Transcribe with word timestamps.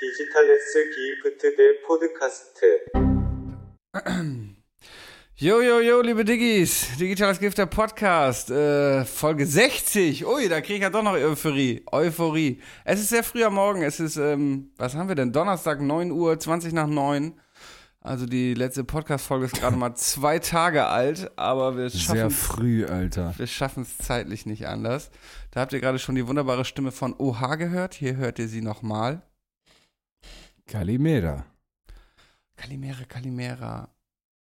디지털레스 0.00 0.90
기프트 0.90 1.56
대 1.56 1.80
포드카스트. 1.86 2.84
Jo, 5.36 5.60
jo, 5.60 5.80
jo, 5.80 6.00
liebe 6.00 6.24
Diggis, 6.24 6.96
Digitales 6.96 7.40
Gift 7.40 7.58
der 7.58 7.66
Podcast, 7.66 8.50
äh, 8.50 9.04
Folge 9.04 9.46
60. 9.46 10.24
Ui, 10.26 10.48
da 10.48 10.60
kriege 10.60 10.74
ich 10.76 10.82
ja 10.82 10.90
doch 10.90 11.02
noch 11.02 11.14
Euphorie. 11.14 11.84
Euphorie. 11.90 12.60
Es 12.84 13.00
ist 13.00 13.08
sehr 13.08 13.24
früh 13.24 13.42
am 13.44 13.54
Morgen, 13.54 13.82
es 13.82 13.98
ist, 13.98 14.16
ähm, 14.16 14.70
was 14.76 14.94
haben 14.94 15.08
wir 15.08 15.16
denn? 15.16 15.32
Donnerstag, 15.32 15.80
9 15.80 16.12
Uhr, 16.12 16.38
20 16.38 16.72
nach 16.72 16.86
9. 16.86 17.34
Also 18.00 18.26
die 18.26 18.54
letzte 18.54 18.84
Podcast-Folge 18.84 19.46
ist 19.46 19.54
gerade 19.54 19.76
mal 19.76 19.94
zwei 19.96 20.38
Tage 20.38 20.86
alt, 20.86 21.30
aber 21.36 21.76
wir 21.76 21.90
schaffen 21.90 22.16
Sehr 22.18 22.30
früh, 22.30 22.84
Alter. 22.84 23.34
wir 23.36 23.46
schaffen 23.46 23.82
es 23.82 23.98
zeitlich 23.98 24.46
nicht 24.46 24.68
anders. 24.68 25.10
Da 25.50 25.60
habt 25.60 25.72
ihr 25.72 25.80
gerade 25.80 25.98
schon 25.98 26.14
die 26.14 26.28
wunderbare 26.28 26.64
Stimme 26.64 26.92
von 26.92 27.14
OH 27.18 27.56
gehört. 27.56 27.94
Hier 27.94 28.16
hört 28.16 28.38
ihr 28.38 28.46
sie 28.46 28.60
nochmal. 28.60 29.22
Kalimera. 30.69 31.45
Kalimera, 32.55 33.03
Kalimera. 33.05 33.89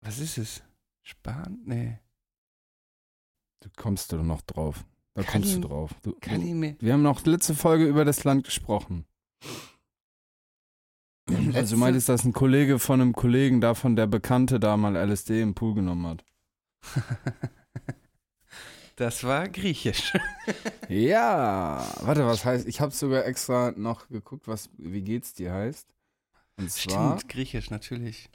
Was 0.02 0.18
ist 0.18 0.36
es? 0.38 0.62
Span? 1.02 1.58
Nee. 1.64 1.98
Du 3.60 3.70
kommst 3.76 4.12
doch 4.12 4.22
noch 4.22 4.42
drauf. 4.42 4.84
Da 5.14 5.22
Kalim- 5.22 5.42
kommst 5.42 5.56
du 5.56 5.60
drauf. 5.60 5.90
Du, 6.02 6.12
du, 6.12 6.18
Kalimera. 6.20 6.76
wir 6.80 6.92
haben 6.92 7.02
noch 7.02 7.24
letzte 7.24 7.54
Folge 7.54 7.86
über 7.86 8.04
das 8.04 8.24
Land 8.24 8.44
gesprochen. 8.44 9.06
Also 11.30 11.50
Letzte- 11.50 11.74
du 11.74 11.80
meintest, 11.80 12.08
dass 12.08 12.24
ein 12.24 12.32
Kollege 12.32 12.78
von 12.78 13.00
einem 13.00 13.12
Kollegen 13.14 13.60
davon, 13.60 13.96
der 13.96 14.06
Bekannte 14.06 14.60
da 14.60 14.76
mal 14.76 14.96
LSD 14.96 15.40
im 15.42 15.54
Pool 15.54 15.74
genommen 15.74 16.06
hat. 16.06 16.24
Das 18.96 19.22
war 19.22 19.48
griechisch. 19.48 20.12
Ja, 20.88 21.86
warte, 22.00 22.26
was 22.26 22.44
heißt? 22.44 22.66
Ich 22.66 22.80
habe 22.80 22.92
sogar 22.92 23.26
extra 23.26 23.70
noch 23.76 24.08
geguckt, 24.08 24.48
was 24.48 24.70
wie 24.76 25.02
geht's 25.02 25.32
dir 25.34 25.52
heißt. 25.52 25.86
Und 26.58 26.70
zwar, 26.70 27.18
Stimmt, 27.18 27.32
griechisch, 27.32 27.70
natürlich. 27.70 28.28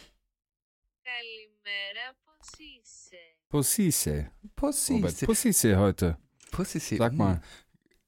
Possisse. 3.50 4.32
Possisse. 4.56 5.26
Possisse 5.28 5.78
heute. 5.78 6.18
Possisse. 6.52 6.98
Sag 6.98 7.12
hm. 7.12 7.18
mal. 7.18 7.42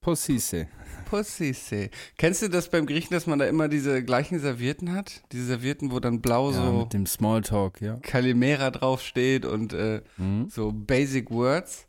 Possisse. 0.02 0.68
Possisse. 1.06 1.90
Kennst 2.18 2.42
du 2.42 2.50
das 2.50 2.70
beim 2.70 2.86
Griechen, 2.86 3.14
dass 3.14 3.28
man 3.28 3.40
da 3.40 3.46
immer 3.46 3.68
diese 3.68 4.04
gleichen 4.04 4.40
Servietten 4.40 4.92
hat? 4.92 5.24
Diese 5.32 5.46
Servietten, 5.46 5.92
wo 5.92 6.00
dann 6.00 6.22
blau 6.22 6.52
ja, 6.52 6.58
so. 6.58 6.74
Mit 6.80 6.94
dem 6.94 7.06
Smalltalk, 7.06 7.82
ja. 7.82 7.98
Kalimera 7.98 8.72
draufsteht 8.72 9.46
und 9.46 9.74
äh, 9.74 10.02
mhm. 10.18 10.50
so 10.50 10.72
Basic 10.72 11.30
Words. 11.30 11.88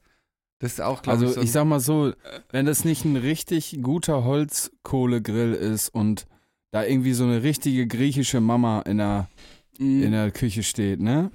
Das 0.59 0.73
ist 0.73 0.81
auch, 0.81 1.03
glaube 1.03 1.21
also, 1.21 1.25
ich. 1.25 1.31
Also, 1.31 1.41
ich 1.43 1.53
sag 1.53 1.65
mal 1.65 1.81
so, 1.81 2.13
wenn 2.51 2.67
das 2.67 2.85
nicht 2.85 3.05
ein 3.05 3.17
richtig 3.17 3.79
guter 3.83 4.25
Holzkohlegrill 4.25 5.55
ist 5.55 5.89
und 5.89 6.27
da 6.72 6.84
irgendwie 6.84 7.12
so 7.12 7.25
eine 7.25 7.42
richtige 7.42 7.86
griechische 7.86 8.41
Mama 8.41 8.81
in 8.83 8.98
der, 8.98 9.28
Mm, 9.78 10.03
in 10.03 10.12
der 10.12 10.31
Küche 10.31 10.62
steht, 10.62 11.00
ne? 11.00 11.31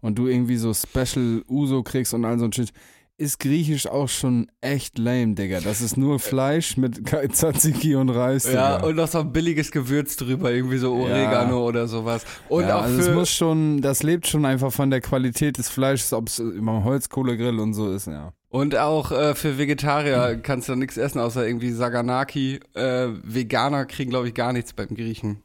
Und 0.00 0.18
du 0.18 0.26
irgendwie 0.26 0.56
so 0.56 0.72
Special 0.74 1.42
Uso 1.48 1.82
kriegst 1.82 2.14
und 2.14 2.24
all 2.24 2.38
so 2.38 2.44
ein 2.44 2.52
Shit, 2.52 2.72
ist 3.18 3.38
griechisch 3.40 3.86
auch 3.86 4.08
schon 4.08 4.48
echt 4.60 4.98
lame, 4.98 5.34
Digga. 5.34 5.60
Das 5.60 5.80
ist 5.80 5.96
nur 5.96 6.18
Fleisch 6.18 6.76
mit 6.76 7.00
Tzatziki 7.32 7.94
und 7.94 8.10
Reis, 8.10 8.44
Ja, 8.44 8.76
Digga. 8.76 8.88
und 8.88 8.96
noch 8.96 9.08
so 9.08 9.20
ein 9.20 9.32
billiges 9.32 9.70
Gewürz 9.70 10.16
drüber, 10.16 10.52
irgendwie 10.52 10.76
so 10.76 10.92
Oregano 10.94 11.66
oder 11.66 11.88
sowas. 11.88 12.24
Und 12.48 12.64
ja, 12.64 12.78
auch 12.78 12.82
also 12.82 12.98
es 12.98 13.06
für, 13.06 13.14
muss 13.14 13.30
schon, 13.30 13.80
das 13.80 14.02
lebt 14.02 14.26
schon 14.26 14.44
einfach 14.44 14.70
von 14.70 14.90
der 14.90 15.00
Qualität 15.00 15.56
des 15.56 15.70
Fleisches, 15.70 16.12
ob 16.12 16.28
es 16.28 16.38
immer 16.38 16.84
Holzkohlegrill 16.84 17.58
und 17.58 17.72
so 17.72 17.90
ist, 17.90 18.06
ja. 18.06 18.32
Und 18.56 18.76
auch 18.76 19.12
äh, 19.12 19.34
für 19.34 19.58
Vegetarier 19.58 20.36
kannst 20.42 20.68
du 20.68 20.74
nichts 20.74 20.96
essen, 20.96 21.18
außer 21.20 21.46
irgendwie 21.46 21.70
Saganaki. 21.70 22.60
Äh, 22.74 23.08
Veganer 23.22 23.84
kriegen, 23.86 24.10
glaube 24.10 24.28
ich, 24.28 24.34
gar 24.34 24.52
nichts 24.52 24.72
beim 24.72 24.88
Griechen. 24.88 25.42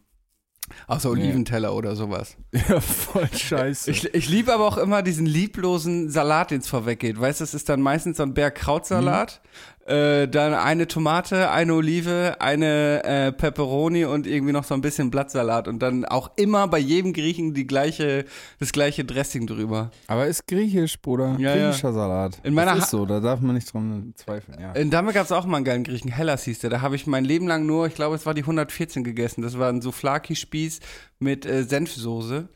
Außer 0.87 1.09
Nee. 1.13 1.23
Oliventeller 1.23 1.73
oder 1.75 1.95
sowas. 1.95 2.37
Ja, 2.69 2.79
voll 2.79 3.27
scheiße. 3.33 3.91
Ich, 3.91 4.05
ich 4.13 4.29
liebe 4.29 4.53
aber 4.53 4.65
auch 4.65 4.77
immer 4.77 5.01
diesen 5.03 5.25
lieblosen 5.25 6.09
Salat, 6.09 6.51
den 6.51 6.61
es 6.61 6.67
vorweggeht. 6.69 7.19
Weißt 7.19 7.41
du, 7.41 7.43
es 7.43 7.53
ist 7.53 7.67
dann 7.67 7.81
meistens 7.81 8.17
so 8.17 8.23
ein 8.23 8.33
Bergkrautsalat, 8.33 9.41
äh, 9.91 10.27
dann 10.27 10.53
eine 10.53 10.87
Tomate, 10.87 11.51
eine 11.51 11.73
Olive, 11.73 12.37
eine 12.39 13.03
äh, 13.03 13.31
Pepperoni 13.31 14.05
und 14.05 14.25
irgendwie 14.25 14.53
noch 14.53 14.63
so 14.63 14.73
ein 14.73 14.81
bisschen 14.81 15.11
Blattsalat 15.11 15.67
und 15.67 15.79
dann 15.79 16.05
auch 16.05 16.31
immer 16.37 16.67
bei 16.67 16.79
jedem 16.79 17.13
Griechen 17.13 17.53
die 17.53 17.67
gleiche, 17.67 18.25
das 18.59 18.71
gleiche 18.71 19.03
Dressing 19.03 19.47
drüber. 19.47 19.91
Aber 20.07 20.27
ist 20.27 20.47
griechisch, 20.47 21.01
Bruder. 21.01 21.35
Ja, 21.37 21.55
ja. 21.55 21.67
Griechischer 21.67 21.93
Salat. 21.93 22.39
In 22.43 22.53
meiner 22.53 22.75
das 22.75 22.85
ist 22.85 22.91
so, 22.91 23.05
da 23.05 23.19
darf 23.19 23.41
man 23.41 23.55
nicht 23.55 23.71
dran 23.73 24.13
zweifeln, 24.15 24.57
ja. 24.59 24.71
In 24.71 24.89
Dame 24.89 25.13
gab 25.13 25.25
es 25.25 25.31
auch 25.31 25.45
mal 25.45 25.57
einen 25.57 25.65
geilen 25.65 25.83
Griechen, 25.83 26.09
Hellas 26.09 26.43
hieß 26.45 26.59
der. 26.59 26.69
Da 26.69 26.81
habe 26.81 26.95
ich 26.95 27.05
mein 27.05 27.25
Leben 27.25 27.47
lang 27.47 27.65
nur, 27.65 27.87
ich 27.87 27.95
glaube, 27.95 28.15
es 28.15 28.25
war 28.25 28.33
die 28.33 28.41
114 28.41 29.03
gegessen. 29.03 29.41
Das 29.41 29.59
war 29.59 29.69
ein 29.69 29.81
Souflaki-Spieß 29.81 30.79
mit 31.19 31.45
äh, 31.45 31.63
Senfsoße. 31.63 32.47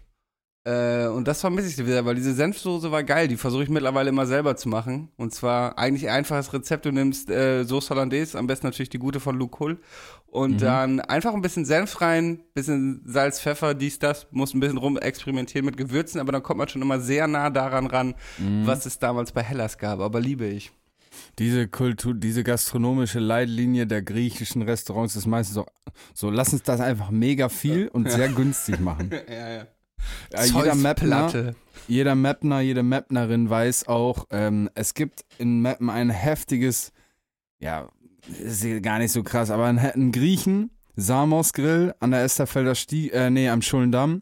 Äh, 0.65 1.05
und 1.07 1.27
das 1.27 1.41
vermisse 1.41 1.67
ich 1.67 1.77
wieder, 1.85 2.05
weil 2.05 2.15
diese 2.15 2.33
Senfsoße 2.33 2.91
war 2.91 3.03
geil. 3.03 3.27
Die 3.27 3.37
versuche 3.37 3.63
ich 3.63 3.69
mittlerweile 3.69 4.09
immer 4.09 4.25
selber 4.25 4.55
zu 4.55 4.67
machen. 4.67 5.09
Und 5.15 5.31
zwar 5.33 5.77
eigentlich 5.77 6.09
ein 6.09 6.15
einfaches 6.15 6.53
Rezept. 6.53 6.85
Du 6.87 6.91
nimmst 6.91 7.29
äh, 7.29 7.63
Sauce 7.65 7.89
Hollandaise, 7.91 8.37
am 8.37 8.47
besten 8.47 8.65
natürlich 8.65 8.89
die 8.89 8.97
gute 8.97 9.19
von 9.19 9.37
Luke 9.37 9.59
Hull. 9.59 9.77
Und 10.25 10.53
Mhm. 10.53 10.57
dann 10.57 10.99
einfach 11.01 11.33
ein 11.35 11.41
bisschen 11.43 11.65
Senf 11.65 12.01
rein, 12.01 12.39
bisschen 12.55 13.03
Salz, 13.05 13.39
Pfeffer, 13.39 13.75
dies, 13.75 13.99
das. 13.99 14.27
Muss 14.31 14.53
ein 14.55 14.59
bisschen 14.59 14.77
rum 14.77 14.97
experimentieren 14.97 15.65
mit 15.65 15.77
Gewürzen, 15.77 16.19
aber 16.19 16.31
dann 16.31 16.41
kommt 16.43 16.57
man 16.57 16.67
schon 16.67 16.81
immer 16.81 16.99
sehr 16.99 17.27
nah 17.27 17.49
daran 17.51 17.85
ran, 17.85 18.15
Mhm. 18.39 18.65
was 18.65 18.85
es 18.87 18.97
damals 18.97 19.31
bei 19.31 19.43
Hellas 19.43 19.77
gab. 19.77 19.99
Aber 19.99 20.19
liebe 20.19 20.45
ich. 20.47 20.71
Diese 21.39 21.67
Kultur, 21.69 22.13
diese 22.13 22.43
gastronomische 22.43 23.19
Leitlinie 23.19 23.85
der 23.87 24.01
griechischen 24.01 24.63
Restaurants 24.63 25.15
ist 25.15 25.27
meistens 25.27 25.55
so, 25.55 25.65
so 26.13 26.29
lass 26.29 26.51
uns 26.51 26.63
das 26.63 26.81
einfach 26.81 27.11
mega 27.11 27.47
viel 27.49 27.87
und 27.87 28.09
sehr 28.11 28.27
günstig 28.35 28.79
machen. 28.81 29.11
ja, 29.29 29.49
ja. 29.57 29.67
Ja, 30.33 30.43
jeder 30.43 30.75
Mapner, 30.75 31.53
jeder 31.87 32.15
Mapner, 32.15 32.59
jede 32.61 32.83
Mapnerin 32.83 33.49
weiß 33.49 33.87
auch, 33.87 34.27
ähm, 34.31 34.69
es 34.75 34.93
gibt 34.93 35.25
in 35.37 35.61
Mappen 35.61 35.89
ein 35.89 36.09
heftiges, 36.09 36.91
ja, 37.59 37.89
ist 38.27 38.65
gar 38.81 38.99
nicht 38.99 39.11
so 39.11 39.23
krass, 39.23 39.51
aber 39.51 39.65
ein, 39.65 39.77
ein 39.77 40.11
Griechen, 40.11 40.71
Samos 40.95 41.53
Grill 41.53 41.93
an 41.99 42.11
der 42.11 42.23
Esterfelder 42.23 42.75
Stieg, 42.75 43.13
äh, 43.13 43.29
nee, 43.29 43.49
am 43.49 43.61
Schuldendamm. 43.61 44.21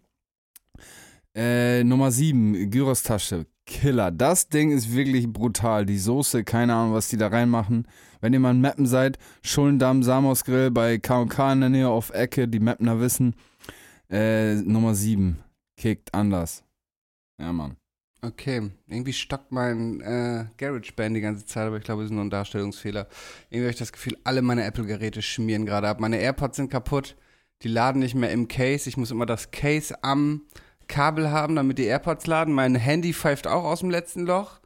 Äh, 1.35 1.83
Nummer 1.83 2.11
7, 2.11 2.69
Gyrostasche, 2.69 3.47
Killer. 3.65 4.11
Das 4.11 4.49
Ding 4.49 4.71
ist 4.71 4.93
wirklich 4.93 5.31
brutal. 5.31 5.85
Die 5.85 5.97
Soße, 5.97 6.43
keine 6.43 6.75
Ahnung, 6.75 6.93
was 6.93 7.07
die 7.07 7.17
da 7.17 7.27
reinmachen. 7.27 7.87
Wenn 8.21 8.33
ihr 8.33 8.39
mal 8.39 8.51
in 8.51 8.61
Mappen 8.61 8.85
seid, 8.85 9.17
Schuldendamm, 9.41 10.03
Samos 10.03 10.43
Grill 10.43 10.71
bei 10.71 10.97
K&K 10.97 11.53
in 11.53 11.59
der 11.61 11.69
Nähe 11.69 11.89
auf 11.89 12.11
Ecke, 12.11 12.47
die 12.47 12.59
Mapner 12.59 12.99
wissen. 12.99 13.35
Äh, 14.09 14.55
Nummer 14.55 14.95
7, 14.95 15.39
kickt 15.77 16.13
anders. 16.13 16.63
Ja, 17.39 17.51
Mann. 17.51 17.77
Okay, 18.21 18.71
irgendwie 18.87 19.11
stockt 19.11 19.51
mein 19.51 19.99
äh, 19.99 20.45
GarageBand 20.55 21.15
die 21.15 21.21
ganze 21.21 21.45
Zeit, 21.45 21.67
aber 21.67 21.77
ich 21.77 21.83
glaube, 21.83 22.03
es 22.03 22.05
ist 22.09 22.13
nur 22.13 22.23
ein 22.23 22.29
Darstellungsfehler. 22.29 23.07
Irgendwie 23.49 23.65
habe 23.65 23.71
ich 23.73 23.79
das 23.79 23.91
Gefühl, 23.91 24.17
alle 24.23 24.41
meine 24.41 24.63
Apple-Geräte 24.63 25.21
schmieren 25.21 25.65
gerade 25.65 25.89
ab. 25.89 25.99
Meine 25.99 26.17
AirPods 26.19 26.55
sind 26.55 26.71
kaputt, 26.71 27.17
die 27.63 27.67
laden 27.67 27.99
nicht 27.99 28.15
mehr 28.15 28.31
im 28.31 28.47
Case. 28.47 28.87
Ich 28.87 28.95
muss 28.95 29.11
immer 29.11 29.25
das 29.25 29.51
Case 29.51 30.01
am 30.03 30.43
Kabel 30.87 31.31
haben, 31.31 31.57
damit 31.57 31.79
die 31.79 31.83
AirPods 31.83 32.25
laden. 32.27 32.53
Mein 32.53 32.75
Handy 32.75 33.13
pfeift 33.13 33.45
auch 33.45 33.65
aus 33.65 33.81
dem 33.81 33.89
letzten 33.89 34.25
Loch. 34.25 34.61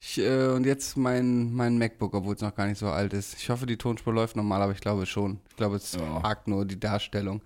Ich, 0.00 0.18
äh, 0.18 0.48
und 0.48 0.64
jetzt 0.64 0.96
mein, 0.96 1.52
mein 1.52 1.78
MacBook, 1.78 2.14
obwohl 2.14 2.34
es 2.36 2.42
noch 2.42 2.54
gar 2.54 2.66
nicht 2.66 2.78
so 2.78 2.88
alt 2.90 3.12
ist. 3.12 3.34
Ich 3.34 3.50
hoffe, 3.50 3.66
die 3.66 3.78
Tonspur 3.78 4.12
läuft 4.12 4.36
normal, 4.36 4.62
aber 4.62 4.72
ich 4.72 4.80
glaube 4.80 5.06
schon. 5.06 5.40
Ich 5.48 5.56
glaube, 5.56 5.76
es 5.76 5.94
Ja. 5.94 6.22
hakt 6.22 6.46
nur 6.46 6.64
die 6.64 6.78
Darstellung. 6.78 7.42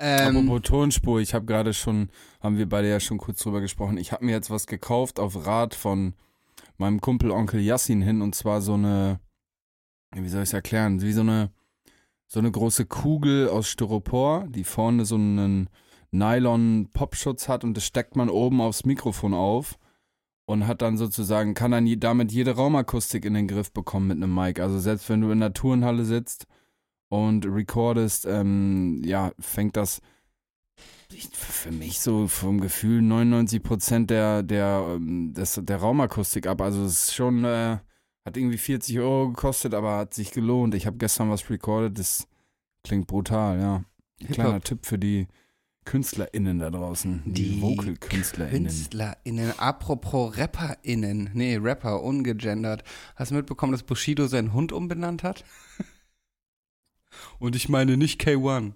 Ähm, 0.00 0.36
Apropos 0.36 0.62
Tonspur, 0.62 1.20
ich 1.20 1.34
habe 1.34 1.46
gerade 1.46 1.74
schon, 1.74 2.10
haben 2.40 2.56
wir 2.56 2.68
beide 2.68 2.88
ja 2.88 3.00
schon 3.00 3.18
kurz 3.18 3.42
drüber 3.42 3.60
gesprochen, 3.60 3.96
ich 3.96 4.12
habe 4.12 4.24
mir 4.24 4.32
jetzt 4.32 4.50
was 4.50 4.66
gekauft 4.66 5.18
auf 5.18 5.46
Rat 5.46 5.74
von 5.74 6.14
meinem 6.76 7.00
Kumpel 7.00 7.32
Onkel 7.32 7.60
Yassin 7.60 8.00
hin 8.00 8.22
und 8.22 8.34
zwar 8.34 8.60
so 8.60 8.74
eine, 8.74 9.18
wie 10.14 10.28
soll 10.28 10.42
ich 10.42 10.50
es 10.50 10.52
erklären, 10.52 11.02
wie 11.02 11.12
so 11.12 11.22
eine, 11.22 11.50
so 12.28 12.38
eine 12.38 12.50
große 12.50 12.86
Kugel 12.86 13.48
aus 13.48 13.68
Styropor, 13.68 14.46
die 14.48 14.64
vorne 14.64 15.04
so 15.04 15.16
einen 15.16 15.68
Nylon-Popschutz 16.12 17.48
hat 17.48 17.64
und 17.64 17.76
das 17.76 17.84
steckt 17.84 18.14
man 18.14 18.30
oben 18.30 18.60
aufs 18.60 18.84
Mikrofon 18.84 19.34
auf 19.34 19.78
und 20.46 20.66
hat 20.66 20.80
dann 20.80 20.96
sozusagen, 20.96 21.54
kann 21.54 21.72
dann 21.72 22.00
damit 22.00 22.30
jede 22.30 22.52
Raumakustik 22.52 23.24
in 23.24 23.34
den 23.34 23.48
Griff 23.48 23.72
bekommen 23.72 24.06
mit 24.06 24.16
einem 24.16 24.34
Mic. 24.34 24.60
Also 24.62 24.78
selbst 24.78 25.08
wenn 25.10 25.20
du 25.20 25.30
in 25.30 25.40
der 25.40 25.52
Turnhalle 25.52 26.04
sitzt 26.04 26.46
und 27.08 27.46
recordest, 27.46 28.26
ähm, 28.26 29.02
ja, 29.04 29.32
fängt 29.38 29.76
das 29.76 30.00
für 31.32 31.72
mich 31.72 32.00
so 32.00 32.28
vom 32.28 32.60
Gefühl 32.60 33.00
99 33.00 33.62
Prozent 33.62 34.10
der, 34.10 34.42
der, 34.42 34.96
ähm, 34.96 35.32
des, 35.32 35.58
der 35.62 35.78
Raumakustik 35.78 36.46
ab. 36.46 36.60
Also 36.60 36.84
es 36.84 37.08
ist 37.08 37.14
schon, 37.14 37.44
äh, 37.44 37.78
hat 38.24 38.36
irgendwie 38.36 38.58
40 38.58 38.98
Euro 38.98 39.28
gekostet, 39.28 39.74
aber 39.74 39.96
hat 39.96 40.14
sich 40.14 40.32
gelohnt. 40.32 40.74
Ich 40.74 40.86
habe 40.86 40.98
gestern 40.98 41.30
was 41.30 41.48
recorded, 41.48 41.98
das 41.98 42.28
klingt 42.84 43.06
brutal, 43.06 43.58
ja. 43.58 43.84
Kleiner 44.32 44.60
Tipp 44.60 44.84
für 44.84 44.98
die 44.98 45.28
KünstlerInnen 45.84 46.58
da 46.58 46.68
draußen. 46.70 47.22
Die, 47.24 47.32
Die 47.32 47.62
Vocal-KünstlerInnen. 47.62 48.64
KünstlerInnen, 48.64 49.58
apropos 49.58 50.36
RapperInnen, 50.36 51.30
nee, 51.32 51.56
Rapper, 51.56 52.02
ungegendert. 52.02 52.84
Hast 53.16 53.30
du 53.30 53.36
mitbekommen, 53.36 53.72
dass 53.72 53.84
Bushido 53.84 54.26
seinen 54.26 54.52
Hund 54.52 54.72
umbenannt 54.72 55.22
hat? 55.22 55.44
Und 57.38 57.56
ich 57.56 57.68
meine 57.68 57.96
nicht 57.96 58.20
K1. 58.20 58.72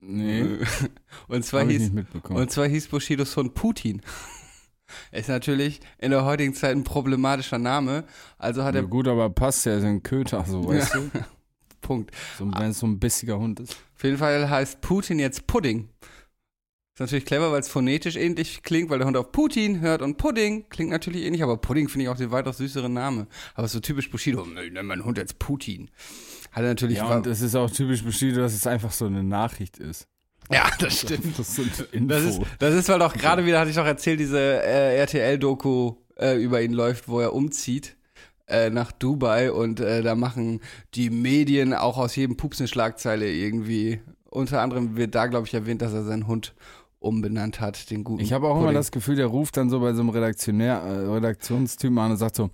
Nee, 0.00 0.58
Und 1.28 1.44
zwar 1.44 1.64
hieß 1.66 1.90
und 2.28 2.50
zwar 2.50 2.66
hieß 2.66 2.88
Bushidos 2.88 3.36
Hund 3.36 3.54
Putin. 3.54 4.02
Ist 5.10 5.28
natürlich 5.28 5.80
in 5.98 6.12
der 6.12 6.24
heutigen 6.24 6.54
Zeit 6.54 6.76
ein 6.76 6.84
problematischer 6.84 7.58
Name. 7.58 8.04
Also 8.38 8.62
hat 8.62 8.76
ja, 8.76 8.82
er 8.82 8.86
gut, 8.86 9.08
aber 9.08 9.30
passt 9.30 9.66
ja, 9.66 9.76
ist 9.76 9.84
ein 9.84 10.04
Köter, 10.04 10.44
so, 10.46 10.68
weißt 10.68 10.94
du? 10.94 11.10
Punkt. 11.80 12.12
So, 12.38 12.46
wenn 12.46 12.70
es 12.70 12.78
so 12.78 12.86
ein 12.86 13.00
bissiger 13.00 13.38
Hund 13.38 13.58
ist. 13.58 13.76
Auf 13.96 14.04
jeden 14.04 14.18
Fall 14.18 14.48
heißt 14.48 14.80
Putin 14.82 15.18
jetzt 15.18 15.48
Pudding. 15.48 15.88
Ist 16.94 17.00
natürlich 17.00 17.26
clever, 17.26 17.52
weil 17.52 17.60
es 17.60 17.68
phonetisch 17.68 18.16
ähnlich 18.16 18.62
klingt, 18.62 18.88
weil 18.88 18.98
der 18.98 19.06
Hund 19.06 19.16
auf 19.16 19.30
Putin 19.30 19.80
hört 19.80 20.02
und 20.02 20.16
Pudding 20.16 20.68
klingt 20.70 20.90
natürlich 20.90 21.24
ähnlich, 21.24 21.42
aber 21.42 21.56
Pudding 21.58 21.88
finde 21.88 22.04
ich 22.04 22.08
auch 22.08 22.16
den 22.16 22.30
weitaus 22.30 22.58
süßeren 22.58 22.92
Name. 22.92 23.26
Aber 23.54 23.68
so 23.68 23.80
typisch 23.80 24.10
Bushido, 24.10 24.46
ich 24.46 24.72
nenne 24.72 24.82
meinen 24.82 25.04
Hund 25.04 25.18
jetzt 25.18 25.38
Putin. 25.38 25.90
Hat 26.56 26.62
er 26.62 26.70
natürlich. 26.70 26.96
Ja, 26.96 27.14
und 27.14 27.26
es 27.26 27.42
ist 27.42 27.54
auch 27.54 27.70
typisch 27.70 28.02
Bushido, 28.02 28.40
dass 28.40 28.54
es 28.54 28.66
einfach 28.66 28.90
so 28.90 29.04
eine 29.04 29.22
Nachricht 29.22 29.76
ist. 29.76 30.08
ja, 30.50 30.70
das 30.78 31.00
stimmt. 31.00 31.36
Das. 31.36 31.60
Das 32.08 32.22
ist, 32.22 32.40
das 32.58 32.74
ist, 32.74 32.88
weil 32.88 32.98
doch 32.98 33.12
gerade 33.12 33.44
wieder, 33.44 33.60
hatte 33.60 33.68
ich 33.68 33.76
doch 33.76 33.84
erzählt, 33.84 34.20
diese 34.20 34.38
äh, 34.40 34.96
RTL-Doku 34.96 35.96
äh, 36.18 36.42
über 36.42 36.62
ihn 36.62 36.72
läuft, 36.72 37.08
wo 37.08 37.20
er 37.20 37.34
umzieht 37.34 37.96
äh, 38.46 38.70
nach 38.70 38.90
Dubai 38.90 39.52
und 39.52 39.80
äh, 39.80 40.02
da 40.02 40.14
machen 40.14 40.60
die 40.94 41.10
Medien 41.10 41.74
auch 41.74 41.98
aus 41.98 42.16
jedem 42.16 42.38
Pups 42.38 42.58
eine 42.58 42.68
Schlagzeile 42.68 43.30
irgendwie. 43.30 44.00
Unter 44.30 44.62
anderem 44.62 44.96
wird 44.96 45.14
da, 45.14 45.26
glaube 45.26 45.46
ich, 45.46 45.52
erwähnt, 45.52 45.82
dass 45.82 45.92
er 45.92 46.04
seinen 46.04 46.26
Hund 46.26 46.54
umbenannt 47.00 47.60
hat, 47.60 47.90
den 47.90 48.02
guten 48.02 48.22
Ich 48.22 48.32
habe 48.32 48.46
auch 48.46 48.52
immer 48.52 48.66
Pudding. 48.66 48.76
das 48.76 48.92
Gefühl, 48.92 49.16
der 49.16 49.26
ruft 49.26 49.58
dann 49.58 49.68
so 49.68 49.80
bei 49.80 49.92
so 49.92 50.00
einem 50.00 50.08
Redaktionär, 50.08 50.76
äh, 50.78 51.12
Redaktionstypen 51.12 51.98
an 51.98 52.12
und 52.12 52.16
sagt 52.16 52.36
so, 52.36 52.48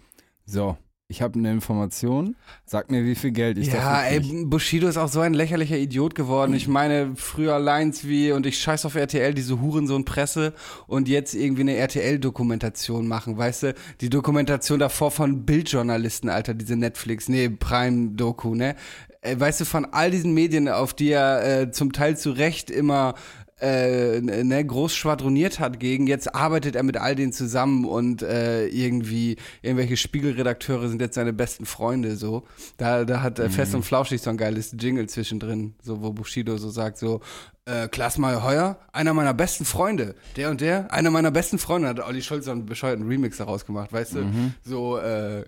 so, 0.45 0.77
ich 1.13 1.21
habe 1.21 1.39
eine 1.39 1.53
Information, 1.53 2.37
sag 2.65 2.91
mir, 2.91 3.05
wie 3.05 3.15
viel 3.15 3.33
Geld 3.33 3.59
ich 3.59 3.67
Ja, 3.67 3.75
dafür 3.75 4.11
ey, 4.11 4.21
krieg. 4.21 4.49
Bushido 4.51 4.89
ist 4.89 4.97
auch 4.97 5.09
so 5.09 5.21
ein 5.21 5.35
lächerlicher 5.35 5.77
Idiot 5.77 6.15
geworden. 6.15 6.55
Ich 6.55 6.69
meine, 6.69 7.13
früher 7.17 7.59
Lines 7.59 8.09
wie 8.09 8.33
und 8.33 8.47
ich 8.47 8.59
scheiß 8.59 8.87
auf 8.87 8.95
RTL, 8.95 9.35
diese 9.35 9.61
Hurensohn-Presse 9.61 10.55
und 10.87 11.09
jetzt 11.09 11.35
irgendwie 11.35 11.61
eine 11.61 11.77
RTL-Dokumentation 11.77 13.07
machen, 13.07 13.37
weißt 13.37 13.63
du? 13.65 13.75
Die 14.01 14.09
Dokumentation 14.09 14.79
davor 14.79 15.11
von 15.11 15.45
Bildjournalisten, 15.45 16.31
Alter, 16.31 16.55
diese 16.55 16.77
Netflix, 16.77 17.29
nee, 17.29 17.51
Prime-Doku, 17.51 18.55
ne? 18.55 18.75
Äh, 19.21 19.39
Weißt 19.39 19.61
du, 19.61 19.65
von 19.67 19.85
all 19.93 20.11
diesen 20.11 20.33
Medien, 20.33 20.67
auf 20.69 20.95
die 20.95 21.11
er 21.11 21.61
äh, 21.61 21.71
zum 21.71 21.93
Teil 21.93 22.17
zu 22.17 22.31
Recht 22.31 22.71
immer 22.71 23.15
äh, 23.63 24.21
ne, 24.21 24.65
groß 24.65 24.95
schwadroniert 24.95 25.61
hat 25.61 25.79
gegen. 25.79 26.09
Jetzt 26.09 26.35
arbeitet 26.35 26.75
er 26.75 26.83
mit 26.83 26.97
all 26.97 27.15
denen 27.15 27.33
zusammen 27.33 27.85
und 27.85 28.23
äh, 28.23 28.67
irgendwie 28.67 29.37
irgendwelche 29.63 29.97
Spiegelredakteure 29.97 30.89
sind 30.89 31.01
jetzt 31.01 31.15
seine 31.15 31.33
besten 31.33 31.65
Freunde. 31.65 32.17
So, 32.17 32.43
da, 32.77 33.05
da 33.05 33.23
hat 33.23 33.39
äh, 33.39 33.49
Fest 33.49 33.75
und 33.75 33.85
Flauschig 33.85 34.21
so 34.21 34.31
ein 34.31 34.37
geiles 34.37 34.75
Jingle 34.79 35.09
zwischendrin, 35.09 35.75
so 35.81 36.03
wo 36.03 36.13
Bushido 36.13 36.57
so 36.57 36.71
sagt 36.71 36.99
so. 36.99 37.21
Äh, 37.65 37.87
Klaas 37.87 38.19
Mayer 38.19 38.43
Heuer, 38.43 38.79
einer 38.93 39.15
meiner 39.15 39.35
besten 39.35 39.65
Freunde. 39.65 40.17
Der 40.35 40.51
und 40.51 40.61
der, 40.61 40.93
einer 40.93 41.13
meiner 41.13 41.31
besten 41.31 41.59
Freunde, 41.59 41.87
hat 41.89 42.01
Olli 42.01 42.21
Schulz 42.21 42.47
so 42.47 42.51
einen 42.51 42.67
bescheuerten 42.67 43.07
Remix 43.07 43.37
daraus 43.37 43.65
gemacht, 43.65 43.93
weißt 43.93 44.17
du? 44.17 44.25
So, 44.65 44.99
äh, 44.99 45.43
äh, 45.43 45.45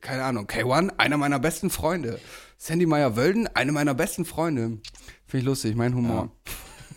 keine 0.00 0.24
Ahnung, 0.24 0.46
K1, 0.46 0.92
einer 0.96 1.18
meiner 1.18 1.38
besten 1.38 1.68
Freunde. 1.68 2.18
Sandy 2.56 2.86
Meyer 2.86 3.14
Wölden, 3.16 3.46
eine 3.54 3.72
meiner 3.72 3.92
besten 3.92 4.24
Freunde. 4.24 4.78
Finde 5.26 5.40
ich 5.40 5.44
lustig, 5.44 5.76
mein 5.76 5.94
Humor. 5.94 6.30
Ja, 6.46 6.52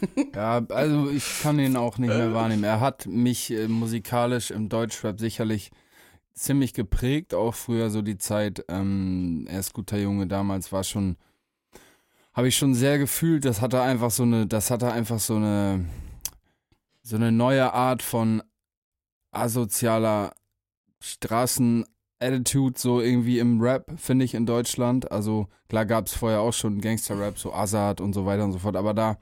also 0.34 1.10
ich 1.10 1.42
kann 1.42 1.60
ihn 1.60 1.76
auch 1.76 1.98
nicht 1.98 2.10
mehr 2.10 2.34
wahrnehmen. 2.34 2.64
Er 2.64 2.80
hat 2.80 3.06
mich 3.06 3.52
äh, 3.52 3.68
musikalisch 3.68 4.52
im 4.52 4.70
Deutschrap 4.70 5.20
sicherlich 5.20 5.72
ziemlich 6.34 6.74
geprägt, 6.74 7.34
auch 7.34 7.54
früher 7.54 7.90
so 7.90 8.02
die 8.02 8.18
Zeit, 8.18 8.66
ähm, 8.68 9.46
er 9.50 9.60
ist 9.60 9.74
guter 9.74 9.98
Junge, 9.98 10.28
damals 10.28 10.72
war 10.72 10.84
schon, 10.84 11.18
habe 12.34 12.48
ich 12.48 12.58
schon 12.58 12.74
sehr 12.74 12.98
gefühlt, 12.98 13.46
das 13.46 13.62
hatte 13.62 13.82
einfach 13.82 14.12
so 14.12 14.24
eine, 14.24 14.48
das 14.48 14.72
hatte 14.72 14.92
einfach 14.92 15.20
so 15.20 15.36
eine, 15.36 15.86
so 17.04 17.16
eine 17.16 17.32
neue 17.32 17.74
Art 17.74 18.02
von 18.02 18.42
asozialer 19.32 20.34
Straßen-Attitude 21.00 22.80
so 22.80 23.02
irgendwie 23.02 23.40
im 23.40 23.62
Rap, 23.62 23.92
finde 23.98 24.26
ich, 24.26 24.34
in 24.34 24.46
Deutschland. 24.46 25.12
Also 25.12 25.48
klar 25.68 25.86
gab 25.86 26.08
es 26.08 26.14
vorher 26.14 26.42
auch 26.42 26.54
schon 26.54 26.82
Gangster-Rap, 26.82 27.40
so 27.40 27.54
Azad 27.54 28.02
und 28.02 28.14
so 28.14 28.26
weiter 28.26 28.44
und 28.44 28.52
so 28.52 28.60
fort, 28.60 28.76
aber 28.76 28.94
da 28.94 29.18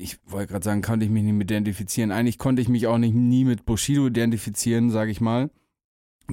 ich 0.00 0.18
wollte 0.26 0.52
gerade 0.52 0.64
sagen, 0.64 0.82
konnte 0.82 1.04
ich 1.04 1.10
mich 1.10 1.22
nicht 1.22 1.34
mit 1.34 1.50
identifizieren. 1.50 2.10
Eigentlich 2.12 2.38
konnte 2.38 2.62
ich 2.62 2.68
mich 2.68 2.86
auch 2.86 2.98
nicht 2.98 3.14
nie 3.14 3.44
mit 3.44 3.64
Bushido 3.64 4.06
identifizieren, 4.06 4.90
sage 4.90 5.10
ich 5.10 5.20
mal. 5.20 5.50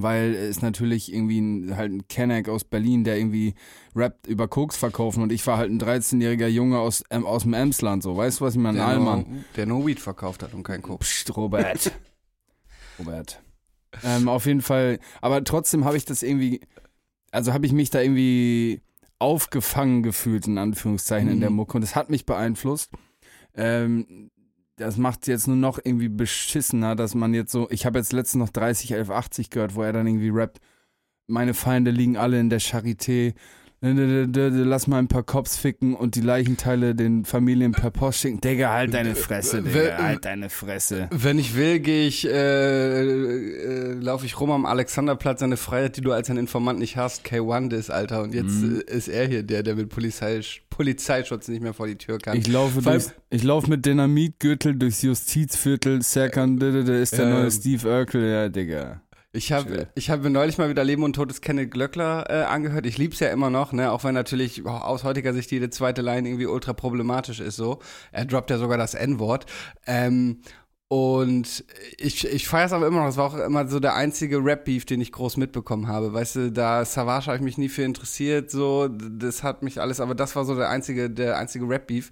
Weil 0.00 0.34
es 0.34 0.62
natürlich 0.62 1.12
irgendwie 1.12 1.40
ein, 1.40 1.76
halt 1.76 1.90
ein 1.92 2.06
Kenneck 2.06 2.48
aus 2.48 2.62
Berlin, 2.62 3.02
der 3.02 3.18
irgendwie 3.18 3.54
rappt 3.96 4.28
über 4.28 4.46
Koks 4.46 4.76
verkaufen 4.76 5.22
und 5.24 5.32
ich 5.32 5.44
war 5.46 5.58
halt 5.58 5.72
ein 5.72 5.80
13-jähriger 5.80 6.46
Junge 6.46 6.78
aus, 6.78 7.02
ähm, 7.10 7.26
aus 7.26 7.42
dem 7.42 7.52
Emsland, 7.52 8.04
so. 8.04 8.16
Weißt 8.16 8.38
du, 8.40 8.44
was 8.44 8.54
ich 8.54 8.60
meine? 8.60 8.78
Der 8.78 8.86
Allmann. 8.86 9.24
nur, 9.28 9.44
der 9.56 9.66
nur 9.66 9.84
Weed 9.86 9.98
verkauft 9.98 10.44
hat 10.44 10.54
und 10.54 10.62
kein 10.62 10.82
Koks. 10.82 11.08
Psst, 11.08 11.36
Robert. 11.36 11.90
Robert. 13.00 13.42
Ähm, 14.04 14.28
auf 14.28 14.46
jeden 14.46 14.62
Fall, 14.62 15.00
aber 15.20 15.42
trotzdem 15.42 15.84
habe 15.84 15.96
ich 15.96 16.04
das 16.04 16.22
irgendwie, 16.22 16.60
also 17.32 17.52
habe 17.52 17.66
ich 17.66 17.72
mich 17.72 17.90
da 17.90 18.00
irgendwie 18.00 18.82
aufgefangen 19.18 20.04
gefühlt, 20.04 20.46
in 20.46 20.58
Anführungszeichen, 20.58 21.28
in 21.28 21.40
der 21.40 21.50
Mhm. 21.50 21.56
Mucke 21.56 21.76
und 21.76 21.80
das 21.80 21.96
hat 21.96 22.08
mich 22.08 22.24
beeinflusst. 22.24 22.92
Ähm, 23.58 24.30
das 24.76 24.96
macht 24.96 25.26
jetzt 25.26 25.48
nur 25.48 25.56
noch 25.56 25.78
irgendwie 25.82 26.08
beschissener, 26.08 26.94
dass 26.94 27.14
man 27.14 27.34
jetzt 27.34 27.50
so, 27.52 27.66
ich 27.70 27.84
habe 27.84 27.98
jetzt 27.98 28.12
letztens 28.12 28.40
noch 28.44 28.50
30, 28.50 28.92
11, 28.92 29.10
80 29.10 29.50
gehört, 29.50 29.74
wo 29.74 29.82
er 29.82 29.92
dann 29.92 30.06
irgendwie 30.06 30.30
rappt, 30.30 30.60
meine 31.26 31.52
Feinde 31.52 31.90
liegen 31.90 32.16
alle 32.16 32.38
in 32.38 32.48
der 32.48 32.60
Charité, 32.60 33.34
lass 33.80 34.86
mal 34.86 34.98
ein 34.98 35.08
paar 35.08 35.22
Cops 35.22 35.56
ficken 35.56 35.94
und 35.94 36.14
die 36.16 36.20
Leichenteile 36.20 36.94
den 36.94 37.24
Familien 37.24 37.72
per 37.72 37.90
Post 37.90 38.20
schicken. 38.20 38.40
Digga, 38.40 38.72
halt 38.72 38.92
deine 38.94 39.14
Fresse, 39.14 39.62
Wer- 39.64 39.92
Digga, 39.92 40.02
halt 40.04 40.24
deine 40.24 40.50
Fresse. 40.50 41.08
Wenn 41.12 41.38
ich 41.38 41.54
will, 41.56 41.78
gehe 41.80 42.06
ich, 42.06 42.26
äh, 42.26 42.30
äh, 43.02 43.92
laufe 43.94 44.26
ich 44.26 44.40
rum 44.40 44.50
am 44.50 44.66
Alexanderplatz, 44.66 45.42
eine 45.42 45.56
Freiheit, 45.56 45.96
die 45.96 46.00
du 46.00 46.12
als 46.12 46.28
ein 46.30 46.38
Informant 46.38 46.78
nicht 46.78 46.96
hast. 46.96 47.24
K1 47.26 47.72
ist, 47.74 47.90
Alter. 47.90 48.22
Und 48.22 48.34
jetzt 48.34 48.62
Mhm. 48.62 48.82
äh, 48.86 48.92
ist 48.92 49.08
er 49.08 49.26
hier 49.28 49.42
der, 49.44 49.62
der 49.62 49.76
mit 49.76 49.90
Polizei, 49.90 50.40
Polizeischutz 50.78 51.48
nicht 51.48 51.60
mehr 51.60 51.74
vor 51.74 51.88
die 51.88 51.96
Tür 51.96 52.18
kann. 52.18 52.38
Ich 52.38 52.46
laufe, 52.46 52.80
durchs, 52.80 53.12
ich 53.30 53.42
laufe 53.42 53.68
mit 53.68 53.84
Dynamitgürtel 53.84 54.76
durchs 54.76 55.02
Justizviertel. 55.02 56.02
Serkan, 56.02 56.60
der 56.60 56.72
ist 56.88 57.18
der 57.18 57.24
Ähm. 57.24 57.30
neue 57.30 57.50
Steve 57.50 57.88
Urkel, 57.88 58.30
ja, 58.30 58.48
Digga. 58.48 59.02
Ich 59.32 59.50
habe 59.50 59.88
ich 59.96 60.08
hab 60.08 60.22
mir 60.22 60.30
neulich 60.30 60.56
mal 60.56 60.70
wieder 60.70 60.84
Leben 60.84 61.02
und 61.02 61.14
Tod 61.14 61.30
des 61.30 61.40
Kenneth 61.40 61.72
Glöckler 61.72 62.26
äh, 62.30 62.44
angehört. 62.44 62.86
Ich 62.86 62.96
lieb's 62.96 63.18
ja 63.18 63.28
immer 63.28 63.50
noch, 63.50 63.72
ne? 63.72 63.90
Auch 63.90 64.04
wenn 64.04 64.14
natürlich 64.14 64.64
oh, 64.64 64.68
aus 64.68 65.02
heutiger 65.02 65.34
Sicht 65.34 65.50
jede 65.50 65.68
zweite 65.68 66.00
Line 66.00 66.28
irgendwie 66.28 66.46
ultra 66.46 66.72
problematisch 66.72 67.40
ist 67.40 67.56
so. 67.56 67.80
Er 68.12 68.24
droppt 68.24 68.50
ja 68.50 68.58
sogar 68.58 68.78
das 68.78 68.94
N-Wort. 68.94 69.46
Ähm, 69.84 70.42
und 70.88 71.64
ich, 71.98 72.26
ich 72.26 72.48
feiere 72.48 72.66
es 72.66 72.72
aber 72.72 72.86
immer 72.86 73.00
noch. 73.00 73.06
Das 73.06 73.18
war 73.18 73.26
auch 73.26 73.36
immer 73.36 73.68
so 73.68 73.78
der 73.78 73.94
einzige 73.94 74.42
Rap-Beef, 74.42 74.86
den 74.86 75.02
ich 75.02 75.12
groß 75.12 75.36
mitbekommen 75.36 75.86
habe. 75.86 76.14
Weißt 76.14 76.36
du, 76.36 76.52
da 76.52 76.84
Savage 76.84 77.26
habe 77.26 77.36
ich 77.36 77.42
mich 77.42 77.58
nie 77.58 77.68
für 77.68 77.82
interessiert, 77.82 78.50
so, 78.50 78.88
das 78.88 79.42
hat 79.42 79.62
mich 79.62 79.80
alles, 79.80 80.00
aber 80.00 80.14
das 80.14 80.34
war 80.34 80.46
so 80.46 80.54
der 80.56 80.70
einzige, 80.70 81.10
der 81.10 81.36
einzige 81.36 81.68
Rap-Beef 81.68 82.10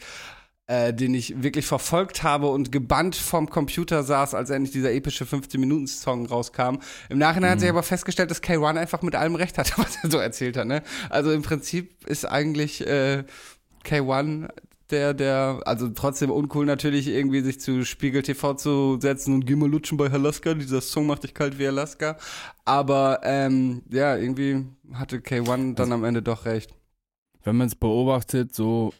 äh, 0.68 0.92
den 0.92 1.14
ich 1.14 1.42
wirklich 1.42 1.64
verfolgt 1.64 2.22
habe 2.22 2.48
und 2.48 2.72
gebannt 2.72 3.14
vom 3.14 3.48
Computer 3.48 4.02
saß, 4.02 4.34
als 4.34 4.50
endlich 4.50 4.72
dieser 4.72 4.92
epische 4.92 5.24
15-Minuten-Song 5.24 6.26
rauskam. 6.26 6.78
Im 7.08 7.18
Nachhinein 7.18 7.52
hat 7.52 7.60
sich 7.60 7.70
aber 7.70 7.84
festgestellt, 7.84 8.30
dass 8.30 8.42
K1 8.42 8.76
einfach 8.76 9.02
mit 9.02 9.14
allem 9.14 9.36
recht 9.36 9.58
hatte, 9.58 9.74
was 9.76 9.96
er 10.02 10.10
so 10.10 10.18
erzählt 10.18 10.56
hat. 10.56 10.66
Ne? 10.66 10.82
Also 11.08 11.30
im 11.30 11.42
Prinzip 11.42 12.04
ist 12.06 12.24
eigentlich 12.24 12.84
äh, 12.86 13.24
K1 13.84 14.48
der, 14.90 15.14
der, 15.14 15.60
also 15.64 15.88
trotzdem 15.88 16.30
uncool 16.30 16.66
natürlich, 16.66 17.08
irgendwie 17.08 17.40
sich 17.40 17.60
zu 17.60 17.84
Spiegel 17.84 18.22
TV 18.22 18.54
zu 18.54 18.98
setzen 19.00 19.34
und 19.34 19.46
geh 19.46 19.56
mal 19.56 19.68
lutschen 19.68 19.98
bei 19.98 20.10
Alaska. 20.10 20.54
Dieser 20.54 20.80
Song 20.80 21.06
macht 21.06 21.24
dich 21.24 21.34
kalt 21.34 21.58
wie 21.58 21.66
Alaska. 21.66 22.16
Aber 22.64 23.20
ähm, 23.24 23.82
ja, 23.90 24.16
irgendwie 24.16 24.66
hatte 24.92 25.18
K1 25.18 25.74
dann 25.74 25.92
am 25.92 26.04
Ende 26.04 26.22
doch 26.22 26.44
recht. 26.44 26.74
Wenn 27.42 27.56
man 27.56 27.66
es 27.66 27.74
beobachtet, 27.74 28.54
so 28.54 28.92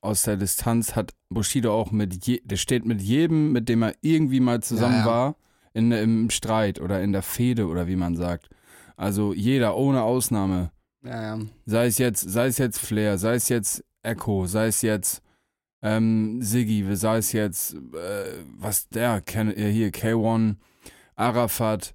aus 0.00 0.22
der 0.22 0.36
Distanz 0.36 0.96
hat 0.96 1.12
Bushido 1.28 1.72
auch 1.74 1.90
mit, 1.90 2.26
je, 2.26 2.40
der 2.44 2.56
steht 2.56 2.84
mit 2.84 3.02
jedem, 3.02 3.52
mit 3.52 3.68
dem 3.68 3.82
er 3.82 3.94
irgendwie 4.00 4.40
mal 4.40 4.62
zusammen 4.62 4.94
Ja, 4.94 5.00
ja. 5.00 5.06
war, 5.06 5.36
in, 5.72 5.92
im 5.92 6.30
Streit 6.30 6.80
oder 6.80 7.02
in 7.02 7.12
der 7.12 7.22
Fehde 7.22 7.66
oder 7.66 7.86
wie 7.86 7.96
man 7.96 8.16
sagt. 8.16 8.48
Also 8.96 9.32
jeder, 9.32 9.76
ohne 9.76 10.02
Ausnahme. 10.02 10.70
Ja. 11.02 11.38
Sei 11.64 11.86
es 11.86 11.98
jetzt, 11.98 12.20
sei 12.20 12.46
es 12.46 12.58
jetzt 12.58 12.78
Flair, 12.78 13.18
sei 13.18 13.34
es 13.34 13.48
jetzt 13.48 13.84
Echo, 14.02 14.46
sei 14.46 14.66
es 14.66 14.82
jetzt 14.82 15.22
ähm, 15.82 16.42
Siggi, 16.42 16.84
sei 16.94 17.18
es 17.18 17.32
jetzt, 17.32 17.74
äh, 17.74 18.44
was 18.58 18.88
der, 18.88 19.20
Ken, 19.20 19.50
äh, 19.56 19.70
hier, 19.70 19.90
K1, 19.90 20.56
Arafat, 21.16 21.94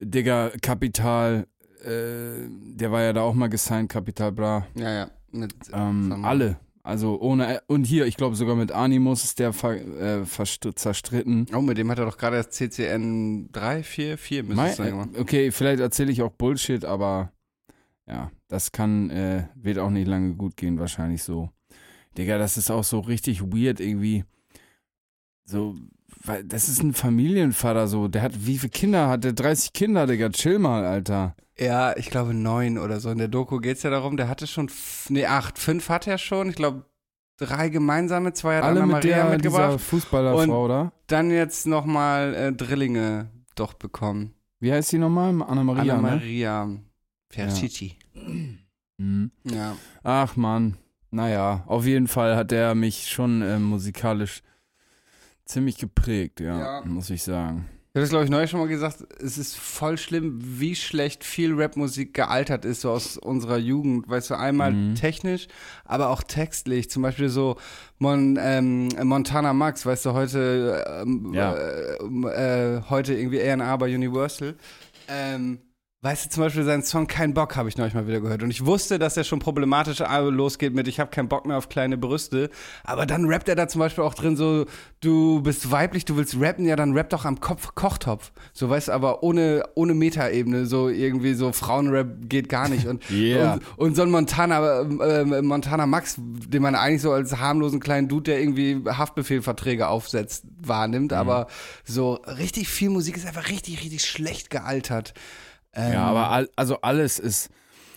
Digga, 0.00 0.50
Kapital, 0.62 1.46
äh, 1.84 2.48
der 2.48 2.92
war 2.92 3.02
ja 3.02 3.12
da 3.12 3.22
auch 3.22 3.34
mal 3.34 3.48
gesigned, 3.48 3.90
Kapital 3.90 4.32
Bra. 4.32 4.66
Ja, 4.74 4.92
ja. 4.92 5.10
Mit, 5.32 5.54
Ähm, 5.72 6.24
alle. 6.24 6.58
Also 6.82 7.20
ohne, 7.20 7.62
und 7.66 7.84
hier, 7.84 8.06
ich 8.06 8.16
glaube 8.16 8.36
sogar 8.36 8.54
mit 8.54 8.70
Animus 8.70 9.24
ist 9.24 9.40
der 9.40 9.52
ver, 9.52 9.74
äh, 9.74 10.24
zerstritten. 10.24 11.48
Oh, 11.52 11.60
mit 11.60 11.78
dem 11.78 11.90
hat 11.90 11.98
er 11.98 12.04
doch 12.04 12.16
gerade 12.16 12.36
das 12.36 12.50
CCN 12.50 13.50
3, 13.50 13.82
4, 13.82 14.16
4 14.18 14.44
müsste 14.44 14.66
es 14.66 14.76
sein. 14.76 15.14
äh, 15.14 15.18
okay, 15.18 15.50
vielleicht 15.50 15.80
erzähle 15.80 16.12
ich 16.12 16.22
auch 16.22 16.30
Bullshit, 16.30 16.84
aber 16.84 17.32
ja, 18.06 18.30
das 18.46 18.70
kann, 18.70 19.10
äh, 19.10 19.48
wird 19.56 19.78
auch 19.78 19.90
nicht 19.90 20.06
lange 20.06 20.34
gut 20.36 20.56
gehen, 20.56 20.78
wahrscheinlich 20.78 21.24
so. 21.24 21.50
Digga, 22.18 22.38
das 22.38 22.56
ist 22.56 22.70
auch 22.70 22.84
so 22.84 23.00
richtig 23.00 23.42
weird 23.42 23.80
irgendwie. 23.80 24.24
So, 25.44 25.76
weil 26.24 26.44
das 26.44 26.68
ist 26.68 26.82
ein 26.82 26.94
Familienvater 26.94 27.86
so. 27.88 28.08
Der 28.08 28.22
hat, 28.22 28.46
wie 28.46 28.58
viele 28.58 28.70
Kinder 28.70 29.08
hat 29.08 29.24
der? 29.24 29.32
30 29.32 29.72
Kinder, 29.72 30.06
Digga. 30.06 30.30
Chill 30.30 30.58
mal, 30.58 30.84
Alter. 30.84 31.36
Ja, 31.58 31.96
ich 31.96 32.10
glaube 32.10 32.34
neun 32.34 32.78
oder 32.78 33.00
so. 33.00 33.10
In 33.10 33.18
der 33.18 33.28
Doku 33.28 33.58
geht 33.58 33.78
es 33.78 33.82
ja 33.82 33.90
darum, 33.90 34.16
der 34.16 34.28
hatte 34.28 34.46
schon, 34.46 34.70
nee, 35.08 35.24
acht, 35.26 35.58
fünf 35.58 35.88
hat 35.88 36.06
er 36.06 36.18
schon. 36.18 36.50
Ich 36.50 36.56
glaube, 36.56 36.84
drei 37.38 37.68
gemeinsame, 37.70 38.32
zwei 38.34 38.56
hat 38.56 38.64
Alle 38.64 38.82
Anna 38.82 38.86
mit 38.86 39.04
Maria 39.04 39.22
der, 39.22 39.30
mitgebracht. 39.30 39.80
Fußballerfrau, 39.80 40.42
Und- 40.42 40.50
oder? 40.50 40.92
Dann 41.06 41.30
jetzt 41.30 41.66
nochmal 41.66 42.34
äh, 42.34 42.52
Drillinge 42.52 43.30
doch 43.54 43.72
bekommen. 43.74 44.34
Wie 44.58 44.72
heißt 44.72 44.92
die 44.92 44.98
nochmal? 44.98 45.28
Anna-Maria, 45.42 45.94
Anna 45.94 46.10
ne? 46.10 46.16
Maria 46.16 46.68
Ferchici. 47.30 47.96
Mhm. 48.98 49.30
Ja. 49.44 49.76
Ach 50.02 50.36
man, 50.36 50.76
naja, 51.16 51.64
auf 51.66 51.86
jeden 51.86 52.06
Fall 52.08 52.36
hat 52.36 52.50
der 52.50 52.74
mich 52.74 53.08
schon 53.08 53.42
äh, 53.42 53.58
musikalisch 53.58 54.42
ziemlich 55.44 55.78
geprägt, 55.78 56.40
ja, 56.40 56.58
Ja. 56.58 56.82
muss 56.84 57.10
ich 57.10 57.22
sagen. 57.22 57.66
Ich 57.92 57.98
habe 57.98 58.02
das, 58.02 58.10
glaube 58.10 58.24
ich, 58.26 58.30
neulich 58.30 58.50
schon 58.50 58.60
mal 58.60 58.68
gesagt. 58.68 58.98
Es 59.22 59.38
ist 59.38 59.56
voll 59.56 59.96
schlimm, 59.96 60.38
wie 60.42 60.74
schlecht 60.76 61.24
viel 61.24 61.54
Rapmusik 61.58 62.12
gealtert 62.12 62.66
ist, 62.66 62.82
so 62.82 62.90
aus 62.90 63.16
unserer 63.16 63.56
Jugend. 63.56 64.06
Weißt 64.06 64.28
du, 64.28 64.34
einmal 64.34 64.72
Mhm. 64.72 64.94
technisch, 64.96 65.46
aber 65.86 66.10
auch 66.10 66.22
textlich. 66.22 66.90
Zum 66.90 67.02
Beispiel 67.02 67.30
so 67.30 67.56
Mon, 67.98 68.38
ähm, 68.38 68.88
Montana 69.02 69.54
Max, 69.54 69.86
weißt 69.86 70.04
du, 70.04 70.12
heute, 70.12 70.84
ähm, 71.02 71.32
Ja. 71.32 71.54
äh, 71.54 71.96
äh, 72.76 72.82
heute 72.90 73.14
irgendwie 73.14 73.40
A&R 73.40 73.78
bei 73.78 73.94
Universal. 73.94 74.56
Ähm, 75.08 75.60
weißt 76.06 76.26
du, 76.26 76.30
zum 76.30 76.44
Beispiel 76.44 76.62
seinen 76.62 76.84
Song 76.84 77.08
Kein 77.08 77.34
Bock 77.34 77.56
habe 77.56 77.68
ich 77.68 77.76
neulich 77.76 77.94
mal 77.94 78.06
wieder 78.06 78.20
gehört. 78.20 78.44
Und 78.44 78.50
ich 78.52 78.64
wusste, 78.64 79.00
dass 79.00 79.16
er 79.16 79.24
schon 79.24 79.40
problematisch 79.40 79.98
losgeht 79.98 80.72
mit 80.72 80.86
Ich 80.86 81.00
habe 81.00 81.10
keinen 81.10 81.28
Bock 81.28 81.46
mehr 81.46 81.56
auf 81.56 81.68
kleine 81.68 81.98
Brüste. 81.98 82.48
Aber 82.84 83.06
dann 83.06 83.24
rappt 83.24 83.48
er 83.48 83.56
da 83.56 83.66
zum 83.66 83.80
Beispiel 83.80 84.04
auch 84.04 84.14
drin 84.14 84.36
so, 84.36 84.66
du 85.00 85.42
bist 85.42 85.72
weiblich, 85.72 86.04
du 86.04 86.16
willst 86.16 86.36
rappen, 86.38 86.64
ja, 86.64 86.76
dann 86.76 86.96
rapp 86.96 87.10
doch 87.10 87.24
am 87.24 87.40
Kopf 87.40 87.74
Kochtopf. 87.74 88.30
So, 88.52 88.70
weißt 88.70 88.86
du, 88.86 88.92
aber 88.92 89.24
ohne, 89.24 89.64
ohne 89.74 89.94
Metaebene, 89.94 90.66
so 90.66 90.88
irgendwie 90.88 91.34
so 91.34 91.50
Frauenrap 91.50 92.28
geht 92.28 92.48
gar 92.48 92.68
nicht. 92.68 92.86
Und, 92.86 93.02
Yeah. 93.10 93.54
und, 93.54 93.62
und 93.76 93.96
so 93.96 94.02
ein 94.02 94.10
Montana, 94.12 94.82
äh, 94.82 95.42
Montana 95.42 95.86
Max, 95.86 96.14
den 96.18 96.62
man 96.62 96.76
eigentlich 96.76 97.02
so 97.02 97.10
als 97.10 97.36
harmlosen 97.36 97.80
kleinen 97.80 98.06
Dude, 98.06 98.30
der 98.30 98.40
irgendwie 98.40 98.80
Haftbefehlverträge 98.86 99.88
aufsetzt, 99.88 100.44
wahrnimmt. 100.60 101.10
Mhm. 101.10 101.18
Aber 101.18 101.48
so 101.84 102.14
richtig 102.26 102.68
viel 102.68 102.90
Musik 102.90 103.16
ist 103.16 103.26
einfach 103.26 103.48
richtig, 103.48 103.82
richtig 103.82 104.04
schlecht 104.04 104.50
gealtert. 104.50 105.12
Ähm, 105.76 105.92
Ja, 105.92 106.04
aber 106.06 106.30
all, 106.30 106.48
also 106.56 106.80
alles 106.80 107.18
ist, 107.18 107.50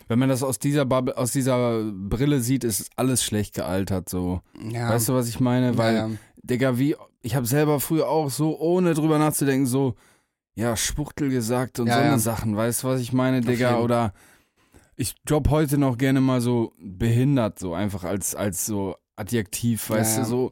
wenn 0.07 0.19
man 0.19 0.29
das 0.29 0.43
aus 0.43 0.59
dieser 0.59 0.85
Bubble, 0.85 1.17
aus 1.17 1.31
dieser 1.31 1.83
Brille 1.91 2.39
sieht, 2.41 2.63
ist 2.63 2.89
alles 2.95 3.23
schlecht 3.23 3.55
gealtert 3.55 4.09
so. 4.09 4.41
ja, 4.69 4.89
Weißt 4.89 5.09
du, 5.09 5.13
was 5.13 5.27
ich 5.29 5.39
meine? 5.39 5.77
Weil, 5.77 5.95
ja, 5.95 6.07
ja. 6.07 6.15
Digga, 6.43 6.77
wie, 6.79 6.95
ich 7.21 7.35
habe 7.35 7.45
selber 7.45 7.79
früher 7.79 8.07
auch 8.07 8.29
so, 8.29 8.59
ohne 8.59 8.93
drüber 8.93 9.17
nachzudenken, 9.19 9.65
so, 9.65 9.95
ja, 10.55 10.75
Spuchtel 10.75 11.29
gesagt 11.29 11.79
und 11.79 11.87
Ja, 11.87 11.93
so 11.95 11.99
eine. 11.99 12.19
Sachen. 12.19 12.55
Weißt 12.57 12.83
du, 12.83 12.87
was 12.87 13.01
ich 13.01 13.13
meine, 13.13 13.41
Digga? 13.41 13.71
jeden. 13.71 13.83
Oder 13.83 14.13
ich 14.95 15.15
drop 15.25 15.49
heute 15.49 15.77
noch 15.77 15.97
gerne 15.97 16.19
mal 16.21 16.41
so 16.41 16.73
behindert, 16.79 17.59
so 17.59 17.73
einfach 17.73 18.03
als, 18.03 18.35
als 18.35 18.65
so 18.65 18.95
Adjektiv, 19.15 19.89
weißt 19.89 20.17
Ja, 20.17 20.23
du, 20.23 20.29
ja. 20.29 20.29
so. 20.29 20.51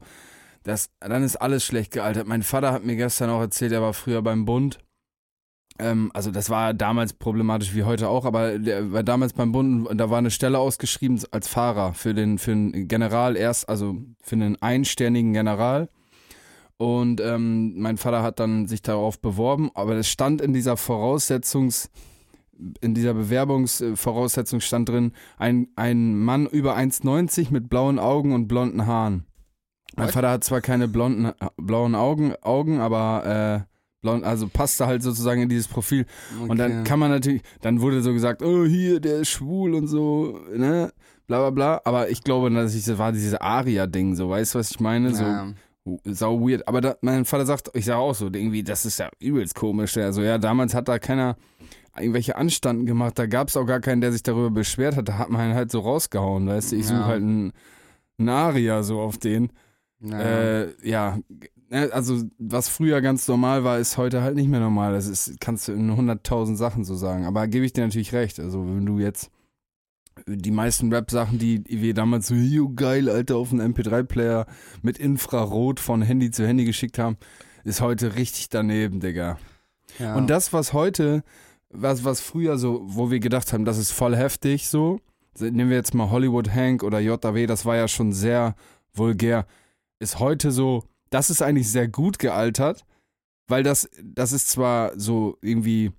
Das, 0.62 0.90
dann 1.00 1.22
ist 1.22 1.36
alles 1.36 1.64
schlecht 1.64 1.92
gealtert. 1.92 2.26
Mein 2.26 2.42
Vater 2.42 2.72
hat 2.72 2.84
mir 2.84 2.96
gestern 2.96 3.30
auch 3.30 3.40
erzählt, 3.40 3.72
er 3.72 3.82
war 3.82 3.92
früher 3.94 4.20
beim 4.22 4.44
Bund. 4.44 4.78
Ähm, 5.78 6.10
also 6.14 6.30
das 6.30 6.50
war 6.50 6.74
damals 6.74 7.12
problematisch 7.12 7.74
wie 7.74 7.84
heute 7.84 8.08
auch, 8.08 8.24
aber 8.24 8.58
der 8.58 8.92
war 8.92 9.02
damals 9.02 9.32
beim 9.32 9.52
Bund, 9.52 9.88
und 9.88 9.98
da 9.98 10.10
war 10.10 10.18
eine 10.18 10.30
Stelle 10.30 10.58
ausgeschrieben 10.58 11.20
als 11.30 11.48
Fahrer 11.48 11.94
für 11.94 12.14
den, 12.14 12.38
für 12.38 12.50
den 12.50 12.88
General 12.88 13.36
erst, 13.36 13.68
also 13.68 13.96
für 14.22 14.36
einen 14.36 14.60
einsternigen 14.60 15.32
General. 15.32 15.88
Und 16.76 17.20
ähm, 17.20 17.78
mein 17.80 17.96
Vater 17.96 18.22
hat 18.22 18.38
dann 18.38 18.66
sich 18.66 18.82
darauf 18.82 19.20
beworben, 19.20 19.70
aber 19.74 19.96
es 19.96 20.08
stand 20.08 20.40
in 20.40 20.52
dieser 20.52 20.76
Voraussetzungs, 20.76 21.90
in 22.80 22.94
dieser 22.94 23.14
Bewerbungsvoraussetzung 23.14 24.60
stand 24.60 24.88
drin, 24.88 25.12
ein, 25.38 25.68
ein 25.76 26.18
Mann 26.18 26.46
über 26.46 26.76
1,90 26.76 27.52
mit 27.52 27.68
blauen 27.68 27.98
Augen 27.98 28.32
und 28.32 28.48
blonden 28.48 28.86
Haaren. 28.86 29.26
Mein? 29.96 30.10
Vater 30.10 30.30
hat 30.30 30.44
zwar 30.44 30.60
keine 30.60 30.86
blonden, 30.86 31.32
blauen 31.56 31.94
Augen, 31.94 32.34
Augen 32.42 32.80
aber 32.80 33.66
äh, 33.66 33.77
blond, 34.00 34.24
also 34.24 34.48
passte 34.48 34.86
halt 34.86 35.02
sozusagen 35.02 35.42
in 35.42 35.48
dieses 35.48 35.68
Profil. 35.68 36.06
Und 36.46 36.58
dann 36.58 36.72
Okay. 36.80 36.84
kann 36.84 36.98
man 36.98 37.10
natürlich, 37.10 37.42
dann 37.62 37.80
wurde 37.80 38.02
so 38.02 38.12
gesagt, 38.12 38.42
oh 38.42 38.64
hier, 38.64 39.00
der 39.00 39.16
ist 39.20 39.28
schwul 39.30 39.74
und 39.74 39.86
so, 39.88 40.40
ne, 40.54 40.92
bla 41.26 41.38
bla 41.40 41.50
bla. 41.50 41.80
Aber 41.84 42.08
ich 42.10 42.22
glaube, 42.22 42.50
dass 42.50 42.74
ich, 42.74 42.84
das 42.84 42.98
war 42.98 43.12
dieses 43.12 43.34
Aria-Ding, 43.34 44.14
so, 44.14 44.30
weißt 44.30 44.54
du, 44.54 44.58
was 44.60 44.70
ich 44.70 44.80
meine? 44.80 45.14
So, 45.14 45.24
ja. 45.24 45.52
sau 46.04 46.40
weird. 46.40 46.66
Aber 46.68 46.80
da, 46.80 46.96
mein 47.00 47.24
Vater 47.24 47.46
sagt, 47.46 47.70
ich 47.74 47.84
sage 47.86 47.98
auch 47.98 48.14
so, 48.14 48.26
irgendwie, 48.26 48.62
das 48.62 48.86
ist 48.86 48.98
ja 48.98 49.08
übelst 49.20 49.54
komisch. 49.54 49.96
Also 49.96 50.22
ja, 50.22 50.38
damals 50.38 50.74
hat 50.74 50.88
da 50.88 50.98
keiner 50.98 51.36
irgendwelche 51.98 52.36
Anstanden 52.36 52.86
gemacht. 52.86 53.18
Da 53.18 53.26
gab 53.26 53.48
es 53.48 53.56
auch 53.56 53.64
gar 53.66 53.80
keinen, 53.80 54.00
der 54.00 54.12
sich 54.12 54.22
darüber 54.22 54.50
beschwert 54.50 54.96
hat. 54.96 55.08
Da 55.08 55.18
hat 55.18 55.30
man 55.30 55.54
halt 55.54 55.72
so 55.72 55.80
rausgehauen, 55.80 56.46
weißt 56.46 56.70
du. 56.72 56.76
Ich 56.76 56.88
Ja. 56.88 56.96
suche 56.98 57.04
halt 57.06 57.22
einen, 57.22 57.52
einen 58.18 58.28
Aria 58.28 58.82
so 58.84 59.00
auf 59.00 59.18
den. 59.18 59.50
Ja. 60.00 60.20
Äh, 60.20 60.88
ja, 60.88 61.18
also 61.70 62.24
was 62.38 62.68
früher 62.68 63.00
ganz 63.00 63.28
normal 63.28 63.64
war, 63.64 63.78
ist 63.78 63.98
heute 63.98 64.22
halt 64.22 64.36
nicht 64.36 64.48
mehr 64.48 64.60
normal. 64.60 64.92
Das 64.92 65.06
ist, 65.06 65.40
kannst 65.40 65.68
du 65.68 65.72
in 65.72 65.94
hunderttausend 65.94 66.56
Sachen 66.56 66.84
so 66.84 66.94
sagen. 66.94 67.26
Aber 67.26 67.46
gebe 67.46 67.66
ich 67.66 67.72
dir 67.72 67.84
natürlich 67.84 68.12
recht. 68.12 68.40
Also 68.40 68.66
wenn 68.66 68.86
du 68.86 68.98
jetzt 68.98 69.30
die 70.26 70.50
meisten 70.50 70.92
Rap-Sachen, 70.92 71.38
die 71.38 71.62
wir 71.66 71.94
damals 71.94 72.28
so, 72.28 72.34
jo, 72.34 72.72
geil, 72.74 73.08
Alter, 73.08 73.36
auf 73.36 73.52
einen 73.52 73.74
MP3-Player 73.74 74.46
mit 74.82 74.98
Infrarot 74.98 75.80
von 75.80 76.02
Handy 76.02 76.30
zu 76.30 76.46
Handy 76.46 76.64
geschickt 76.64 76.98
haben, 76.98 77.16
ist 77.64 77.80
heute 77.80 78.16
richtig 78.16 78.48
daneben, 78.48 79.00
Digga. 79.00 79.38
ja. 79.98 80.16
Und 80.16 80.28
das, 80.28 80.52
was 80.52 80.72
heute, 80.72 81.22
was, 81.70 82.04
was 82.04 82.20
früher 82.20 82.58
so, 82.58 82.80
wo 82.84 83.10
wir 83.10 83.20
gedacht 83.20 83.52
haben, 83.52 83.64
das 83.64 83.78
ist 83.78 83.92
voll 83.92 84.16
heftig, 84.16 84.68
so, 84.68 85.00
nehmen 85.38 85.70
wir 85.70 85.76
jetzt 85.76 85.94
mal 85.94 86.10
Hollywood 86.10 86.50
Hank 86.50 86.82
oder 86.82 86.98
JW, 86.98 87.46
das 87.46 87.64
war 87.64 87.76
ja 87.76 87.88
schon 87.88 88.12
sehr 88.12 88.54
vulgär, 88.94 89.46
ist 89.98 90.18
heute 90.18 90.50
so, 90.50 90.84
das 91.10 91.30
ist 91.30 91.42
eigentlich 91.42 91.70
sehr 91.70 91.88
gut 91.88 92.18
gealtert, 92.18 92.84
weil 93.48 93.62
das, 93.62 93.88
das 94.02 94.32
ist 94.32 94.48
zwar 94.48 94.98
so 94.98 95.36
irgendwie 95.42 95.92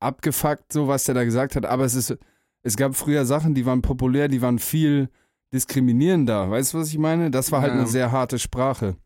abgefuckt, 0.00 0.72
so 0.72 0.88
was 0.88 1.04
der 1.04 1.14
da 1.14 1.24
gesagt 1.24 1.56
hat, 1.56 1.64
aber 1.66 1.84
es 1.84 1.94
ist, 1.94 2.16
es 2.62 2.76
gab 2.76 2.94
früher 2.94 3.24
Sachen, 3.24 3.54
die 3.54 3.66
waren 3.66 3.82
populär, 3.82 4.28
die 4.28 4.42
waren 4.42 4.58
viel 4.58 5.08
diskriminierender. 5.52 6.50
Weißt 6.50 6.74
du, 6.74 6.78
was 6.78 6.88
ich 6.88 6.98
meine? 6.98 7.30
Das 7.30 7.52
war 7.52 7.60
halt 7.60 7.72
Ja. 7.72 7.78
eine 7.80 7.88
sehr 7.88 8.10
harte 8.12 8.38
Sprache. 8.38 8.96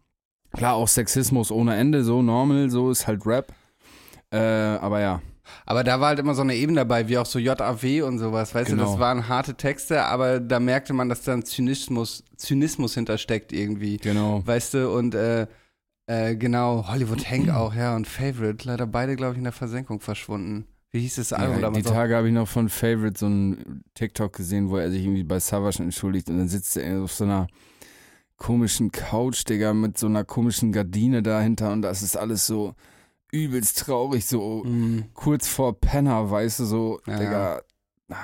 Klar, 0.52 0.74
auch 0.74 0.88
Sexismus 0.88 1.50
ohne 1.50 1.74
Ende, 1.76 2.04
so 2.04 2.22
normal, 2.22 2.70
so 2.70 2.90
ist 2.90 3.06
halt 3.06 3.26
Rap. 3.26 3.52
Äh, 4.30 4.38
aber 4.38 5.00
ja. 5.00 5.20
Aber 5.64 5.84
da 5.84 6.00
war 6.00 6.08
halt 6.08 6.18
immer 6.18 6.34
so 6.34 6.42
eine 6.42 6.54
Ebene 6.54 6.80
dabei, 6.80 7.08
wie 7.08 7.18
auch 7.18 7.26
so 7.26 7.38
JAW 7.38 8.02
und 8.02 8.18
sowas, 8.18 8.54
weißt 8.54 8.70
du, 8.72 8.76
Genau. 8.76 8.90
das 8.90 8.98
waren 9.00 9.28
harte 9.28 9.54
Texte, 9.54 10.02
aber 10.04 10.40
da 10.40 10.60
merkte 10.60 10.92
man, 10.92 11.08
dass 11.08 11.22
da 11.22 11.32
ein 11.32 11.44
Zynismus, 11.44 12.24
Zynismus 12.36 12.94
hintersteckt 12.94 13.52
irgendwie, 13.52 13.96
Genau. 13.98 14.42
weißt 14.46 14.74
du, 14.74 14.90
und 14.90 15.14
äh, 15.14 15.46
äh, 16.08 16.36
genau, 16.36 16.86
Hollywood 16.88 17.28
Hank 17.30 17.50
auch, 17.50 17.74
ja, 17.74 17.96
und 17.96 18.06
Favorite, 18.06 18.66
leider 18.66 18.86
beide, 18.86 19.16
glaube 19.16 19.32
ich, 19.32 19.38
in 19.38 19.44
der 19.44 19.52
Versenkung 19.52 20.00
verschwunden. 20.00 20.66
Wie 20.92 21.00
hieß 21.00 21.16
das 21.16 21.32
Album 21.32 21.50
Ja, 21.50 21.56
die 21.56 21.62
damals? 21.62 21.86
auch? 21.88 21.92
Tage 21.92 22.16
habe 22.16 22.28
ich 22.28 22.32
noch 22.34 22.46
von 22.48 22.68
Favorite 22.68 23.18
so 23.18 23.26
ein 23.26 23.82
TikTok 23.94 24.32
gesehen, 24.32 24.70
wo 24.70 24.76
er 24.76 24.90
sich 24.90 25.02
irgendwie 25.02 25.24
bei 25.24 25.40
Savage 25.40 25.82
entschuldigt 25.82 26.30
und 26.30 26.38
dann 26.38 26.48
sitzt 26.48 26.76
er 26.76 27.02
auf 27.02 27.12
so 27.12 27.24
einer 27.24 27.48
komischen 28.36 28.92
Couch, 28.92 29.44
Digga, 29.48 29.72
mit 29.74 29.98
so 29.98 30.06
einer 30.06 30.24
komischen 30.24 30.70
Gardine 30.72 31.22
dahinter 31.22 31.72
und 31.72 31.82
das 31.82 32.02
ist 32.02 32.16
alles 32.16 32.46
so 32.46 32.74
übelst 33.44 33.78
traurig, 33.80 34.26
so 34.26 34.64
Mhm. 34.64 35.06
kurz 35.14 35.46
vor 35.48 35.78
Penner, 35.80 36.30
weißt 36.30 36.60
du, 36.60 36.64
so, 36.64 37.00
Ja, 37.06 37.18
Digga, 37.18 37.60
ah, 38.10 38.16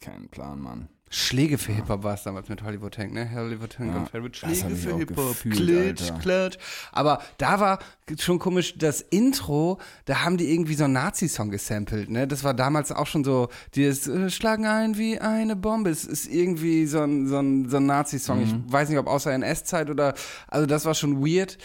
kein 0.00 0.28
Plan, 0.28 0.60
Mann. 0.60 0.88
Schläge 1.08 1.56
für 1.56 1.72
Hip-Hop 1.72 2.02
war 2.02 2.14
es 2.14 2.24
damals 2.24 2.48
mit 2.48 2.64
Hollywood 2.64 2.98
Hank, 2.98 3.12
ne? 3.14 3.30
Hollywood 3.32 3.78
Hank 3.78 3.94
Ja, 3.94 4.20
und 4.20 4.24
hab 4.26 4.36
Schläge 4.36 4.74
für 4.74 4.96
Hip-Hop. 4.96 5.36
Klitsch, 5.40 6.10
Alter. 6.10 6.18
klatsch. 6.18 6.58
Aber 6.90 7.22
da 7.38 7.60
war 7.60 7.78
schon 8.18 8.40
komisch, 8.40 8.76
das 8.76 9.02
Intro, 9.02 9.78
da 10.06 10.24
haben 10.24 10.36
die 10.36 10.52
irgendwie 10.52 10.74
so 10.74 10.82
einen 10.82 10.94
Nazi-Song 10.94 11.50
gesampelt, 11.50 12.10
ne? 12.10 12.26
Das 12.26 12.42
war 12.42 12.54
damals 12.54 12.90
auch 12.90 13.06
schon 13.06 13.22
so, 13.22 13.48
dieses 13.76 14.08
äh, 14.08 14.30
Schlagen 14.30 14.66
ein 14.66 14.98
wie 14.98 15.20
eine 15.20 15.54
Bombe. 15.54 15.90
Es 15.90 16.04
ist 16.04 16.26
irgendwie 16.26 16.86
so 16.86 17.00
ein, 17.02 17.28
so 17.28 17.38
ein, 17.38 17.68
so 17.68 17.76
ein 17.76 17.86
Nazi-Song. 17.86 18.38
Mhm. 18.40 18.64
Ich 18.66 18.72
weiß 18.72 18.88
nicht, 18.88 18.98
ob 18.98 19.06
außer 19.06 19.32
NS-Zeit 19.32 19.88
oder, 19.90 20.12
also 20.48 20.66
das 20.66 20.84
war 20.86 20.94
schon 20.94 21.24
weird. 21.24 21.56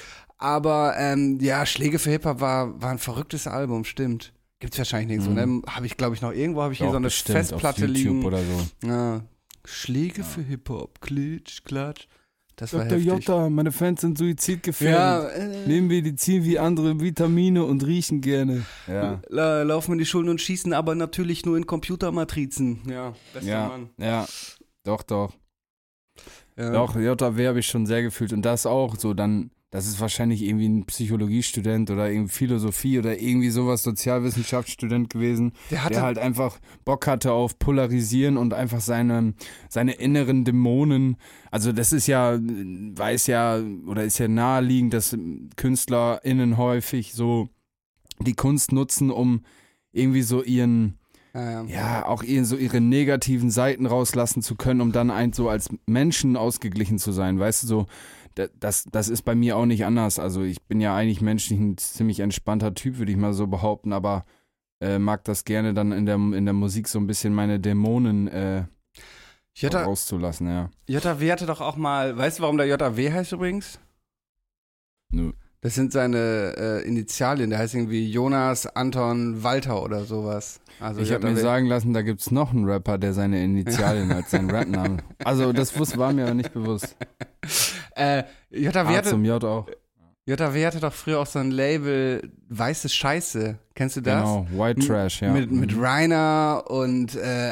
Aber 0.41 0.95
ähm, 0.97 1.37
ja, 1.39 1.65
Schläge 1.67 1.99
für 1.99 2.09
Hip-Hop 2.09 2.39
war, 2.41 2.81
war 2.81 2.89
ein 2.89 2.97
verrücktes 2.97 3.45
Album, 3.47 3.83
stimmt. 3.85 4.33
Gibt's 4.59 4.77
wahrscheinlich 4.77 5.19
nirgendwo, 5.19 5.33
ne? 5.33 5.61
Habe 5.67 5.85
ich, 5.85 5.97
glaube 5.97 6.15
ich, 6.15 6.21
noch 6.21 6.31
irgendwo, 6.33 6.61
habe 6.63 6.73
ich 6.73 6.79
hier 6.79 6.87
Doch, 6.87 6.93
so 6.93 6.97
eine 6.97 7.05
Mhm. 7.05 7.09
bestimmt, 7.09 7.37
Festplatte 7.37 7.85
liegen. 7.85 8.25
oder 8.25 8.39
so. 8.39 8.87
Ja. 8.87 9.21
Schläge 9.65 10.23
für 10.23 10.41
Hip-Hop, 10.41 10.99
Klitsch, 11.01 11.63
Klatsch. 11.63 12.07
Das 12.55 12.73
war 12.73 12.85
Dr. 12.85 12.97
Jota, 12.99 13.49
meine 13.49 13.71
Fans 13.71 14.01
sind 14.01 14.17
suizidgefährdet. 14.17 14.99
Ja, 14.99 15.27
äh, 15.29 15.67
Nehmen 15.67 15.87
Medizin 15.87 16.43
wie 16.43 16.59
andere 16.59 16.99
Vitamine 16.99 17.63
und 17.63 17.83
riechen 17.85 18.21
gerne. 18.21 18.65
Ja. 18.87 19.21
la, 19.29 19.63
laufen 19.63 19.93
in 19.93 19.97
die 19.99 20.05
Schulen 20.05 20.29
und 20.29 20.41
schießen, 20.41 20.73
aber 20.73 20.93
natürlich 20.95 21.45
nur 21.45 21.57
in 21.57 21.65
Computermatrizen. 21.65 22.81
Ja, 22.87 23.13
bester 23.33 23.49
Ja, 23.49 23.67
Mann. 23.67 23.89
ja, 23.97 24.27
doch, 24.83 25.01
doch. 25.03 25.33
Ja. 26.57 26.71
Doch, 26.71 26.95
JW 26.95 27.47
habe 27.47 27.59
ich 27.59 27.67
schon 27.67 27.85
sehr 27.85 28.03
gefühlt. 28.03 28.33
Und 28.33 28.43
das 28.43 28.65
auch 28.67 28.95
so 28.95 29.13
dann, 29.15 29.49
das 29.71 29.87
ist 29.87 30.01
wahrscheinlich 30.01 30.43
irgendwie 30.43 30.67
ein 30.67 30.85
Psychologiestudent 30.85 31.89
oder 31.89 32.11
irgendwie 32.11 32.33
Philosophie 32.33 32.99
oder 32.99 33.17
irgendwie 33.19 33.49
sowas, 33.49 33.83
Sozialwissenschaftsstudent 33.83 35.09
gewesen, 35.09 35.53
Der 35.71 35.85
hatte 35.85 35.95
der 35.95 36.03
halt 36.03 36.17
einfach 36.17 36.59
Bock 36.83 37.07
hatte 37.07 37.31
auf 37.31 37.57
Polarisieren 37.57 38.35
und 38.35 38.53
einfach 38.53 38.81
seine, 38.81 39.33
seine 39.69 39.93
inneren 39.93 40.43
Dämonen. 40.43 41.15
Also 41.51 41.71
das 41.71 41.93
ist 41.93 42.07
ja, 42.07 42.37
weiß 42.37 43.27
ja, 43.27 43.61
oder 43.87 44.03
ist 44.03 44.17
ja 44.17 44.27
naheliegend, 44.27 44.93
dass 44.93 45.17
KünstlerInnen 45.55 46.57
häufig 46.57 47.13
so 47.13 47.47
die 48.19 48.33
Kunst 48.33 48.73
nutzen, 48.73 49.09
um 49.09 49.45
irgendwie 49.93 50.21
so 50.21 50.43
ihren, 50.43 50.97
ja, 51.33 51.49
ja. 51.49 51.63
ja, 51.63 52.05
auch 52.05 52.23
ihren, 52.23 52.43
so 52.43 52.57
ihre 52.57 52.81
negativen 52.81 53.49
Seiten 53.49 53.85
rauslassen 53.85 54.41
zu 54.41 54.55
können, 54.55 54.81
um 54.81 54.91
dann 54.91 55.11
ein 55.11 55.31
so 55.31 55.47
als 55.47 55.69
Menschen 55.85 56.35
ausgeglichen 56.35 56.99
zu 56.99 57.13
sein. 57.13 57.39
Weißt 57.39 57.63
du, 57.63 57.67
so, 57.67 57.85
das, 58.35 58.85
das 58.91 59.09
ist 59.09 59.23
bei 59.23 59.35
mir 59.35 59.57
auch 59.57 59.65
nicht 59.65 59.85
anders. 59.85 60.19
Also 60.19 60.43
ich 60.43 60.61
bin 60.63 60.81
ja 60.81 60.95
eigentlich 60.95 61.21
menschlich 61.21 61.59
ein 61.59 61.77
ziemlich 61.77 62.19
entspannter 62.19 62.73
Typ, 62.73 62.97
würde 62.97 63.11
ich 63.11 63.17
mal 63.17 63.33
so 63.33 63.47
behaupten, 63.47 63.93
aber 63.93 64.25
äh, 64.81 64.99
mag 64.99 65.23
das 65.23 65.45
gerne 65.45 65.73
dann 65.73 65.91
in 65.91 66.05
der, 66.05 66.15
in 66.15 66.45
der 66.45 66.53
Musik 66.53 66.87
so 66.87 66.99
ein 66.99 67.07
bisschen 67.07 67.33
meine 67.33 67.59
Dämonen 67.59 68.27
äh, 68.27 68.65
JW 69.55 69.77
rauszulassen, 69.77 70.47
ja. 70.47 70.69
JW 70.87 71.31
hatte 71.31 71.45
doch 71.45 71.61
auch 71.61 71.75
mal, 71.75 72.17
weißt 72.17 72.39
du, 72.39 72.43
warum 72.43 72.57
der 72.57 72.67
JW 72.67 73.11
heißt 73.11 73.33
übrigens? 73.33 73.79
Nö. 75.11 75.33
Das 75.63 75.75
sind 75.75 75.93
seine 75.93 76.55
äh, 76.57 76.87
Initialien. 76.87 77.51
Der 77.51 77.59
heißt 77.59 77.75
irgendwie 77.75 78.09
Jonas 78.09 78.65
Anton 78.65 79.43
Walter 79.43 79.83
oder 79.83 80.05
sowas. 80.05 80.59
Also 80.79 81.01
Ich 81.01 81.11
habe 81.11 81.29
mir 81.29 81.37
sagen 81.37 81.67
lassen, 81.67 81.93
da 81.93 82.01
gibt's 82.01 82.31
noch 82.31 82.51
einen 82.51 82.65
Rapper, 82.65 82.97
der 82.97 83.13
seine 83.13 83.43
Initialien 83.43 84.11
als 84.11 84.31
seinen 84.31 84.49
Rapnamen. 84.55 85.03
Also 85.23 85.53
das 85.53 85.77
war 85.97 86.13
mir 86.13 86.23
aber 86.23 86.33
nicht 86.33 86.51
bewusst. 86.53 86.95
Äh, 87.95 88.23
JW, 88.49 88.73
hatte, 88.97 89.09
zum 89.09 89.23
J 89.23 89.43
auch. 89.43 89.67
JW 90.25 90.65
hatte 90.65 90.79
doch 90.79 90.93
früher 90.93 91.19
auch 91.19 91.27
so 91.27 91.37
ein 91.37 91.51
Label 91.51 92.31
Weiße 92.49 92.89
Scheiße. 92.89 93.59
Kennst 93.75 93.97
du 93.97 94.01
das? 94.01 94.21
Genau, 94.23 94.47
White 94.51 94.87
Trash, 94.87 95.21
ja. 95.21 95.31
Mit, 95.31 95.51
mit 95.51 95.75
Mhm. 95.75 95.83
Rainer 95.83 96.63
und 96.69 97.15
äh, 97.15 97.51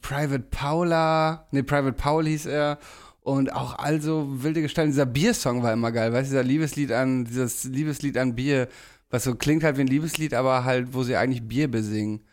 Private 0.00 0.44
Paula. 0.50 1.46
Nee, 1.50 1.62
Private 1.62 1.92
Paul 1.92 2.26
hieß 2.26 2.46
er. 2.46 2.78
Und 3.22 3.52
auch 3.52 3.78
also 3.78 4.26
wilde 4.42 4.62
Gestalten. 4.62 4.90
Dieser 4.90 5.06
Biersong 5.06 5.62
war 5.62 5.72
immer 5.72 5.92
geil. 5.92 6.12
Weißt 6.12 6.28
du, 6.28 6.32
dieser 6.32 6.42
Liebeslied 6.42 6.90
an, 6.90 7.24
dieses 7.24 7.62
Liebeslied 7.64 8.18
an 8.18 8.34
Bier, 8.34 8.68
was 9.10 9.24
so 9.24 9.36
klingt 9.36 9.62
halt 9.62 9.76
wie 9.76 9.82
ein 9.82 9.86
Liebeslied, 9.86 10.34
aber 10.34 10.64
halt, 10.64 10.92
wo 10.92 11.04
sie 11.04 11.16
eigentlich 11.16 11.46
Bier 11.46 11.70
besingen. 11.70 12.24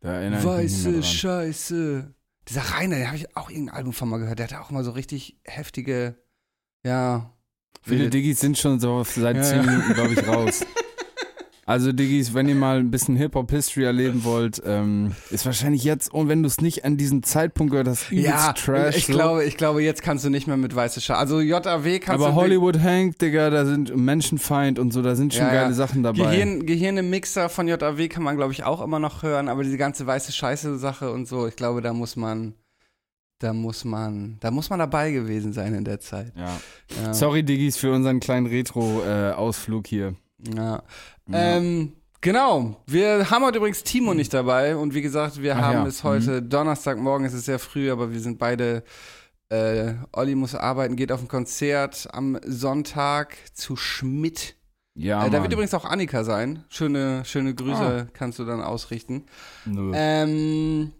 Da 0.00 0.12
erinnere 0.20 0.40
ich 0.40 0.44
mich 0.44 0.84
Weiße. 0.86 1.02
Scheiße. 1.02 2.14
Dieser 2.48 2.60
Rainer, 2.60 2.96
den 2.96 3.06
habe 3.06 3.16
ich 3.16 3.34
auch 3.34 3.48
irgendein 3.48 3.76
Album 3.76 3.92
von 3.94 4.10
mal 4.10 4.18
gehört. 4.18 4.38
Der 4.38 4.46
hatte 4.46 4.60
auch 4.60 4.70
mal 4.70 4.84
so 4.84 4.90
richtig 4.90 5.40
heftige, 5.44 6.16
ja. 6.84 7.32
Viele 7.82 8.10
Diggis 8.10 8.40
sind 8.40 8.58
schon 8.58 8.78
so 8.78 9.04
seit 9.04 9.36
Ja, 9.36 9.42
10 9.42 9.56
ja. 9.56 9.62
Minuten, 9.62 9.94
glaube 9.94 10.12
ich, 10.12 10.26
raus. 10.28 10.66
Also 11.68 11.90
Diggis, 11.92 12.32
wenn 12.32 12.48
ihr 12.48 12.54
mal 12.54 12.78
ein 12.78 12.92
bisschen 12.92 13.16
Hip-Hop-History 13.16 13.82
erleben 13.84 14.22
wollt, 14.22 14.62
ähm, 14.64 15.16
ist 15.30 15.44
wahrscheinlich 15.46 15.82
jetzt, 15.82 16.14
und 16.14 16.28
wenn 16.28 16.44
du 16.44 16.46
es 16.46 16.60
nicht 16.60 16.84
an 16.84 16.96
diesem 16.96 17.24
Zeitpunkt 17.24 17.72
gehört 17.72 17.88
hast, 17.88 18.08
Ja, 18.12 18.52
Trash. 18.52 18.96
ich 18.96 19.06
so. 19.06 19.12
glaube, 19.12 19.44
ich 19.44 19.56
glaube, 19.56 19.82
jetzt 19.82 20.00
kannst 20.00 20.24
du 20.24 20.30
nicht 20.30 20.46
mehr 20.46 20.56
mit 20.56 20.76
weiße 20.76 21.00
Scheiße. 21.00 21.18
Also 21.18 21.40
JAW 21.40 21.98
kannst 21.98 22.22
Aber 22.24 22.28
du. 22.28 22.34
Hollywood 22.36 22.78
Hank, 22.78 23.18
Digga, 23.18 23.50
da 23.50 23.66
sind 23.66 23.94
Menschenfeind 23.96 24.78
und 24.78 24.92
so, 24.92 25.02
da 25.02 25.16
sind 25.16 25.34
schon 25.34 25.42
Ja, 25.46 25.54
ja. 25.54 25.62
geile 25.62 25.74
Sachen 25.74 26.04
dabei. 26.04 26.30
Gehirn, 26.30 26.66
Gehirn 26.66 26.98
im 26.98 27.10
Mixer 27.10 27.48
von 27.48 27.66
JAW 27.66 28.08
kann 28.08 28.22
man, 28.22 28.36
glaube 28.36 28.52
ich, 28.52 28.62
auch 28.62 28.80
immer 28.80 29.00
noch 29.00 29.24
hören, 29.24 29.48
aber 29.48 29.64
diese 29.64 29.76
ganze 29.76 30.06
weiße 30.06 30.30
Scheiße-Sache 30.30 31.10
und 31.10 31.26
so, 31.26 31.48
ich 31.48 31.56
glaube, 31.56 31.82
da 31.82 31.92
muss 31.92 32.14
man, 32.14 32.54
da 33.40 33.52
muss 33.52 33.84
man, 33.84 34.36
da 34.38 34.52
muss 34.52 34.70
man 34.70 34.78
dabei 34.78 35.10
gewesen 35.10 35.52
sein 35.52 35.74
in 35.74 35.84
der 35.84 35.98
Zeit. 35.98 36.32
ja. 36.36 36.60
Ja. 37.02 37.12
Sorry, 37.12 37.42
Diggis, 37.42 37.76
für 37.76 37.92
unseren 37.92 38.20
kleinen 38.20 38.46
Retro-Ausflug 38.46 39.88
hier. 39.88 40.14
Ja. 40.56 40.84
Ja. 41.28 41.56
Ähm, 41.56 41.92
genau. 42.20 42.82
Wir 42.86 43.30
haben 43.30 43.44
heute 43.44 43.58
übrigens 43.58 43.82
Timo 43.82 44.14
nicht 44.14 44.32
dabei 44.32 44.76
und 44.76 44.94
wie 44.94 45.02
gesagt, 45.02 45.42
wir 45.42 45.56
Ach 45.56 45.60
haben 45.62 45.78
ja. 45.78 45.86
es 45.86 46.04
heute 46.04 46.42
Donnerstagmorgen, 46.42 47.26
es 47.26 47.34
ist 47.34 47.46
sehr 47.46 47.58
früh, 47.58 47.90
aber 47.90 48.12
wir 48.12 48.20
sind 48.20 48.38
beide. 48.38 48.84
Äh, 49.48 49.94
Olli 50.12 50.34
muss 50.34 50.56
arbeiten, 50.56 50.96
geht 50.96 51.12
auf 51.12 51.20
ein 51.20 51.28
Konzert 51.28 52.08
am 52.10 52.36
Sonntag 52.44 53.36
zu 53.54 53.76
Schmidt. 53.76 54.56
Ja, 54.96 55.26
äh, 55.26 55.30
da 55.30 55.40
wird 55.40 55.52
übrigens 55.52 55.72
auch 55.74 55.84
Annika 55.84 56.24
sein. 56.24 56.64
Schöne, 56.68 57.24
schöne 57.24 57.54
Grüße 57.54 58.08
kannst 58.12 58.40
du 58.40 58.44
dann 58.44 58.60
ausrichten. 58.60 59.26
Nö. 59.64 59.92
Ähm, 59.94 60.92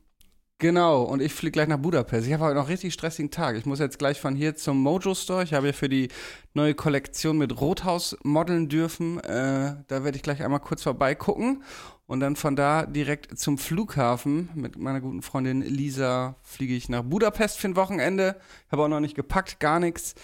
genau, 0.59 1.03
und 1.03 1.21
ich 1.21 1.33
fliege 1.33 1.53
gleich 1.53 1.69
nach 1.69 1.79
Budapest. 1.79 2.27
Ich 2.27 2.33
habe 2.33 2.45
heute 2.45 2.55
noch 2.55 2.62
einen 2.62 2.71
richtig 2.71 2.95
stressigen 2.95 3.31
Tag. 3.31 3.57
Ich 3.57 3.66
muss 3.66 3.79
jetzt 3.79 3.99
gleich 3.99 4.21
von 4.21 4.35
hier 4.35 4.57
zum 4.57 4.83
Mojo 4.83 5.14
Store. 5.14 5.42
Ich 5.42 5.55
habe 5.55 5.69
ja 5.69 5.73
für 5.73 5.88
die 5.88 6.09
neue 6.55 6.75
Kollektion 6.75 7.38
mit 7.38 7.61
Rothaus 7.61 8.16
modeln 8.23 8.69
dürfen. 8.69 9.21
Äh, 9.21 9.77
da 9.87 10.05
werde 10.05 10.16
ich 10.16 10.23
gleich 10.23 10.42
einmal 10.42 10.61
kurz 10.61 10.83
vorbeigucken. 10.83 11.62
Und 12.07 12.21
dann 12.21 12.37
von 12.37 12.55
da 12.55 12.87
direkt 12.87 13.37
zum 13.38 13.59
Flughafen. 13.59 14.49
Mit 14.55 14.79
meiner 14.79 15.01
guten 15.01 15.23
Freundin 15.23 15.62
Lisa 15.62 16.37
fliege 16.42 16.75
ich 16.75 16.88
nach 16.88 17.03
Budapest 17.03 17.59
für 17.59 17.69
ein 17.69 17.77
Wochenende. 17.77 18.37
Habe 18.71 18.85
auch 18.85 18.88
noch 18.88 19.01
nicht 19.01 19.16
gepackt, 19.16 19.59
gar 19.59 19.81
nichts. 19.81 20.14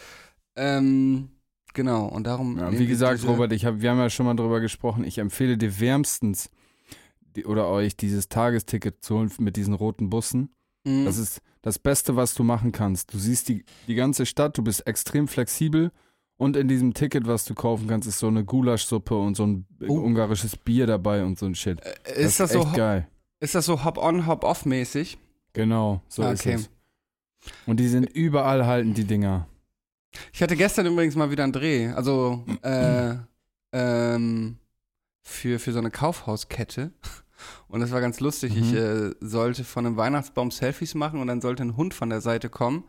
Ähm, 0.54 1.30
genau, 1.74 2.06
und 2.06 2.26
darum. 2.26 2.58
Ja, 2.58 2.70
wie 2.72 2.86
gesagt, 2.86 3.26
Robert, 3.26 3.52
ich 3.52 3.64
hab, 3.64 3.80
wir 3.80 3.90
haben 3.90 3.98
ja 3.98 4.10
schon 4.10 4.26
mal 4.26 4.34
drüber 4.34 4.60
gesprochen. 4.60 5.04
Ich 5.04 5.18
empfehle 5.18 5.58
dir 5.58 5.80
wärmstens 5.80 6.50
oder 7.46 7.68
euch 7.68 7.96
dieses 7.96 8.28
Tagesticket 8.28 9.02
zu 9.04 9.16
holen 9.16 9.30
mit 9.38 9.56
diesen 9.56 9.74
roten 9.74 10.10
Bussen. 10.10 10.50
Mhm. 10.84 11.04
Das 11.04 11.18
ist 11.18 11.40
das 11.62 11.78
Beste, 11.78 12.16
was 12.16 12.34
du 12.34 12.42
machen 12.44 12.72
kannst. 12.72 13.12
Du 13.14 13.18
siehst 13.18 13.48
die, 13.48 13.64
die 13.86 13.94
ganze 13.94 14.26
Stadt, 14.26 14.58
du 14.58 14.62
bist 14.62 14.86
extrem 14.86 15.28
flexibel 15.28 15.92
und 16.36 16.56
in 16.56 16.66
diesem 16.66 16.92
Ticket, 16.94 17.26
was 17.26 17.44
du 17.44 17.54
kaufen 17.54 17.86
kannst, 17.86 18.08
ist 18.08 18.18
so 18.18 18.26
eine 18.26 18.44
Gulaschsuppe 18.44 19.16
und 19.16 19.36
so 19.36 19.46
ein 19.46 19.66
Oh. 19.86 19.94
ungarisches 20.00 20.56
Bier 20.56 20.86
dabei 20.86 21.24
und 21.24 21.38
so 21.38 21.46
ein 21.46 21.54
Shit. 21.54 21.80
Äh, 22.04 22.22
ist, 22.24 22.40
das 22.40 22.52
so, 22.52 22.60
echt 22.62 22.74
geil? 22.74 23.06
ist 23.40 23.54
das 23.54 23.64
so 23.66 23.84
Hop-on, 23.84 24.26
Hop-off 24.26 24.64
mäßig? 24.66 25.18
Genau, 25.52 26.00
so 26.08 26.22
Ah, 26.22 26.32
ist 26.32 26.40
okay. 26.40 26.54
es. 26.54 26.70
Und 27.66 27.78
die 27.78 27.88
sind 27.88 28.04
überall 28.04 28.66
halten, 28.66 28.94
die 28.94 29.04
Dinger. 29.04 29.46
Ich 30.32 30.42
hatte 30.42 30.56
gestern 30.56 30.86
übrigens 30.86 31.14
mal 31.16 31.30
wieder 31.30 31.44
einen 31.44 31.52
Dreh. 31.52 31.88
Also, 31.88 32.44
äh, 32.62 33.14
ähm, 33.72 34.56
für, 35.22 35.58
für 35.58 35.72
so 35.72 35.78
eine 35.78 35.90
Kaufhauskette. 35.90 36.92
Und 37.68 37.80
das 37.80 37.90
war 37.90 38.00
ganz 38.00 38.20
lustig. 38.20 38.56
Ich 38.56 38.72
Mhm. 38.72 38.76
äh, 38.76 39.10
sollte 39.20 39.64
von 39.64 39.86
einem 39.86 39.96
Weihnachtsbaum 39.96 40.50
Selfies 40.50 40.94
machen 40.94 41.20
und 41.20 41.26
dann 41.28 41.40
sollte 41.40 41.62
ein 41.62 41.76
Hund 41.76 41.94
von 41.94 42.10
der 42.10 42.20
Seite 42.20 42.48
kommen 42.48 42.84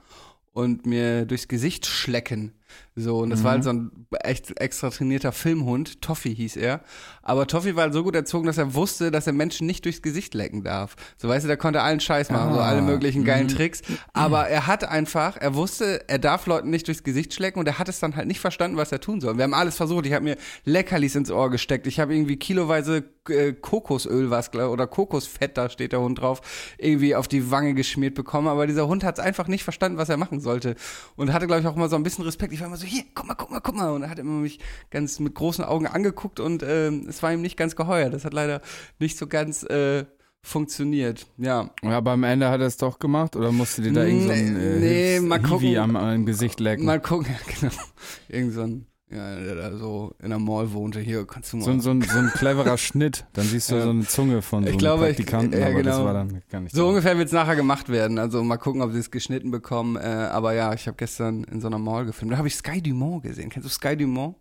und 0.54 0.86
mir 0.86 1.26
durchs 1.26 1.48
Gesicht 1.48 1.86
schlecken. 1.86 2.54
So, 2.96 3.20
und 3.20 3.32
das 3.32 3.40
Mhm. 3.40 3.44
war 3.44 3.52
halt 3.54 3.64
so 3.64 3.70
ein 3.72 3.92
echt 4.24 4.60
extra 4.62 4.90
trainierter 4.92 5.32
Filmhund. 5.32 6.02
Toffee 6.02 6.34
hieß 6.34 6.58
er. 6.58 6.82
Aber 7.24 7.48
Toffee 7.48 7.76
war 7.76 7.84
halt 7.84 7.94
so 7.94 8.04
gut 8.04 8.16
erzogen, 8.16 8.46
dass 8.46 8.60
er 8.60 8.76
wusste, 8.76 9.10
dass 9.10 9.26
er 9.26 9.34
Menschen 9.34 9.66
nicht 9.66 9.86
durchs 9.86 10.04
Gesicht 10.04 10.34
lecken 10.36 10.64
darf. 10.64 10.96
So, 11.18 11.28
weißt 11.28 11.44
du, 11.46 11.48
der 11.48 11.58
konnte 11.58 11.82
allen 11.82 12.00
Scheiß 12.00 12.30
machen, 12.30 12.54
so 12.54 12.60
Ah, 12.60 12.68
alle 12.70 12.82
möglichen 12.84 13.24
geilen 13.24 13.48
mhm. 13.48 13.56
Tricks. 13.56 13.82
Aber 14.14 14.48
er 14.48 14.68
hat 14.68 14.84
einfach, 14.84 15.38
er 15.38 15.56
wusste, 15.56 16.08
er 16.08 16.20
darf 16.20 16.46
Leuten 16.46 16.70
nicht 16.70 16.88
durchs 16.88 17.04
Gesicht 17.04 17.34
schlecken 17.34 17.60
und 17.60 17.68
er 17.68 17.80
hat 17.80 17.90
es 17.90 18.00
dann 18.00 18.16
halt 18.16 18.28
nicht 18.28 18.40
verstanden, 18.40 18.78
was 18.78 18.92
er 18.92 19.00
tun 19.00 19.22
soll. 19.22 19.38
Wir 19.38 19.44
haben 19.44 19.54
alles 19.56 19.76
versucht. 19.76 20.06
Ich 20.06 20.14
habe 20.14 20.24
mir 20.26 20.38
Leckerlis 20.66 21.16
ins 21.16 21.32
Ohr 21.32 21.50
gesteckt. 21.50 21.88
Ich 21.88 22.00
habe 22.00 22.14
irgendwie 22.14 22.38
kiloweise 22.38 23.04
äh, 23.30 23.54
Kokosöl, 23.54 24.30
was 24.30 24.54
oder 24.54 24.86
Kokosfett, 24.86 25.58
da 25.58 25.70
steht 25.70 25.94
der 25.94 26.02
Hund 26.02 26.20
drauf, 26.20 26.42
irgendwie 26.78 27.16
auf 27.16 27.28
die 27.28 27.50
Wange 27.50 27.74
geschmiert 27.74 28.14
bekommen. 28.16 28.48
Aber 28.48 28.68
dieser 28.68 28.88
Hund 28.88 29.04
hat 29.04 29.18
es 29.18 29.24
einfach 29.24 29.48
nicht 29.48 29.64
verstanden, 29.64 29.98
was 29.98 30.10
er 30.10 30.18
machen 30.18 30.40
sollte. 30.42 30.76
Und 31.16 31.34
hatte, 31.34 31.48
glaube 31.48 31.62
ich, 31.62 31.68
auch 31.68 31.76
immer 31.76 31.90
so 31.90 31.96
ein 31.96 32.04
bisschen 32.04 32.26
Respekt. 32.26 32.54
Ich 32.54 32.60
war 32.64 32.70
immer 32.70 32.78
so, 32.78 32.86
hier, 32.88 33.04
guck 33.14 33.28
mal, 33.28 33.36
guck 33.36 33.52
mal, 33.52 33.60
guck 33.60 33.76
mal. 33.76 33.92
Und 33.92 34.02
er 34.04 34.10
hat 34.10 34.18
immer 34.20 34.40
mich 34.42 34.60
ganz 34.90 35.20
mit 35.20 35.36
großen 35.36 35.64
Augen 35.64 35.86
angeguckt 35.88 36.40
und 36.40 36.64
ähm, 36.66 37.06
es 37.08 37.22
war 37.22 37.32
ihm 37.32 37.42
nicht 37.42 37.58
ganz 37.58 37.76
geheuer. 37.76 38.10
Das 38.10 38.26
hat 38.26 38.34
leider 38.34 38.62
nicht 39.00 39.18
so 39.18 39.28
ganz 39.28 39.64
äh, 39.64 40.06
funktioniert. 40.42 41.28
Ja. 41.38 41.70
Ja, 41.84 41.90
aber 41.98 42.12
am 42.12 42.24
Ende 42.24 42.50
hat 42.50 42.60
er 42.60 42.68
es 42.68 42.78
doch 42.78 43.00
gemacht 43.00 43.36
oder 43.36 43.52
musste 43.52 43.82
dir 43.82 43.94
da 43.94 44.04
irgend 44.04 44.24
so 44.24 44.32
äh, 44.32 44.42
Nee, 44.42 45.14
Hilfs- 45.20 45.26
mal 45.26 45.40
Hiwi 45.40 45.50
gucken. 45.50 45.78
am, 45.78 45.96
am 45.96 46.26
Gesicht 46.26 46.60
lecken? 46.60 46.86
Mal 46.86 47.00
gucken, 47.00 47.28
ja, 47.32 47.54
genau. 47.70 47.84
Irgend 48.28 48.54
so 48.54 48.62
ein, 48.62 48.86
ja, 49.14 49.36
der 49.36 49.56
da 49.56 49.78
so 49.78 50.16
in 50.22 50.30
der 50.30 50.40
Mall 50.40 50.72
wohnte. 50.74 51.00
Hier, 51.00 51.26
kannst 51.28 51.54
du 51.54 51.58
mal. 51.58 51.64
So, 51.66 51.72
ein- 51.72 51.82
so, 51.82 51.92
so 52.02 52.18
ein 52.20 52.32
cleverer 52.34 52.78
Schnitt. 52.78 53.26
Dann 53.34 53.46
siehst 53.46 53.70
du 53.72 53.76
Ja. 53.78 53.84
so 53.84 53.90
eine 53.92 54.06
Zunge 54.08 54.42
von 54.42 54.64
so 54.64 54.68
Ich 54.68 54.72
einem 54.74 54.80
glaube, 54.80 55.10
ich- 55.10 55.16
Praktikanten, 55.18 55.60
ja, 55.60 55.68
aber 55.68 55.84
das 55.84 55.96
genau. 55.96 56.06
war 56.06 56.14
dann 56.14 56.42
gar 56.50 56.62
nicht 56.62 56.76
So 56.76 56.88
ungefähr 56.88 57.18
wird 57.18 57.28
es 57.28 57.34
nachher 57.34 57.56
gemacht 57.56 57.90
werden. 57.90 58.18
Also 58.20 58.44
mal 58.44 58.58
gucken, 58.58 58.82
ob 58.82 58.92
sie 58.92 59.00
es 59.00 59.12
geschnitten 59.12 59.52
bekommen. 59.52 59.96
Äh, 59.96 60.00
aber 60.02 60.54
ja, 60.54 60.74
ich 60.74 60.88
habe 60.88 60.98
gestern 60.98 61.44
in 61.46 61.62
so 61.62 61.68
einer 61.68 61.78
Mall 61.80 62.06
gefilmt. 62.06 62.34
Da 62.34 62.38
habe 62.38 62.48
ich 62.48 62.56
Sky 62.56 62.82
Dumont 62.82 63.24
gesehen. 63.24 63.50
Kennst 63.50 63.68
du 63.68 63.72
Sky 63.72 63.96
Dumont? 63.96 64.36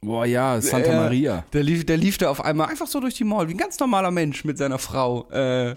Boah, 0.00 0.24
ja, 0.26 0.60
Santa 0.60 0.92
Ja. 0.92 1.00
Maria. 1.00 1.44
Der 1.52 1.64
lief, 1.64 1.84
der 1.84 1.96
lief 1.96 2.18
da 2.18 2.30
auf 2.30 2.44
einmal 2.44 2.68
einfach 2.68 2.86
so 2.86 3.00
durch 3.00 3.14
die 3.14 3.24
Mall, 3.24 3.48
wie 3.48 3.54
ein 3.54 3.58
ganz 3.58 3.80
normaler 3.80 4.12
Mensch 4.12 4.44
mit 4.44 4.56
seiner 4.56 4.78
Frau. 4.78 5.28
Äh, 5.30 5.74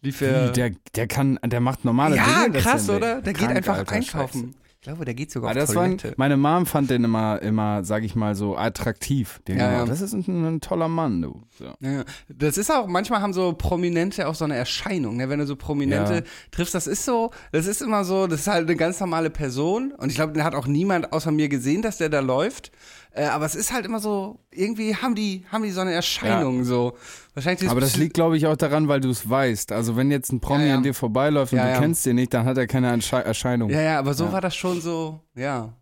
lief 0.00 0.20
er. 0.20 0.48
Wie, 0.50 0.52
der, 0.52 0.70
der 0.94 1.08
kann, 1.08 1.40
der 1.44 1.58
macht 1.58 1.84
normale 1.84 2.14
ja, 2.14 2.24
Dinge. 2.44 2.52
das 2.52 2.62
krass, 2.62 2.86
ja 2.86 2.94
oder? 2.96 3.20
Der 3.20 3.32
geht 3.32 3.42
krank, 3.46 3.56
einfach 3.56 3.78
Alter, 3.78 3.92
einkaufen. 3.92 4.54
Glaube, 4.84 5.04
der 5.04 5.14
geht 5.14 5.30
sogar 5.32 5.50
Aber 5.50 5.60
auf 5.60 5.66
das 5.66 5.74
war, 5.76 5.84
Toilette. 5.84 6.14
meine 6.16 6.36
Mom 6.36 6.66
fand 6.66 6.90
den 6.90 7.02
immer, 7.04 7.42
immer, 7.42 7.84
sag 7.84 8.04
ich 8.04 8.14
mal, 8.14 8.34
so 8.34 8.56
attraktiv. 8.56 9.40
Den 9.48 9.58
Ja, 9.58 9.68
immer, 9.68 9.78
ja. 9.78 9.84
Das 9.86 10.00
ist 10.00 10.12
ein, 10.12 10.24
ein 10.28 10.60
toller 10.60 10.88
Mann, 10.88 11.20
du. 11.22 11.42
So. 11.58 11.64
Ja, 11.80 11.90
ja. 11.90 12.04
das 12.28 12.56
ist 12.58 12.70
auch, 12.70 12.86
manchmal 12.86 13.20
haben 13.20 13.32
so 13.32 13.52
Prominente 13.54 14.28
auch 14.28 14.34
so 14.34 14.44
eine 14.44 14.56
Erscheinung, 14.56 15.16
ne? 15.16 15.28
wenn 15.28 15.38
du 15.40 15.46
so 15.46 15.56
Prominente 15.56 16.14
Ja. 16.14 16.22
triffst, 16.50 16.74
das 16.74 16.86
ist 16.86 17.04
so, 17.04 17.30
das 17.50 17.66
ist 17.66 17.82
immer 17.82 18.04
so, 18.04 18.26
das 18.26 18.40
ist 18.40 18.46
halt 18.46 18.68
eine 18.68 18.76
ganz 18.76 19.00
normale 19.00 19.30
Person 19.30 19.92
und 19.96 20.10
ich 20.10 20.16
glaube, 20.16 20.32
den 20.32 20.44
hat 20.44 20.54
auch 20.54 20.66
niemand 20.66 21.12
außer 21.12 21.32
mir 21.32 21.48
gesehen, 21.48 21.82
dass 21.82 21.98
der 21.98 22.08
da 22.10 22.20
läuft, 22.20 22.70
äh, 23.14 23.24
aber 23.26 23.46
es 23.46 23.54
ist 23.54 23.72
halt 23.72 23.86
immer 23.86 24.00
so, 24.00 24.40
irgendwie 24.50 24.94
haben 24.96 25.14
die, 25.14 25.44
haben 25.50 25.62
die 25.62 25.70
so 25.70 25.80
eine 25.80 25.92
Erscheinung, 25.92 26.64
so. 26.64 26.94
Wahrscheinlich 27.34 27.70
Aber 27.70 27.80
das 27.80 27.96
liegt, 27.96 28.14
glaube 28.14 28.36
ich, 28.36 28.46
auch 28.46 28.56
daran, 28.56 28.88
weil 28.88 29.00
du 29.00 29.10
es 29.10 29.28
weißt. 29.28 29.72
Also 29.72 29.96
wenn 29.96 30.10
jetzt 30.10 30.32
ein 30.32 30.40
Promi 30.40 30.62
Ja, 30.64 30.68
ja. 30.70 30.74
an 30.76 30.82
dir 30.82 30.94
vorbeiläuft 30.94 31.52
und 31.52 31.58
Ja, 31.58 31.64
du 31.66 31.70
ja. 31.72 31.78
kennst 31.80 32.04
den 32.06 32.16
nicht, 32.16 32.34
dann 32.34 32.44
hat 32.44 32.58
er 32.58 32.66
keine 32.66 32.88
Ersche 32.88 33.24
Erscheinung. 33.24 33.70
Ja, 33.70 33.80
ja, 33.82 33.98
aber 33.98 34.14
so 34.14 34.24
Ja. 34.26 34.32
war 34.32 34.40
das 34.40 34.54
schon 34.56 34.80
so, 34.80 35.20
ja. 35.34 35.74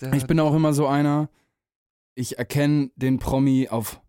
Der- 0.00 0.12
Ich 0.14 0.26
bin 0.26 0.38
auch 0.40 0.54
immer 0.54 0.72
so 0.74 0.86
einer, 0.86 1.28
ich 2.14 2.38
erkenne 2.38 2.90
den 2.96 3.18
Promi 3.18 3.68
auf 3.70 4.00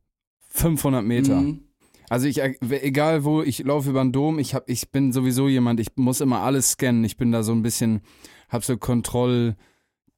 500 0.49 1.03
Meter. 1.03 1.36
Mhm. 1.41 1.63
Also 2.10 2.27
ich, 2.27 2.39
er- 2.39 2.55
egal 2.83 3.25
wo, 3.25 3.41
ich 3.41 3.60
laufe 3.60 3.89
über 3.89 4.01
den 4.01 4.13
Dom, 4.13 4.39
ich, 4.39 4.55
hab, 4.55 4.69
ich 4.69 4.91
bin 4.91 5.12
sowieso 5.12 5.47
jemand, 5.49 5.79
ich 5.81 5.89
muss 5.95 6.21
immer 6.21 6.39
alles 6.41 6.71
scannen. 6.71 7.03
Ich 7.03 7.17
bin 7.17 7.31
da 7.33 7.43
so 7.43 7.51
ein 7.51 7.62
bisschen, 7.62 8.01
hab 8.49 8.63
so 8.63 8.77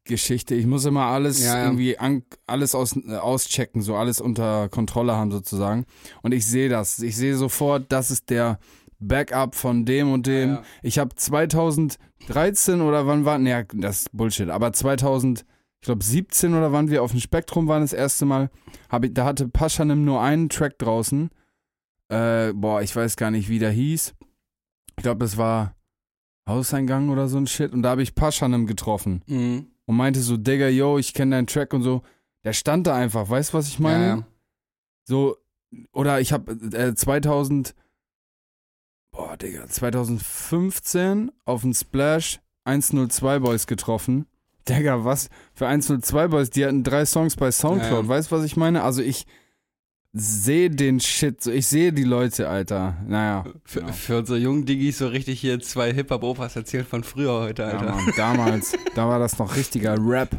Kontrollgeschichte. 0.09 0.55
Ich 0.55 0.65
muss 0.65 0.85
immer 0.85 1.05
alles 1.05 1.43
Ja, 1.43 1.57
ja. 1.57 1.65
irgendwie, 1.65 1.97
an, 1.97 2.23
alles 2.47 2.75
aus, 2.75 2.95
äh, 2.95 3.15
auschecken, 3.15 3.81
so 3.81 3.95
alles 3.95 4.19
unter 4.21 4.69
Kontrolle 4.69 5.15
haben 5.15 5.31
sozusagen. 5.31 5.85
Und 6.21 6.33
ich 6.33 6.45
sehe 6.45 6.69
das. 6.69 6.99
Ich 6.99 7.15
sehe 7.15 7.35
sofort, 7.35 7.85
das 7.91 8.11
ist 8.11 8.29
der 8.29 8.59
Backup 8.99 9.55
von 9.55 9.85
dem 9.85 10.11
und 10.11 10.27
dem. 10.27 10.49
Ja. 10.49 10.63
Ich 10.81 10.99
habe 10.99 11.15
2013 11.15 12.81
oder 12.81 13.07
wann 13.07 13.25
war, 13.25 13.37
ne, 13.37 13.65
das 13.73 14.01
ist 14.01 14.09
Bullshit, 14.17 14.49
aber 14.49 14.73
2000, 14.73 15.45
ich 15.81 15.85
glaube 15.85 16.03
17 16.03 16.53
oder 16.53 16.71
wann 16.71 16.89
wir 16.89 17.03
auf 17.03 17.11
dem 17.11 17.19
Spektrum 17.21 17.67
waren 17.67 17.81
das 17.81 17.93
erste 17.93 18.25
Mal, 18.25 18.49
ich, 19.01 19.13
da 19.13 19.25
hatte 19.25 19.47
Paschanim 19.47 20.03
nur 20.03 20.21
einen 20.21 20.49
Track 20.49 20.77
draußen. 20.79 21.29
Äh, 22.09 22.53
boah, 22.53 22.81
ich 22.81 22.95
weiß 22.95 23.15
gar 23.15 23.31
nicht, 23.31 23.49
wie 23.49 23.59
der 23.59 23.71
hieß. 23.71 24.15
Ich 24.97 25.03
glaube, 25.03 25.19
das 25.19 25.37
war 25.37 25.75
Hauseingang 26.47 27.09
oder 27.09 27.27
so 27.27 27.37
ein 27.37 27.47
Shit. 27.47 27.71
Und 27.71 27.83
da 27.83 27.91
habe 27.91 28.01
ich 28.01 28.15
Paschanim 28.15 28.65
getroffen 28.65 29.21
Mhm. 29.27 29.67
Und 29.89 29.95
meinte 29.95 30.19
so, 30.19 30.38
Digga, 30.38 30.67
yo, 30.67 30.99
ich 30.99 31.15
kenne 31.15 31.36
deinen 31.36 31.47
Track 31.47 31.73
und 31.73 31.82
so. 31.82 32.04
Der 32.43 32.54
stand 32.54 32.86
da 32.86 32.95
einfach, 32.95 33.28
weißt 33.28 33.52
du, 33.52 33.58
was 33.58 33.67
ich 33.67 33.80
meine? 33.80 34.06
Ja, 34.06 34.15
ja. 34.17 34.28
So, 35.04 35.38
oder 35.93 36.21
ich 36.21 36.32
habe 36.32 36.52
äh, 36.52 36.93
2000, 36.93 37.73
boah, 39.10 39.36
Digga, 39.36 39.65
2015 39.67 41.32
auf 41.43 41.62
dem 41.62 41.73
Splash 41.73 42.39
102 42.65 43.39
Boys 43.39 43.65
getroffen. 43.65 44.28
Digga, 44.67 45.06
was 45.06 45.32
für 45.56 45.65
102 45.65 46.28
Boys? 46.28 46.52
Die 46.52 46.67
hatten 46.67 46.84
drei 46.84 47.04
Songs 47.08 47.36
bei 47.36 47.49
Soundcloud. 47.49 48.04
Ja. 48.04 48.08
Weißt 48.08 48.32
du, 48.32 48.36
was 48.36 48.45
ich 48.45 48.56
meine? 48.56 48.84
Also 48.84 49.02
ich 49.02 49.25
sehe 50.19 50.69
den 50.69 50.99
Shit, 50.99 51.41
so, 51.41 51.51
ich 51.51 51.67
sehe 51.67 51.91
die 51.93 52.03
Leute, 52.03 52.47
Alter. 52.49 52.97
Naja. 53.08 53.45
Für, 53.65 53.79
genau. 53.82 53.91
für 53.93 54.17
unsere 54.19 54.38
jungen 54.39 54.65
Diggis 54.65 54.97
so 54.99 55.08
richtig 55.08 55.39
hier 55.39 55.60
zwei 55.60 55.93
Hip-Hop-Opas 55.93 56.55
erzählt 56.55 56.88
von 56.88 57.03
früher 57.03 57.34
heute, 57.41 57.63
Ja, 57.63 57.69
Alter. 57.69 57.86
Mann, 57.95 58.13
damals, 58.17 58.73
da 58.95 59.08
war 59.08 59.19
das 59.19 59.38
noch 59.39 59.55
richtiger 59.55 59.95
Rap. 59.99 60.29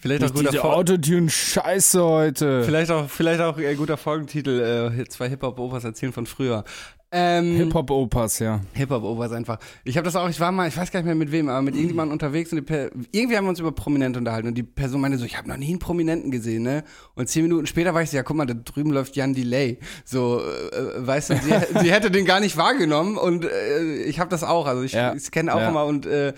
Vielleicht 0.00 0.22
auch 0.22 0.26
Nicht 0.26 0.34
guter 0.36 0.50
diese 0.50 0.62
Fol- 0.62 0.74
Autotune-Scheiße 0.74 2.04
heute. 2.04 2.62
Vielleicht 2.62 2.90
auch, 2.92 3.08
vielleicht 3.10 3.40
auch 3.40 3.56
ein 3.58 3.76
guter 3.76 3.96
Folgentitel, 3.96 4.92
äh, 4.96 5.04
zwei 5.08 5.28
Hip-Hop-Opas 5.28 5.82
erzählen 5.84 6.12
von 6.12 6.26
früher. 6.26 6.62
Ähm, 7.10 7.56
Hip-Hop-Opas, 7.56 8.38
ja. 8.40 8.60
Hip-Hop-Opas 8.74 9.32
einfach. 9.32 9.58
Ich 9.84 9.96
habe 9.96 10.04
das 10.04 10.14
auch, 10.14 10.28
ich 10.28 10.38
war 10.40 10.52
mal, 10.52 10.68
ich 10.68 10.76
weiß 10.76 10.90
gar 10.90 11.00
nicht 11.00 11.06
mehr 11.06 11.14
mit 11.14 11.32
wem, 11.32 11.48
aber 11.48 11.62
mit 11.62 11.74
irgendjemandem 11.74 12.12
unterwegs 12.12 12.52
und 12.52 12.58
irgendwie 12.68 13.36
haben 13.36 13.44
wir 13.44 13.48
uns 13.48 13.60
über 13.60 13.72
Prominente 13.72 14.18
unterhalten 14.18 14.48
und 14.48 14.54
die 14.54 14.62
Person 14.62 15.00
meinte 15.00 15.16
so, 15.16 15.24
ich 15.24 15.38
habe 15.38 15.48
noch 15.48 15.56
nie 15.56 15.70
einen 15.70 15.78
Prominenten 15.78 16.30
gesehen, 16.30 16.64
ne? 16.64 16.84
Und 17.14 17.30
zehn 17.30 17.44
Minuten 17.44 17.66
später 17.66 17.94
war 17.94 18.02
ich 18.02 18.10
so, 18.10 18.16
ja, 18.18 18.22
guck 18.22 18.36
mal, 18.36 18.44
da 18.44 18.52
drüben 18.52 18.90
läuft 18.90 19.16
Jan 19.16 19.32
Delay. 19.32 19.78
So, 20.04 20.40
äh, 20.42 21.06
weißt 21.06 21.30
du, 21.30 21.34
sie, 21.36 21.80
sie 21.80 21.90
hätte 21.92 22.10
den 22.10 22.26
gar 22.26 22.40
nicht 22.40 22.58
wahrgenommen 22.58 23.16
und 23.16 23.46
äh, 23.46 24.02
ich 24.02 24.20
habe 24.20 24.28
das 24.28 24.44
auch. 24.44 24.66
Also 24.66 24.82
ich, 24.82 24.92
Ja. 24.92 25.14
ich 25.14 25.30
kenne 25.30 25.54
auch 25.54 25.60
Ja. 25.60 25.70
immer 25.70 25.86
und 25.86 26.04
äh, 26.04 26.34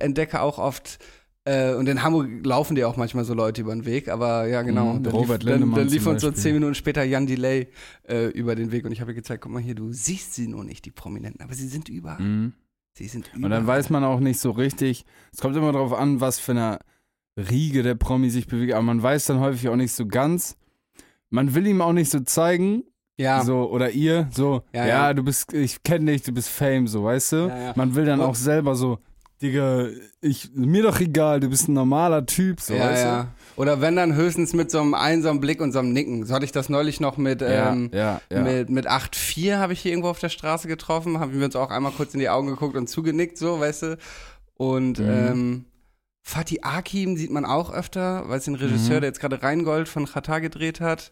entdecke 0.00 0.40
auch 0.42 0.58
oft 0.58 0.98
äh, 1.44 1.74
und 1.74 1.88
in 1.88 2.02
Hamburg 2.02 2.28
laufen 2.44 2.74
dir 2.76 2.88
auch 2.88 2.96
manchmal 2.96 3.24
so 3.24 3.34
Leute 3.34 3.60
über 3.62 3.72
den 3.74 3.84
Weg, 3.84 4.08
aber 4.08 4.46
ja, 4.46 4.62
genau. 4.62 4.92
Mhm, 4.94 5.02
dann 5.02 5.12
Robert 5.12 5.42
lief, 5.42 5.50
dann, 5.50 5.60
Lindemann 5.60 5.80
dann 5.80 5.88
lief 5.88 6.02
zum 6.04 6.12
uns 6.12 6.22
so 6.22 6.30
zehn 6.30 6.54
Minuten 6.54 6.74
später 6.74 7.02
Jan 7.04 7.26
Delay 7.26 7.68
äh, 8.08 8.26
über 8.28 8.54
den 8.54 8.70
Weg 8.72 8.84
und 8.84 8.92
ich 8.92 9.00
habe 9.00 9.10
ihr 9.12 9.16
gezeigt, 9.16 9.42
guck 9.42 9.52
mal 9.52 9.60
hier, 9.62 9.74
du 9.74 9.92
siehst 9.92 10.34
sie 10.34 10.46
nur 10.48 10.64
nicht, 10.64 10.84
die 10.84 10.90
Prominenten, 10.90 11.42
aber 11.42 11.54
sie 11.54 11.66
sind 11.68 11.88
überall. 11.88 12.20
Mhm. 12.22 12.52
Sie 12.94 13.08
sind 13.08 13.28
überall. 13.28 13.44
Und 13.44 13.50
dann 13.50 13.66
weiß 13.66 13.90
man 13.90 14.04
auch 14.04 14.20
nicht 14.20 14.38
so 14.38 14.50
richtig, 14.50 15.04
es 15.32 15.40
kommt 15.40 15.56
immer 15.56 15.72
darauf 15.72 15.92
an, 15.94 16.20
was 16.20 16.38
für 16.38 16.52
eine 16.52 16.78
Riege 17.36 17.82
der 17.82 17.94
Promi 17.94 18.28
sich 18.30 18.46
bewegt, 18.46 18.74
aber 18.74 18.82
man 18.82 19.02
weiß 19.02 19.26
dann 19.26 19.40
häufig 19.40 19.68
auch 19.68 19.76
nicht 19.76 19.92
so 19.92 20.06
ganz. 20.06 20.56
Man 21.30 21.54
will 21.54 21.66
ihm 21.66 21.80
auch 21.80 21.94
nicht 21.94 22.10
so 22.10 22.20
zeigen, 22.20 22.84
ja. 23.18 23.42
so, 23.42 23.70
oder 23.70 23.90
ihr, 23.90 24.28
so, 24.32 24.62
Ja, 24.74 24.86
ja, 24.86 24.88
ja. 25.08 25.14
du 25.14 25.22
bist, 25.22 25.54
ich 25.54 25.82
kenne 25.82 26.12
dich, 26.12 26.22
du 26.22 26.32
bist 26.32 26.50
Fame, 26.50 26.86
so, 26.86 27.04
weißt 27.04 27.32
du? 27.32 27.36
Ja. 27.48 27.72
Man 27.74 27.94
will 27.94 28.04
dann 28.04 28.20
Und- 28.20 28.26
auch 28.26 28.34
selber 28.34 28.74
so, 28.74 28.98
Digga, 29.42 29.88
ich, 30.20 30.50
mir 30.54 30.82
doch 30.84 31.00
egal, 31.00 31.40
du 31.40 31.48
bist 31.48 31.68
ein 31.68 31.72
normaler 31.72 32.24
Typ, 32.26 32.60
so, 32.60 32.74
ja, 32.74 32.84
weißt 32.90 33.04
ja. 33.04 33.28
Oder 33.56 33.80
wenn 33.80 33.96
dann 33.96 34.14
höchstens 34.14 34.52
mit 34.54 34.70
so 34.70 34.80
einem 34.80 34.94
einsamen 34.94 35.40
Blick 35.40 35.60
und 35.60 35.72
so 35.72 35.80
einem 35.80 35.92
Nicken. 35.92 36.24
So 36.24 36.32
hatte 36.34 36.44
ich 36.44 36.52
das 36.52 36.68
neulich 36.68 37.00
noch 37.00 37.16
mit, 37.16 37.40
du? 37.40 37.46
ähm, 37.46 37.90
ja, 37.92 38.20
ja, 38.30 38.36
ja. 38.38 38.42
mit, 38.42 38.70
mit 38.70 38.88
8-4 38.88 39.56
habe 39.58 39.72
ich 39.72 39.80
hier 39.80 39.92
irgendwo 39.92 40.08
auf 40.08 40.20
der 40.20 40.28
Straße 40.30 40.68
getroffen, 40.68 41.18
haben 41.20 41.36
wir 41.38 41.44
uns 41.44 41.56
auch 41.56 41.70
einmal 41.70 41.92
kurz 41.92 42.14
in 42.14 42.20
die 42.20 42.28
Augen 42.30 42.46
geguckt 42.46 42.76
und 42.76 42.86
zugenickt, 42.88 43.36
so, 43.36 43.60
weißt 43.60 43.82
du. 43.82 43.98
Und 44.56 44.98
Mhm. 45.00 45.08
ähm, 45.10 45.64
Fatih 46.22 46.60
Akim 46.62 47.16
sieht 47.16 47.32
man 47.32 47.44
auch 47.44 47.72
öfter, 47.72 48.28
weil 48.28 48.38
es 48.38 48.44
den 48.44 48.54
Regisseur, 48.54 48.96
Mhm. 48.96 49.00
der 49.00 49.08
jetzt 49.10 49.20
gerade 49.20 49.42
Rheingold 49.42 49.88
von 49.88 50.06
Qatar 50.06 50.40
gedreht 50.40 50.80
hat. 50.80 51.10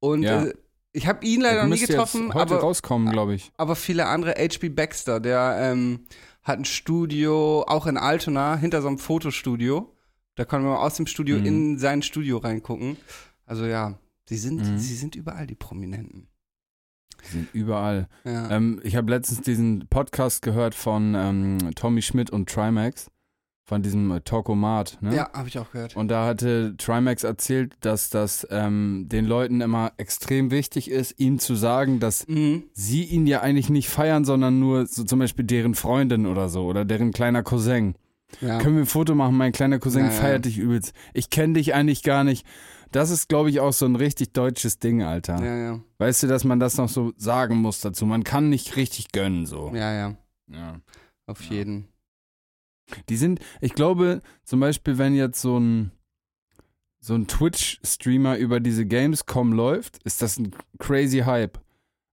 Und 0.00 0.22
Ja. 0.24 0.44
äh, 0.46 0.54
ich 0.92 1.06
habe 1.06 1.24
ihn 1.24 1.40
leider 1.40 1.54
Der 1.60 1.64
noch 1.68 1.74
nie 1.76 1.86
getroffen, 1.86 2.24
jetzt 2.26 2.34
heute 2.34 2.54
aber 2.54 2.60
rauskommen, 2.62 3.10
glaube 3.12 3.34
ich. 3.36 3.52
aber 3.56 3.76
viele 3.76 4.06
andere. 4.06 4.32
H.P. 4.32 4.68
Baxter, 4.70 5.20
der 5.20 5.56
ähm, 5.60 6.00
hat 6.44 6.58
ein 6.58 6.64
Studio, 6.64 7.62
auch 7.66 7.86
in 7.86 7.96
Altona, 7.96 8.56
hinter 8.56 8.82
so 8.82 8.88
einem 8.88 8.98
Fotostudio. 8.98 9.90
Da 10.36 10.44
können 10.44 10.64
wir 10.64 10.72
mal 10.72 10.84
aus 10.84 10.94
dem 10.96 11.06
Studio 11.06 11.38
Mhm. 11.38 11.46
in 11.46 11.78
sein 11.78 12.02
Studio 12.02 12.38
reingucken. 12.38 12.96
Also 13.46 13.66
ja, 13.66 13.98
sie 14.28 14.36
sind, 14.36 14.56
Mhm. 14.62 14.78
sie 14.78 14.94
sind 14.94 15.16
überall 15.16 15.46
die 15.46 15.54
Prominenten. 15.54 16.28
Die 17.24 17.28
sind 17.32 17.48
überall. 17.54 18.08
Ja. 18.24 18.50
Ähm, 18.50 18.80
ich 18.84 18.96
habe 18.96 19.10
letztens 19.10 19.40
diesen 19.42 19.86
Podcast 19.88 20.42
gehört 20.42 20.74
von 20.74 21.14
ähm, 21.16 21.58
Tommy 21.74 22.02
Schmidt 22.02 22.30
und 22.30 22.48
Trimax, 22.50 23.10
von 23.66 23.82
diesem 23.82 24.10
äh, 24.10 24.20
Talkomat, 24.20 24.98
ne? 25.00 25.14
ja, 25.16 25.30
habe 25.32 25.48
ich 25.48 25.58
auch 25.58 25.70
gehört. 25.70 25.96
Und 25.96 26.08
da 26.08 26.26
hatte 26.26 26.76
Trimax 26.76 27.24
erzählt, 27.24 27.72
dass 27.80 28.10
das 28.10 28.46
ähm, 28.50 29.06
den 29.08 29.24
Leuten 29.24 29.62
immer 29.62 29.92
extrem 29.96 30.50
wichtig 30.50 30.90
ist, 30.90 31.18
ihm 31.18 31.38
zu 31.38 31.54
sagen, 31.54 31.98
dass 31.98 32.28
Mhm. 32.28 32.64
sie 32.74 33.04
ihn 33.04 33.26
ja 33.26 33.40
eigentlich 33.40 33.70
nicht 33.70 33.88
feiern, 33.88 34.24
sondern 34.26 34.60
nur 34.60 34.86
so 34.86 35.04
zum 35.04 35.18
Beispiel 35.18 35.44
deren 35.46 35.74
Freundin 35.74 36.26
oder 36.26 36.48
so 36.50 36.66
oder 36.66 36.84
deren 36.84 37.12
kleiner 37.12 37.42
Cousin. 37.42 37.94
Ja. 38.40 38.58
Können 38.58 38.74
wir 38.76 38.82
ein 38.82 38.86
Foto 38.86 39.14
machen? 39.14 39.36
Mein 39.36 39.52
kleiner 39.52 39.78
Cousin 39.78 40.04
Ja, 40.06 40.10
ja. 40.10 40.12
feiert 40.12 40.44
dich 40.44 40.58
übelst. 40.58 40.92
Ich 41.14 41.30
kenne 41.30 41.54
dich 41.54 41.72
eigentlich 41.74 42.02
gar 42.02 42.24
nicht. 42.24 42.44
Das 42.92 43.10
ist, 43.10 43.28
glaube 43.28 43.48
ich, 43.50 43.60
auch 43.60 43.72
so 43.72 43.86
ein 43.86 43.96
richtig 43.96 44.32
deutsches 44.34 44.78
Ding, 44.78 45.02
Alter. 45.02 45.42
ja, 45.44 45.56
ja, 45.56 45.80
Weißt 45.98 46.22
du, 46.22 46.26
dass 46.26 46.44
man 46.44 46.60
das 46.60 46.76
noch 46.76 46.88
so 46.88 47.12
sagen 47.16 47.56
muss 47.56 47.80
dazu? 47.80 48.04
Man 48.06 48.24
kann 48.24 48.50
nicht 48.50 48.76
richtig 48.76 49.10
gönnen, 49.12 49.46
so. 49.46 49.72
ja, 49.74 49.92
ja, 49.92 50.14
Ja. 50.48 50.80
auf 51.26 51.40
jeden. 51.42 51.88
Die 53.08 53.16
sind, 53.16 53.40
ich 53.60 53.74
glaube, 53.74 54.20
zum 54.44 54.60
Beispiel, 54.60 54.98
wenn 54.98 55.14
jetzt 55.14 55.40
so 55.40 55.58
ein, 55.58 55.90
so 57.00 57.14
ein 57.14 57.26
Twitch-Streamer 57.26 58.36
über 58.38 58.60
diese 58.60 58.86
Gamescom 58.86 59.52
läuft, 59.52 60.02
ist 60.04 60.22
das 60.22 60.38
ein 60.38 60.54
crazy 60.78 61.20
Hype. 61.20 61.60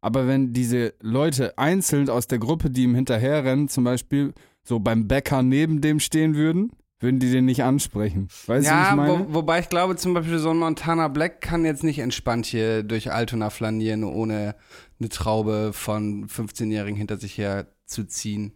Aber 0.01 0.27
wenn 0.27 0.51
diese 0.51 0.93
Leute 0.99 1.57
einzeln 1.57 2.09
aus 2.09 2.27
der 2.27 2.39
Gruppe, 2.39 2.69
die 2.69 2.83
ihm 2.83 2.95
hinterherrennen, 2.95 3.67
zum 3.69 3.83
Beispiel 3.83 4.33
so 4.63 4.79
beim 4.79 5.07
Bäcker 5.07 5.43
neben 5.43 5.81
dem 5.81 5.99
stehen 5.99 6.35
würden, 6.35 6.71
würden 6.99 7.19
die 7.19 7.31
den 7.31 7.45
nicht 7.45 7.63
ansprechen. 7.63 8.27
Weißt 8.47 8.67
du, 8.67 8.71
ja, 8.71 8.89
ich 8.89 8.95
meine? 8.95 9.27
wo, 9.27 9.33
wobei 9.33 9.59
ich 9.59 9.69
glaube, 9.69 9.95
zum 9.95 10.13
Beispiel 10.13 10.39
so 10.39 10.51
ein 10.51 10.57
Montana 10.57 11.07
Black 11.07 11.41
kann 11.41 11.65
jetzt 11.65 11.83
nicht 11.83 11.99
entspannt 11.99 12.45
hier 12.45 12.83
durch 12.83 13.11
Altona 13.11 13.49
flanieren, 13.49 14.03
ohne 14.03 14.55
eine 14.99 15.09
Traube 15.09 15.71
von 15.73 16.27
15-Jährigen 16.27 16.95
hinter 16.95 17.17
sich 17.17 17.37
her 17.37 17.67
zu 17.85 18.05
ziehen. 18.05 18.53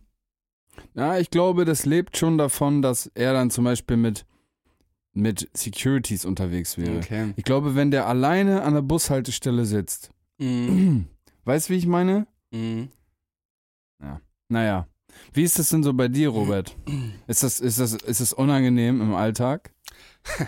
Ja, 0.94 1.18
ich 1.18 1.30
glaube, 1.30 1.66
das 1.66 1.86
lebt 1.86 2.18
schon 2.18 2.38
davon, 2.38 2.82
dass 2.82 3.12
er 3.16 3.34
dann 3.34 3.50
zum 3.52 3.64
Beispiel 3.66 3.98
mit, 3.98 4.26
mit 5.14 5.50
Securities 5.54 6.26
unterwegs 6.26 6.78
wäre. 6.78 6.98
Okay. 6.98 7.34
Ich 7.36 7.44
glaube, 7.44 7.76
wenn 7.76 7.92
der 7.92 8.08
alleine 8.08 8.62
an 8.64 8.74
der 8.74 8.82
Bushaltestelle 8.82 9.66
sitzt, 9.66 10.12
Mhm. 10.38 11.08
weißt 11.46 11.70
du, 11.70 11.74
wie 11.74 11.78
ich 11.78 11.88
meine? 11.88 12.28
Mhm. 12.52 12.90
Naja. 14.48 14.88
Wie 15.34 15.44
ist 15.44 15.58
das 15.58 15.70
denn 15.70 15.82
so 15.82 15.94
bei 15.94 16.08
dir, 16.08 16.30
Robert? 16.30 16.76
Ist 17.28 17.42
das, 17.42 17.60
ist 17.60 17.80
das, 17.80 17.94
ist 17.94 18.22
das 18.22 18.32
unangenehm 18.34 19.02
im 19.02 19.16
Alltag? 19.16 19.72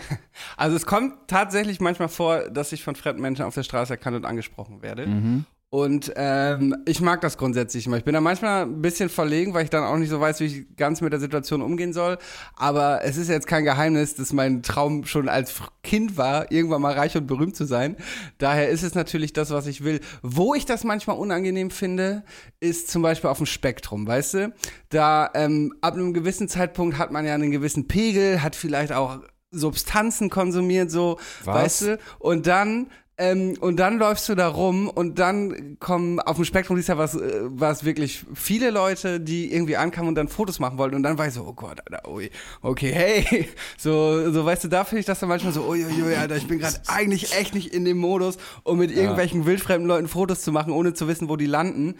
Also 0.56 0.76
es 0.76 0.86
kommt 0.86 1.28
tatsächlich 1.28 1.80
manchmal 1.80 2.08
vor, 2.08 2.48
dass 2.50 2.72
ich 2.72 2.84
von 2.84 2.94
fremden 2.96 3.22
Menschen 3.22 3.44
auf 3.44 3.54
der 3.54 3.62
Straße 3.62 3.92
erkannt 3.94 4.16
und 4.16 4.24
angesprochen 4.24 4.82
werde. 4.82 5.06
Mhm. 5.06 5.46
Und 5.70 6.12
ähm, 6.16 6.74
ich 6.86 7.02
mag 7.02 7.20
das 7.20 7.36
grundsätzlich 7.36 7.86
immer. 7.86 7.98
Ich 7.98 8.04
bin 8.04 8.14
da 8.14 8.22
manchmal 8.22 8.62
ein 8.62 8.80
bisschen 8.80 9.10
verlegen, 9.10 9.52
weil 9.52 9.64
ich 9.64 9.70
dann 9.70 9.84
auch 9.84 9.98
nicht 9.98 10.08
so 10.08 10.18
weiß, 10.18 10.40
wie 10.40 10.44
ich 10.46 10.76
ganz 10.76 11.02
mit 11.02 11.12
der 11.12 11.20
Situation 11.20 11.60
umgehen 11.60 11.92
soll. 11.92 12.16
Aber 12.56 13.04
es 13.04 13.18
ist 13.18 13.28
jetzt 13.28 13.46
kein 13.46 13.64
Geheimnis, 13.64 14.14
dass 14.14 14.32
mein 14.32 14.62
Traum 14.62 15.04
schon 15.04 15.28
als 15.28 15.54
Kind 15.82 16.16
war, 16.16 16.50
irgendwann 16.50 16.80
mal 16.80 16.94
reich 16.94 17.18
und 17.18 17.26
berühmt 17.26 17.54
zu 17.54 17.66
sein. 17.66 17.96
Daher 18.38 18.70
ist 18.70 18.82
es 18.82 18.94
natürlich 18.94 19.34
das, 19.34 19.50
was 19.50 19.66
ich 19.66 19.84
will. 19.84 20.00
Wo 20.22 20.54
ich 20.54 20.64
das 20.64 20.84
manchmal 20.84 21.18
unangenehm 21.18 21.70
finde, 21.70 22.24
ist 22.60 22.90
zum 22.90 23.02
Beispiel 23.02 23.28
auf 23.28 23.36
dem 23.36 23.46
Spektrum, 23.46 24.06
weißt 24.06 24.34
du? 24.34 24.54
Da 24.88 25.30
ähm, 25.34 25.74
ab 25.82 25.94
einem 25.94 26.14
gewissen 26.14 26.48
Zeitpunkt 26.48 26.96
hat 26.96 27.12
man 27.12 27.26
ja 27.26 27.34
einen 27.34 27.50
gewissen 27.50 27.88
Pegel, 27.88 28.42
hat 28.42 28.56
vielleicht 28.56 28.92
auch 28.92 29.18
Substanzen 29.50 30.30
konsumiert, 30.30 30.90
so, 30.90 31.18
Was? 31.44 31.54
weißt 31.54 31.82
du? 31.82 31.98
Und 32.18 32.46
dann 32.46 32.88
ähm, 33.20 33.56
und 33.60 33.76
dann 33.80 33.98
läufst 33.98 34.28
du 34.28 34.36
da 34.36 34.46
rum 34.46 34.88
und 34.88 35.18
dann 35.18 35.76
kommen 35.80 36.20
auf 36.20 36.36
dem 36.36 36.44
Spektrum 36.44 36.78
ist 36.78 36.88
ja 36.88 36.98
was, 36.98 37.16
äh, 37.16 37.40
was 37.42 37.84
wirklich 37.84 38.24
viele 38.32 38.70
Leute, 38.70 39.18
die 39.18 39.52
irgendwie 39.52 39.76
ankamen 39.76 40.08
und 40.08 40.14
dann 40.14 40.28
Fotos 40.28 40.60
machen 40.60 40.78
wollten 40.78 40.94
und 40.94 41.02
dann 41.02 41.18
war 41.18 41.26
ich 41.26 41.34
so, 41.34 41.42
oh 41.44 41.52
Gott, 41.52 41.80
Alter, 41.84 42.08
ui, 42.08 42.30
okay, 42.62 42.92
hey, 42.92 43.48
so, 43.76 44.30
so 44.30 44.46
weißt 44.46 44.64
du, 44.64 44.68
da 44.68 44.84
finde 44.84 45.00
ich 45.00 45.06
das 45.06 45.18
dann 45.18 45.28
manchmal 45.28 45.52
so, 45.52 45.66
uiuiui, 45.66 46.14
Alter, 46.14 46.36
ich 46.36 46.46
bin 46.46 46.60
gerade 46.60 46.80
eigentlich 46.86 47.36
echt 47.36 47.54
nicht 47.54 47.74
in 47.74 47.84
dem 47.84 47.98
Modus, 47.98 48.38
um 48.62 48.78
mit 48.78 48.92
irgendwelchen 48.92 49.46
wildfremden 49.46 49.88
Leuten 49.88 50.06
Fotos 50.06 50.42
zu 50.42 50.52
machen, 50.52 50.72
ohne 50.72 50.94
zu 50.94 51.08
wissen, 51.08 51.28
wo 51.28 51.34
die 51.34 51.46
landen. 51.46 51.96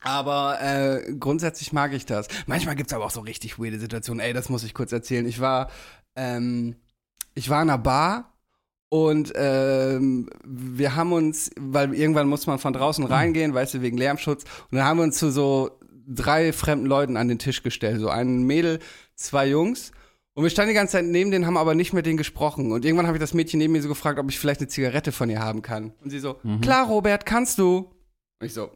Aber 0.00 0.60
äh, 0.60 1.14
grundsätzlich 1.20 1.72
mag 1.72 1.92
ich 1.92 2.04
das. 2.04 2.26
Manchmal 2.46 2.74
gibt's 2.74 2.92
aber 2.92 3.04
auch 3.04 3.12
so 3.12 3.20
richtig 3.20 3.60
weirde 3.60 3.78
Situationen. 3.78 4.18
Ey, 4.18 4.32
das 4.32 4.48
muss 4.48 4.64
ich 4.64 4.74
kurz 4.74 4.90
erzählen. 4.90 5.24
Ich 5.26 5.40
war, 5.40 5.70
ähm, 6.16 6.74
ich 7.34 7.48
war 7.48 7.62
in 7.62 7.70
einer 7.70 7.78
Bar 7.78 8.31
und 8.92 9.32
ähm, 9.36 10.28
wir 10.44 10.94
haben 10.96 11.14
uns, 11.14 11.50
weil 11.58 11.94
irgendwann 11.94 12.28
muss 12.28 12.46
man 12.46 12.58
von 12.58 12.74
draußen 12.74 13.04
reingehen, 13.06 13.54
weißt 13.54 13.72
du, 13.72 13.80
wegen 13.80 13.96
Lärmschutz. 13.96 14.44
Und 14.70 14.76
dann 14.76 14.84
haben 14.84 14.98
wir 14.98 15.04
uns 15.04 15.16
zu 15.16 15.30
so 15.30 15.78
drei 16.06 16.52
fremden 16.52 16.84
Leuten 16.84 17.16
an 17.16 17.26
den 17.28 17.38
Tisch 17.38 17.62
gestellt. 17.62 18.00
So 18.00 18.10
ein 18.10 18.42
Mädel, 18.42 18.80
zwei 19.14 19.48
Jungs. 19.48 19.92
Und 20.34 20.42
wir 20.42 20.50
standen 20.50 20.68
die 20.70 20.74
ganze 20.74 20.92
Zeit 20.92 21.06
neben 21.06 21.30
denen, 21.30 21.46
haben 21.46 21.56
aber 21.56 21.74
nicht 21.74 21.94
mit 21.94 22.04
denen 22.04 22.18
gesprochen. 22.18 22.70
Und 22.70 22.84
irgendwann 22.84 23.06
habe 23.06 23.16
ich 23.16 23.20
das 23.22 23.32
Mädchen 23.32 23.56
neben 23.60 23.72
mir 23.72 23.80
so 23.80 23.88
gefragt, 23.88 24.18
ob 24.18 24.28
ich 24.28 24.38
vielleicht 24.38 24.60
eine 24.60 24.68
Zigarette 24.68 25.10
von 25.10 25.30
ihr 25.30 25.40
haben 25.40 25.62
kann. 25.62 25.94
Und 26.04 26.10
sie 26.10 26.18
so, 26.18 26.36
klar, 26.60 26.86
Robert, 26.86 27.24
kannst 27.24 27.56
du. 27.58 27.90
Und 28.40 28.46
ich 28.46 28.52
so, 28.52 28.72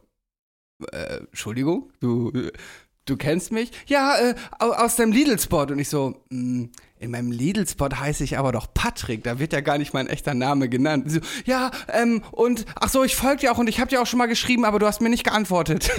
äh, 0.93 1.17
Entschuldigung, 1.17 1.91
du, 1.99 2.31
du 3.05 3.17
kennst 3.17 3.51
mich? 3.51 3.71
Ja, 3.85 4.15
äh, 4.19 4.35
au- 4.57 4.71
aus 4.73 4.95
dem 4.95 5.11
Lidl-Spot. 5.11 5.63
Und 5.71 5.77
ich 5.77 5.89
so, 5.89 6.15
"Mm, 6.31 6.65
in 6.99 7.11
meinem 7.11 7.31
Lidl-Spot 7.31 7.89
heiße 7.95 8.23
ich 8.23 8.37
aber 8.37 8.51
doch 8.51 8.67
Patrick, 8.73 9.23
da 9.23 9.39
wird 9.39 9.53
ja 9.53 9.61
gar 9.61 9.77
nicht 9.77 9.93
mein 9.93 10.07
echter 10.07 10.33
Name 10.33 10.69
genannt. 10.69 11.11
So, 11.11 11.19
ja, 11.45 11.71
ähm, 11.93 12.23
und, 12.31 12.65
ach 12.75 12.89
so, 12.89 13.03
ich 13.03 13.15
folge 13.15 13.41
dir 13.41 13.51
auch 13.51 13.57
und 13.57 13.67
ich 13.67 13.79
habe 13.79 13.89
dir 13.89 14.01
auch 14.01 14.07
schon 14.07 14.17
mal 14.17 14.27
geschrieben, 14.27 14.65
aber 14.65 14.79
du 14.79 14.87
hast 14.87 15.01
mir 15.01 15.09
nicht 15.09 15.23
geantwortet. 15.23 15.91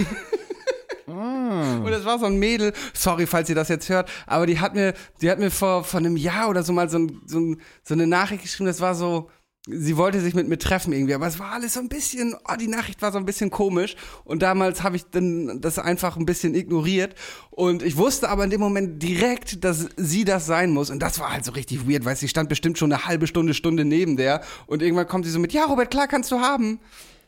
Und 1.09 1.89
das 1.89 2.05
war 2.05 2.19
so 2.19 2.25
ein 2.25 2.37
Mädel, 2.37 2.73
sorry, 2.93 3.25
falls 3.25 3.49
ihr 3.49 3.55
das 3.55 3.69
jetzt 3.69 3.89
hört, 3.89 4.09
aber 4.27 4.45
die 4.45 4.59
hat 4.59 4.75
mir, 4.75 4.93
die 5.21 5.31
hat 5.31 5.39
mir 5.39 5.49
vor, 5.49 5.83
vor 5.83 5.99
einem 5.99 6.15
Jahr 6.15 6.49
oder 6.49 6.61
so 6.63 6.71
mal 6.71 6.89
so, 6.89 6.99
ein, 6.99 7.21
so, 7.25 7.39
ein, 7.39 7.61
so 7.83 7.95
eine 7.95 8.05
Nachricht 8.05 8.43
geschrieben, 8.43 8.67
das 8.67 8.79
war 8.79 8.93
so, 8.93 9.29
sie 9.71 9.97
wollte 9.97 10.19
sich 10.21 10.33
mit 10.33 10.47
mir 10.47 10.57
treffen 10.57 10.93
irgendwie, 10.93 11.13
aber 11.13 11.27
es 11.27 11.39
war 11.39 11.51
alles 11.51 11.73
so 11.73 11.79
ein 11.79 11.89
bisschen, 11.89 12.35
oh, 12.47 12.55
die 12.59 12.67
Nachricht 12.67 13.01
war 13.01 13.11
so 13.11 13.17
ein 13.17 13.25
bisschen 13.25 13.49
komisch 13.49 13.95
und 14.23 14.41
damals 14.41 14.83
habe 14.83 14.95
ich 14.95 15.05
dann 15.09 15.61
das 15.61 15.79
einfach 15.79 16.17
ein 16.17 16.25
bisschen 16.25 16.55
ignoriert 16.55 17.15
und 17.51 17.83
ich 17.83 17.97
wusste 17.97 18.29
aber 18.29 18.43
in 18.43 18.49
dem 18.49 18.59
Moment 18.59 19.01
direkt, 19.01 19.63
dass 19.63 19.87
sie 19.97 20.25
das 20.25 20.45
sein 20.45 20.71
muss 20.71 20.89
und 20.89 20.99
das 20.99 21.19
war 21.19 21.31
halt 21.31 21.45
so 21.45 21.51
richtig 21.51 21.87
weird, 21.87 22.05
weil 22.05 22.15
sie 22.15 22.27
stand 22.27 22.49
bestimmt 22.49 22.77
schon 22.77 22.91
eine 22.91 23.05
halbe 23.05 23.27
Stunde, 23.27 23.53
Stunde 23.53 23.85
neben 23.85 24.17
der 24.17 24.41
und 24.67 24.81
irgendwann 24.81 25.07
kommt 25.07 25.25
sie 25.25 25.31
so 25.31 25.39
mit, 25.39 25.53
ja 25.53 25.65
Robert, 25.65 25.91
klar 25.91 26.07
kannst 26.07 26.31
du 26.31 26.39
haben. 26.39 26.79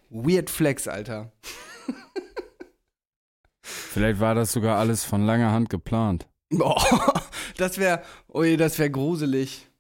Weird 0.10 0.50
Flex, 0.50 0.88
Alter. 0.88 1.32
Vielleicht 3.62 4.20
war 4.20 4.36
das 4.36 4.52
sogar 4.52 4.78
alles 4.78 5.06
von 5.06 5.26
langer 5.26 5.52
Hand 5.52 5.70
geplant. 5.70 6.28
Boah, 6.50 7.24
das 7.58 7.78
wäre, 7.78 8.04
ui, 8.34 8.58
das 8.58 8.78
wäre 8.78 8.92
gruselig. 8.92 9.71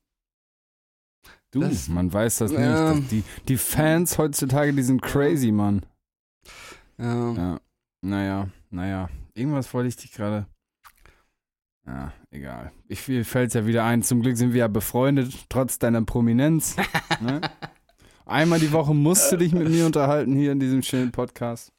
Du, 1.51 1.59
Das- 1.59 1.87
man 1.89 2.11
weiß 2.11 2.37
das 2.39 2.51
Ja. 2.51 2.93
nicht. 2.93 3.03
Das, 3.03 3.09
die, 3.09 3.23
die 3.47 3.57
Fans 3.57 4.17
heutzutage, 4.17 4.73
die 4.73 4.83
sind 4.83 5.01
crazy, 5.01 5.51
Mann. 5.51 5.85
Ja. 6.97 7.33
Ja, 7.33 7.59
naja, 8.01 8.47
naja. 8.69 9.09
Irgendwas 9.33 9.73
wollte 9.73 9.89
ich 9.89 9.95
dich 9.97 10.11
gerade. 10.13 10.45
Ja, 11.85 12.13
egal. 12.29 12.71
Ich 12.87 13.07
mir 13.07 13.25
fällt's 13.25 13.53
ja 13.53 13.65
wieder 13.65 13.83
ein. 13.83 14.03
Zum 14.03 14.21
Glück 14.21 14.37
sind 14.37 14.53
wir 14.53 14.59
ja 14.59 14.67
befreundet, 14.67 15.33
trotz 15.49 15.79
deiner 15.79 16.01
Prominenz. 16.03 16.75
ne? 17.21 17.41
Einmal 18.25 18.59
die 18.59 18.71
Woche 18.71 18.93
musst 18.93 19.31
du 19.31 19.37
dich 19.37 19.51
mit 19.51 19.67
mir 19.67 19.85
unterhalten 19.85 20.33
hier 20.35 20.51
in 20.51 20.59
diesem 20.59 20.83
schönen 20.83 21.11
Podcast. 21.11 21.73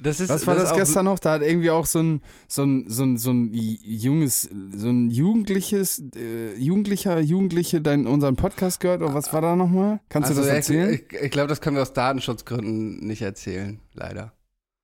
Das 0.00 0.18
ist, 0.18 0.30
Was 0.30 0.46
war 0.46 0.54
das, 0.54 0.64
ist 0.64 0.70
auch- 0.72 0.76
gestern 0.76 1.04
noch? 1.04 1.18
Da 1.18 1.32
hat 1.34 1.42
irgendwie 1.42 1.70
auch 1.70 1.84
so 1.84 2.00
ein, 2.02 2.22
so 2.48 2.64
ein, 2.64 2.88
so 2.88 3.02
ein, 3.04 3.18
so 3.18 3.30
ein 3.32 3.50
junges, 3.52 4.42
so 4.72 4.88
ein 4.88 5.10
jugendliches, 5.10 6.02
äh, 6.16 6.54
Jugendlicher, 6.56 7.20
Jugendliche 7.20 7.82
dein, 7.82 8.06
unseren 8.06 8.36
Podcast 8.36 8.80
gehört. 8.80 9.02
Oder 9.02 9.12
was 9.12 9.30
war 9.32 9.42
da 9.42 9.56
nochmal? 9.56 10.00
Kannst 10.08 10.30
Also, 10.30 10.40
du 10.40 10.46
das 10.48 10.56
erzählen? 10.56 10.94
Ich, 10.94 11.12
ich, 11.12 11.22
ich 11.24 11.30
glaube, 11.30 11.48
das 11.48 11.60
können 11.60 11.76
wir 11.76 11.82
aus 11.82 11.92
Datenschutzgründen 11.92 13.06
nicht 13.06 13.20
erzählen, 13.22 13.78
leider. 13.92 14.32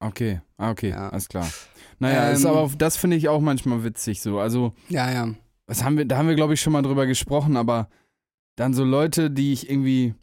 okay, 0.01 0.43
ah, 0.59 0.71
okay, 0.71 0.91
Ja. 0.91 1.09
alles 1.09 1.29
klar. 1.29 1.49
Naja, 1.99 2.29
ist 2.31 2.45
Ähm, 2.45 2.51
aber, 2.51 2.71
das 2.77 2.99
finde 2.99 3.17
ich 3.17 3.29
auch 3.31 3.41
manchmal 3.41 3.85
witzig 3.85 4.21
so. 4.21 4.39
Also, 4.39 4.75
Ja, 4.91 5.11
ja. 5.11 5.35
was 5.67 5.83
haben 5.83 5.97
wir, 5.97 6.05
da 6.05 6.19
haben 6.19 6.29
wir, 6.29 6.35
glaube 6.35 6.53
ich, 6.55 6.61
schon 6.61 6.75
mal 6.75 6.83
drüber 6.83 7.07
gesprochen, 7.07 7.57
aber 7.57 7.89
dann 8.57 8.75
so 8.75 8.85
Leute, 8.85 9.31
die 9.31 9.53
ich 9.55 9.71
irgendwie, 9.71 10.15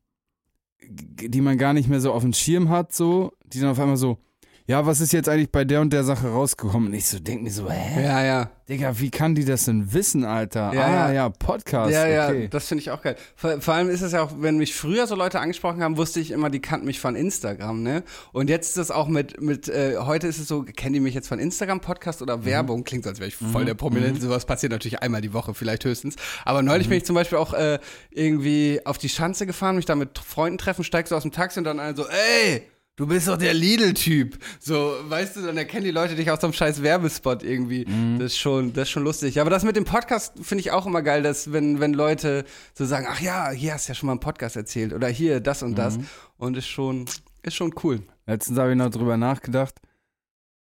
die 0.88 1.42
man 1.42 1.58
gar 1.58 1.74
nicht 1.74 1.90
mehr 1.90 2.00
so 2.00 2.14
auf 2.14 2.22
dem 2.22 2.34
Schirm 2.34 2.70
hat, 2.70 2.94
so, 2.94 3.32
die 3.46 3.60
dann 3.60 3.70
auf 3.72 3.80
einmal 3.80 3.98
so, 3.98 4.20
ja, 4.68 4.86
was 4.86 5.02
ist 5.02 5.12
jetzt 5.14 5.28
eigentlich 5.30 5.52
bei 5.52 5.66
der 5.66 5.82
und 5.82 5.92
der 5.92 6.04
Sache 6.04 6.28
rausgekommen? 6.28 6.90
Und 6.90 6.94
ich 6.94 7.08
so 7.08 7.20
denke 7.20 7.44
mir 7.44 7.52
so, 7.52 7.70
hä? 7.70 8.04
Ja, 8.04 8.24
ja. 8.24 8.50
Digga, 8.70 8.98
wie 9.00 9.10
kann 9.10 9.36
die 9.36 9.44
das 9.44 9.66
denn 9.66 9.92
wissen, 9.92 10.24
Alter? 10.24 10.72
Ja, 10.74 10.82
ah, 10.86 10.92
ja. 11.08 11.12
ja, 11.12 11.30
Podcast, 11.30 11.92
ja, 11.92 12.08
ja, 12.08 12.28
okay. 12.30 12.48
das 12.50 12.70
finde 12.70 12.82
ich 12.84 12.90
auch 12.92 13.02
geil. 13.02 13.18
Vor, 13.36 13.60
vor 13.60 13.74
allem 13.74 13.90
ist 13.90 14.02
es 14.02 14.14
ja 14.14 14.22
auch, 14.24 14.32
wenn 14.38 14.58
mich 14.58 14.74
früher 14.74 15.08
so 15.08 15.16
Leute 15.16 15.42
angesprochen 15.42 15.84
haben, 15.84 15.98
wusste 15.98 16.22
ich 16.22 16.32
immer, 16.32 16.50
die 16.50 16.62
kannten 16.62 16.86
mich 16.86 17.02
von 17.02 17.18
Instagram, 17.18 17.84
ne? 17.84 18.04
Und 18.32 18.50
jetzt 18.50 18.70
ist 18.70 18.78
es 18.78 18.90
auch 18.92 19.10
mit, 19.10 19.42
mit 19.42 19.68
äh, 19.68 19.98
heute 20.00 20.28
ist 20.28 20.40
es 20.40 20.48
so, 20.48 20.64
kennen 20.64 20.94
die 20.94 21.00
mich 21.02 21.14
jetzt 21.16 21.28
von 21.28 21.40
Instagram, 21.40 21.82
Podcast 21.82 22.22
Mhm. 22.22 22.24
oder 22.24 22.46
Werbung? 22.46 22.86
Klingt 22.86 23.04
so, 23.04 23.10
als 23.10 23.20
wäre 23.20 23.28
ich 23.28 23.36
voll 23.36 23.66
der 23.66 23.74
Prominente. 23.74 24.22
Sowas 24.22 24.46
passiert 24.46 24.72
natürlich 24.72 25.02
einmal 25.02 25.20
die 25.20 25.34
Woche, 25.34 25.54
vielleicht 25.54 25.84
höchstens. 25.84 26.16
Aber 26.46 26.62
neulich 26.64 26.88
Mhm. 26.88 26.92
bin 26.92 26.98
ich 27.00 27.06
zum 27.06 27.16
Beispiel 27.16 27.40
auch 27.40 27.54
äh, 27.54 27.80
irgendwie 28.10 28.80
auf 28.86 28.98
die 28.98 29.10
Schanze 29.10 29.46
gefahren, 29.46 29.76
mich 29.76 29.86
da 29.86 29.96
mit 29.96 30.18
Freunden 30.20 30.58
treffen, 30.58 30.86
steigst 30.86 31.10
so 31.10 31.18
aus 31.18 31.24
dem 31.24 31.32
Taxi 31.34 31.60
und 31.60 31.66
dann 31.66 31.80
einer 31.82 31.96
so, 31.98 32.06
ey! 32.08 32.64
Du 32.98 33.08
bist 33.08 33.28
doch 33.28 33.38
der 33.38 33.54
Lidl-Typ. 33.54 34.38
So, 34.60 34.94
weißt 35.04 35.38
du, 35.38 35.42
dann 35.42 35.58
erkennen 35.58 35.86
die 35.86 35.92
Leute 35.92 36.16
dich 36.16 36.30
aus 36.30 36.42
so 36.42 36.48
einem 36.48 36.54
scheiß 36.54 36.84
Werbespot 36.84 37.42
irgendwie. 37.42 37.86
Mhm. 37.86 38.20
Das, 38.20 38.34
ist 38.34 38.38
schon, 38.38 38.74
das 38.74 38.84
ist 38.84 38.90
schon 38.92 39.04
lustig. 39.04 39.40
Aber 39.40 39.50
das 39.50 39.64
mit 39.64 39.76
dem 39.76 39.86
Podcast 39.86 40.34
finde 40.42 40.60
ich 40.62 40.72
auch 40.72 40.86
immer 40.86 41.02
geil, 41.02 41.24
dass 41.24 41.52
wenn, 41.54 41.80
wenn 41.80 41.94
Leute 41.94 42.44
so 42.74 42.86
sagen, 42.86 43.08
ach 43.10 43.22
ja, 43.22 43.50
hier 43.52 43.74
hast 43.74 43.88
du 43.88 43.92
ja 43.92 43.96
schon 43.96 44.08
mal 44.08 44.14
einen 44.14 44.20
Podcast 44.20 44.56
erzählt 44.56 44.94
oder 44.94 45.08
hier 45.08 45.40
das 45.40 45.64
und 45.64 45.72
Mhm. 45.72 45.76
das. 45.76 46.00
Und 46.38 46.58
ist 46.58 46.68
schon, 46.68 47.06
ist 47.44 47.56
schon 47.56 47.74
cool. 47.84 48.04
Letztens 48.28 48.60
habe 48.60 48.72
ich 48.72 48.78
noch 48.78 48.90
drüber 48.92 49.18
nachgedacht. 49.18 49.76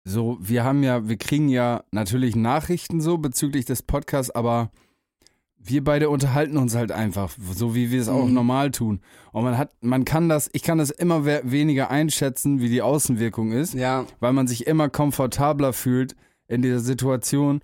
So, 0.03 0.37
wir 0.41 0.63
haben 0.63 0.83
ja, 0.83 1.07
wir 1.07 1.17
kriegen 1.17 1.49
ja 1.49 1.83
natürlich 1.91 2.35
Nachrichten 2.35 2.99
so 3.01 3.17
bezüglich 3.17 3.65
des 3.65 3.81
Podcasts, 3.81 4.31
aber 4.31 4.71
wir 5.69 5.83
beide 5.83 6.09
unterhalten 6.09 6.57
uns 6.57 6.75
halt 6.75 6.91
einfach, 6.91 7.31
so 7.53 7.75
wie 7.75 7.91
wir 7.91 8.01
es 8.01 8.09
auch 8.09 8.25
Mhm. 8.25 8.33
normal 8.33 8.71
tun. 8.71 8.99
Und 9.31 9.43
man 9.43 9.57
hat, 9.57 9.71
man 9.81 10.03
kann 10.05 10.27
das, 10.29 10.49
ich 10.53 10.63
kann 10.63 10.77
das 10.77 10.89
immer 10.89 11.25
we 11.25 11.41
weniger 11.43 11.89
einschätzen, 11.89 12.59
wie 12.59 12.69
die 12.69 12.81
Außenwirkung 12.81 13.51
ist, 13.51 13.73
Ja, 13.73 14.05
weil 14.19 14.33
man 14.33 14.47
sich 14.47 14.67
immer 14.67 14.89
komfortabler 14.89 15.73
fühlt 15.73 16.15
in 16.47 16.61
dieser 16.61 16.79
Situation. 16.79 17.61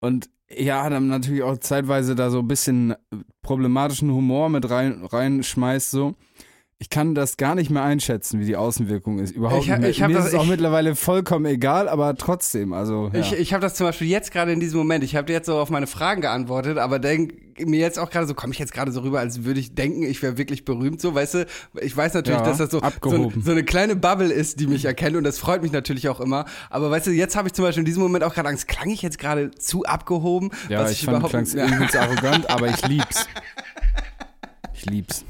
Und 0.00 0.28
ja, 0.50 0.88
dann 0.90 1.08
natürlich 1.08 1.42
auch 1.42 1.56
zeitweise 1.58 2.14
da 2.14 2.30
so 2.30 2.40
ein 2.40 2.48
bisschen 2.48 2.94
problematischen 3.42 4.10
Humor 4.12 4.48
mit 4.50 4.68
rein, 4.70 5.04
reinschmeißt, 5.04 5.90
so. 5.90 6.14
Ich 6.78 6.90
kann 6.90 7.14
das 7.14 7.36
gar 7.36 7.54
nicht 7.54 7.70
mehr 7.70 7.82
einschätzen, 7.84 8.40
wie 8.40 8.44
die 8.46 8.56
Außenwirkung 8.56 9.20
ist. 9.20 9.30
Überhaupt 9.30 9.62
Ich 9.62 9.68
nicht 9.70 9.80
mehr. 9.80 9.90
ich 9.90 10.00
Mir 10.00 10.08
das- 10.08 10.26
ist 10.26 10.32
es 10.32 10.38
auch 10.38 10.42
ich- 10.42 10.50
mittlerweile 10.50 10.96
vollkommen 10.96 11.46
egal, 11.46 11.88
aber 11.88 12.16
trotzdem, 12.16 12.72
also. 12.72 13.10
Ja. 13.14 13.20
ich, 13.20 13.32
ich 13.32 13.52
habe 13.54 13.62
das 13.62 13.74
zum 13.74 13.86
Beispiel 13.86 14.08
jetzt 14.08 14.32
gerade 14.32 14.52
in 14.52 14.58
diesem 14.60 14.78
Moment, 14.78 15.04
ich 15.04 15.14
habe 15.14 15.32
jetzt 15.32 15.46
so 15.46 15.56
auf 15.58 15.70
meine 15.70 15.86
Fragen 15.86 16.20
geantwortet, 16.20 16.78
aber 16.78 16.98
denk 16.98 17.34
mir 17.60 17.78
jetzt 17.78 18.00
auch 18.00 18.10
gerade 18.10 18.26
so, 18.26 18.34
komme 18.34 18.52
ich 18.52 18.58
jetzt 18.58 18.72
gerade 18.72 18.90
so 18.90 19.00
rüber, 19.02 19.20
als 19.20 19.44
würde 19.44 19.60
ich 19.60 19.76
denken, 19.76 20.02
ich 20.02 20.20
wäre 20.20 20.36
wirklich 20.36 20.64
berühmt, 20.64 21.00
so, 21.00 21.14
weißt 21.14 21.34
du? 21.34 21.46
Ich 21.80 21.96
weiß 21.96 22.12
natürlich, 22.14 22.40
Ja, 22.40 22.44
dass 22.44 22.58
das 22.58 22.70
so, 22.72 22.80
so, 23.04 23.32
so 23.40 23.50
eine 23.52 23.62
kleine 23.62 23.94
Bubble 23.94 24.32
ist, 24.32 24.58
die 24.58 24.66
mich 24.66 24.84
erkennt 24.84 25.16
und 25.16 25.22
das 25.22 25.38
freut 25.38 25.62
mich 25.62 25.70
natürlich 25.70 26.08
auch 26.08 26.18
immer. 26.20 26.44
Aber 26.70 26.90
weißt 26.90 27.06
du, 27.06 27.12
jetzt 27.12 27.36
habe 27.36 27.46
ich 27.46 27.54
zum 27.54 27.64
Beispiel 27.64 27.82
in 27.82 27.86
diesem 27.86 28.02
Moment 28.02 28.24
auch 28.24 28.34
gerade 28.34 28.48
Angst, 28.48 28.66
klang 28.66 28.90
ich 28.90 29.00
jetzt 29.02 29.20
gerade 29.20 29.52
zu 29.52 29.84
abgehoben? 29.84 30.50
ja, 30.68 30.80
was 30.80 30.90
ich, 30.90 31.04
fand, 31.04 31.22
du 31.22 31.28
klangst 31.28 31.54
ja, 31.54 31.66
übelst 31.68 31.96
arrogant, 31.96 32.50
aber 32.50 32.66
ich 32.68 32.86
lieb's. 32.88 33.26
Ich 34.74 34.86
lieb's. 34.86 35.24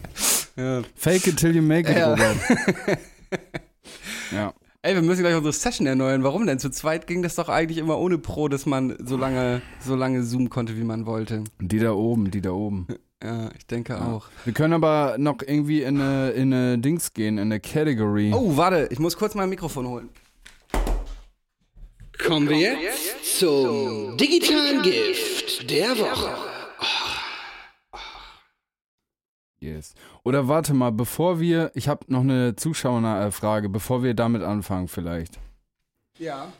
ja. 0.57 0.83
Fake 0.97 1.27
it 1.27 1.37
till 1.37 1.55
you 1.55 1.63
make 1.63 1.91
it, 1.91 1.97
Ja. 1.97 2.11
Robert. 2.11 2.37
ja. 4.33 4.53
Ey, 4.83 4.95
wir 4.95 5.03
müssen 5.03 5.23
gleich 5.23 5.35
unsere 5.35 5.53
Session 5.53 5.87
erneuern. 5.87 6.23
Warum 6.25 6.47
denn? 6.47 6.59
Zu 6.59 6.69
zweit 6.71 7.07
ging 7.07 7.23
das 7.23 7.37
doch 7.37 7.49
eigentlich 7.49 7.79
immer 7.79 7.99
ohne 7.99 8.19
Pro, 8.19 8.49
dass 8.49 8.67
man 8.67 8.95
so 9.03 9.17
lange, 9.17 9.63
so 9.81 9.95
lange 9.97 10.23
zoomen 10.25 10.51
konnte, 10.51 10.77
wie 10.77 10.85
man 10.85 11.07
wollte. 11.07 11.45
Die 11.61 11.79
da 11.79 11.93
oben, 11.93 12.31
die 12.31 12.43
da 12.43 12.51
oben. 12.51 12.87
Ja, 13.23 13.49
ich 13.57 13.67
denke 13.67 13.95
Ja. 13.95 14.05
auch. 14.13 14.27
Wir 14.45 14.53
können 14.53 14.75
aber 14.75 15.17
noch 15.19 15.37
irgendwie 15.47 15.83
in 15.83 15.99
eine, 16.01 16.31
in 16.33 16.53
eine 16.53 16.79
Dings 16.79 17.15
gehen, 17.15 17.39
in 17.39 17.45
eine 17.45 17.61
Category. 17.61 18.33
Oh, 18.35 18.59
warte, 18.59 18.89
ich 18.91 18.99
muss 18.99 19.17
kurz 19.17 19.35
mein 19.35 19.49
Mikrofon 19.49 19.87
holen. 19.89 20.09
Kommen 22.27 22.49
wir 22.49 22.59
jetzt 22.59 23.39
zum 23.39 24.17
digitalen 24.19 24.83
Gift 24.83 25.71
der 25.71 25.91
Woche. 25.99 26.31
Yes. 29.65 29.95
Oder 30.25 30.47
warte 30.49 30.75
mal, 30.75 30.93
bevor 30.93 31.41
wir, 31.41 31.71
ich 31.75 31.89
habe 31.89 32.05
noch 32.09 32.21
eine 32.21 32.55
Zuschauerfrage, 32.57 33.69
bevor 33.69 34.03
wir 34.03 34.15
damit 34.15 34.43
anfangen 34.43 34.89
vielleicht. 34.89 35.39
Ja. 36.19 36.53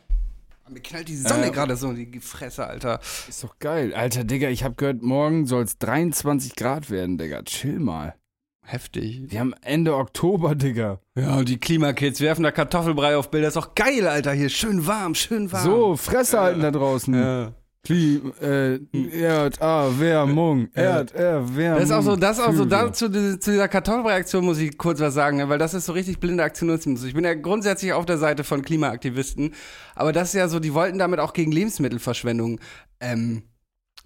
Mir 0.67 0.79
knallt 0.79 1.07
die 1.07 1.15
Sonne 1.15 1.47
Äh, 1.47 1.51
gerade 1.51 1.75
so 1.75 1.91
in 1.91 2.11
die 2.11 2.19
Fresse, 2.19 2.65
Alter. 2.65 2.99
Ist 3.29 3.43
doch 3.43 3.59
geil. 3.59 3.93
Alter, 3.93 4.23
Digga, 4.23 4.49
ich 4.49 4.63
habe 4.63 4.73
gehört, 4.75 5.03
morgen 5.03 5.45
soll 5.45 5.63
es 5.63 5.77
23 5.77 6.55
Grad 6.55 6.89
werden, 6.89 7.19
Digga. 7.19 7.43
Chill 7.43 7.79
mal. 7.79 8.15
Heftig. 8.63 9.21
Wir 9.31 9.41
haben 9.41 9.53
Ende 9.61 9.95
Oktober, 9.95 10.55
Digga. 10.55 10.99
Ja, 11.15 11.35
und 11.35 11.49
die 11.49 11.59
Klimakids 11.59 12.19
werfen 12.19 12.41
da 12.41 12.51
Kartoffelbrei 12.51 13.15
auf 13.15 13.29
Bilder. 13.29 13.49
Ist 13.49 13.57
doch 13.57 13.75
geil, 13.75 14.07
Alter. 14.07 14.33
Hier 14.33 14.49
schön 14.49 14.87
warm, 14.87 15.13
schön 15.13 15.51
warm. 15.51 15.63
So, 15.63 15.95
Fresse 15.95 16.39
halten 16.39 16.61
da 16.61 16.71
draußen. 16.71 17.13
Ja. 17.13 17.53
Klim, 17.85 18.33
äh, 18.41 18.79
Erderwärmung. 19.21 20.69
Erderwärmung. 20.73 21.79
Das 21.79 21.89
ist 21.89 21.91
auch 21.91 22.01
so, 22.01 22.15
das 22.15 22.39
ist 22.39 22.43
auch 22.43 22.53
so, 22.53 22.65
dazu, 22.65 23.09
zu 23.09 23.51
dieser 23.51 23.67
Kartoffelbrei-Aktion 23.67 24.43
muss 24.43 24.57
ich 24.57 24.77
kurz 24.77 24.99
was 24.99 25.13
sagen, 25.13 25.47
weil 25.47 25.59
das 25.59 25.73
ist 25.73 25.85
so 25.85 25.93
richtig 25.93 26.19
blinde 26.19 26.43
Aktionismus. 26.43 27.03
Ich 27.03 27.13
bin 27.13 27.23
ja 27.23 27.35
grundsätzlich 27.35 27.93
auf 27.93 28.05
der 28.05 28.17
Seite 28.17 28.43
von 28.43 28.63
Klimaaktivisten, 28.63 29.53
aber 29.93 30.11
das 30.11 30.29
ist 30.29 30.33
ja 30.33 30.47
so, 30.47 30.59
die 30.59 30.73
wollten 30.73 30.97
damit 30.97 31.19
auch 31.19 31.33
gegen 31.33 31.51
Lebensmittelverschwendung 31.51 32.59
ähm, 32.99 33.43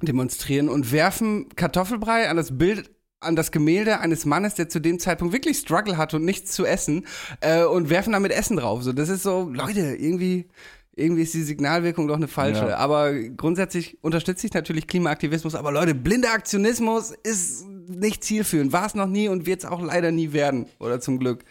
demonstrieren 0.02 0.68
und 0.68 0.92
werfen 0.92 1.48
Kartoffelbrei 1.56 2.30
an 2.30 2.38
das 2.38 2.58
Bild 2.58 2.92
an 3.22 3.36
das 3.36 3.52
Gemälde 3.52 4.00
eines 4.00 4.26
Mannes, 4.26 4.56
der 4.56 4.70
zu 4.70 4.80
dem 4.80 4.98
Zeitpunkt 4.98 5.34
wirklich 5.34 5.58
Struggle 5.58 5.98
hatte 5.98 6.16
und 6.18 6.26
nichts 6.26 6.54
zu 6.54 6.66
essen 6.66 7.06
äh, 7.42 7.64
und 7.64 7.90
werfen 7.90 8.14
damit 8.14 8.32
Essen 8.32 8.56
drauf. 8.58 8.82
So, 8.84 8.94
das 8.94 9.10
ist 9.10 9.24
so, 9.24 9.50
Leute, 9.50 9.96
irgendwie, 9.96 10.48
irgendwie 11.00 11.24
ist 11.24 11.34
die 11.34 11.44
Signalwirkung 11.44 12.08
doch 12.08 12.16
eine 12.16 12.28
falsche. 12.28 12.70
Ja. 12.70 12.78
Aber 12.78 13.14
grundsätzlich 13.14 13.98
unterstütze 14.04 14.48
ich 14.48 14.54
natürlich 14.54 14.88
Klimaaktivismus. 14.88 15.56
Aber 15.56 15.72
Leute, 15.72 15.96
blinder 15.96 16.34
Aktionismus 16.34 17.12
ist 17.24 17.66
nicht 17.68 18.24
zielführend. 18.24 18.72
War 18.74 18.86
es 18.86 18.96
noch 18.96 19.08
nie 19.08 19.30
und 19.30 19.46
wird 19.46 19.64
es 19.64 19.66
auch 19.66 19.82
leider 19.82 20.12
nie 20.12 20.34
werden. 20.34 20.68
Oder 20.80 21.00
zum 21.00 21.20
Glück. 21.20 21.44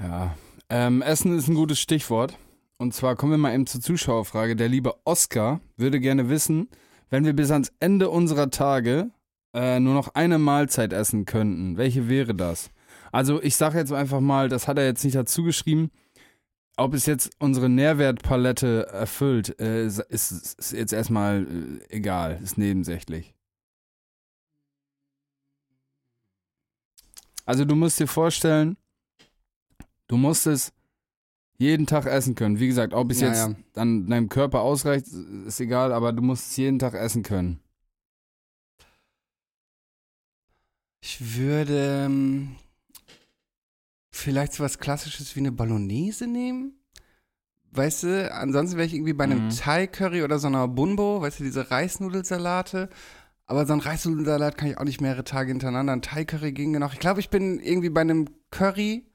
Ja, 0.00 0.34
ähm, 0.68 1.02
Essen 1.02 1.38
ist 1.38 1.48
ein 1.48 1.54
gutes 1.54 1.80
Stichwort. 1.80 2.36
Und 2.78 2.92
zwar 2.92 3.16
kommen 3.16 3.32
wir 3.32 3.38
mal 3.38 3.54
eben 3.54 3.66
zur 3.66 3.80
Zuschauerfrage. 3.80 4.56
Der 4.56 4.68
liebe 4.68 4.94
Oscar 5.04 5.60
würde 5.76 6.00
gerne 6.00 6.28
wissen, 6.28 6.68
wenn 7.08 7.24
wir 7.24 7.32
bis 7.32 7.50
ans 7.50 7.72
Ende 7.80 8.10
unserer 8.10 8.50
Tage 8.50 9.10
äh, 9.54 9.80
nur 9.80 9.94
noch 9.94 10.14
eine 10.14 10.38
Mahlzeit 10.38 10.92
essen 10.92 11.24
könnten, 11.24 11.78
welche 11.78 12.08
wäre 12.08 12.34
das? 12.34 12.70
Also 13.12 13.42
ich 13.42 13.56
sage 13.56 13.78
jetzt 13.78 13.92
einfach 13.92 14.20
mal, 14.20 14.50
das 14.50 14.68
hat 14.68 14.76
er 14.76 14.84
jetzt 14.84 15.04
nicht 15.04 15.16
dazu 15.16 15.42
geschrieben, 15.42 15.90
ob 16.76 16.94
es 16.94 17.06
jetzt 17.06 17.30
unsere 17.38 17.68
Nährwertpalette 17.68 18.86
erfüllt, 18.86 19.58
äh, 19.60 19.86
ist, 19.86 19.98
ist 20.00 20.72
jetzt 20.72 20.92
erstmal 20.92 21.46
äh, 21.90 21.94
egal, 21.96 22.38
ist 22.42 22.58
nebensächlich. 22.58 23.34
Also 27.44 27.64
du 27.64 27.74
musst 27.76 27.98
dir 28.00 28.08
vorstellen, 28.08 28.76
du 30.08 30.16
musst 30.16 30.46
es 30.46 30.72
jeden 31.58 31.86
Tag 31.86 32.04
essen 32.06 32.34
können. 32.34 32.58
Wie 32.60 32.66
gesagt, 32.66 32.92
ob 32.92 33.10
es 33.10 33.20
Ja, 33.20 33.28
jetzt 33.28 33.48
ja. 33.48 33.54
an 33.82 34.06
deinem 34.08 34.28
Körper 34.28 34.60
ausreicht, 34.60 35.06
ist 35.46 35.60
egal, 35.60 35.92
aber 35.92 36.12
du 36.12 36.22
musst 36.22 36.50
es 36.50 36.56
jeden 36.56 36.78
Tag 36.78 36.94
essen 36.94 37.22
können. 37.22 37.60
Ich 41.00 41.36
würde 41.36 42.04
ähm, 42.06 42.56
vielleicht 44.16 44.52
so 44.54 44.64
was 44.64 44.78
Klassisches 44.78 45.36
wie 45.36 45.40
eine 45.40 45.52
Bolognese 45.52 46.26
nehmen. 46.26 46.72
Weißt 47.72 48.04
du, 48.04 48.32
ansonsten 48.32 48.76
wäre 48.78 48.86
ich 48.86 48.94
irgendwie 48.94 49.12
bei 49.12 49.24
einem 49.24 49.46
Mhm. 49.46 49.50
Thai-Curry 49.50 50.22
oder 50.22 50.38
so 50.38 50.46
einer 50.46 50.66
Bunbo, 50.66 51.20
weißt 51.20 51.40
du, 51.40 51.44
diese 51.44 51.70
Reisnudelsalate. 51.70 52.88
Aber 53.46 53.66
so 53.66 53.74
ein 53.74 53.80
Reisnudelsalat 53.80 54.56
kann 54.56 54.68
ich 54.70 54.78
auch 54.78 54.84
nicht 54.84 55.00
mehrere 55.00 55.24
Tage 55.24 55.48
hintereinander. 55.50 55.92
Ein 55.92 56.02
Thai-Curry 56.02 56.52
ginge 56.52 56.80
noch. 56.80 56.94
Ich 56.94 56.98
glaube, 56.98 57.20
ich 57.20 57.28
bin 57.30 57.60
irgendwie 57.60 57.90
bei 57.90 58.00
einem 58.00 58.26
Curry 58.50 59.06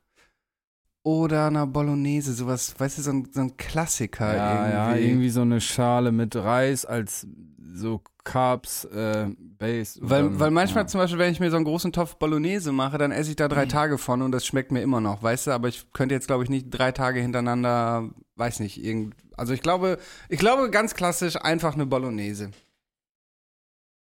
oder 1.04 1.48
einer 1.48 1.66
Bolognese, 1.66 2.34
sowas, 2.34 2.76
weißt 2.78 3.00
du, 3.00 3.02
so 3.02 3.12
ein, 3.12 3.28
so 3.32 3.42
ein 3.42 3.58
Klassiker 3.58 4.36
ja, 4.36 4.54
irgendwie. 4.54 4.74
ja, 4.74 4.96
irgendwie 5.10 5.30
so 5.32 5.42
eine 5.42 5.60
Schale 5.60 6.12
mit 6.12 6.36
Reis 6.36 6.86
als 6.86 7.28
so 7.74 8.02
Carbs, 8.24 8.86
äh, 8.86 9.28
Base. 9.38 10.00
Weil, 10.02 10.24
dann- 10.24 10.40
weil 10.40 10.52
manchmal 10.52 10.84
ja. 10.84 10.88
zum 10.88 11.00
Beispiel, 11.00 11.20
wenn 11.20 11.32
ich 11.32 11.40
mir 11.40 11.50
so 11.50 11.56
einen 11.56 11.66
großen 11.66 11.92
Topf 11.92 12.16
Bolognese 12.18 12.72
mache, 12.72 12.98
dann 12.98 13.12
esse 13.12 13.30
ich 13.32 13.36
da 13.36 13.48
drei 13.48 13.66
Tage 13.66 13.98
von 13.98 14.22
und 14.22 14.32
das 14.32 14.46
schmeckt 14.46 14.72
mir 14.72 14.82
immer 14.82 15.02
noch, 15.02 15.22
weißt 15.24 15.48
du? 15.48 15.52
Aber 15.52 15.68
ich 15.68 15.92
könnte 15.94 16.16
jetzt, 16.16 16.28
glaube 16.28 16.44
ich, 16.44 16.50
nicht 16.50 16.68
drei 16.70 16.92
Tage 16.92 17.20
hintereinander, 17.20 18.10
weiß 18.36 18.60
nicht, 18.60 18.84
irgend. 18.84 19.16
Also 19.38 19.54
ich 19.54 19.62
glaube, 19.62 19.98
ich 20.30 20.40
glaube 20.40 20.70
ganz 20.70 20.94
klassisch 20.94 21.36
einfach 21.36 21.74
eine 21.76 21.86
Bolognese. 21.86 22.52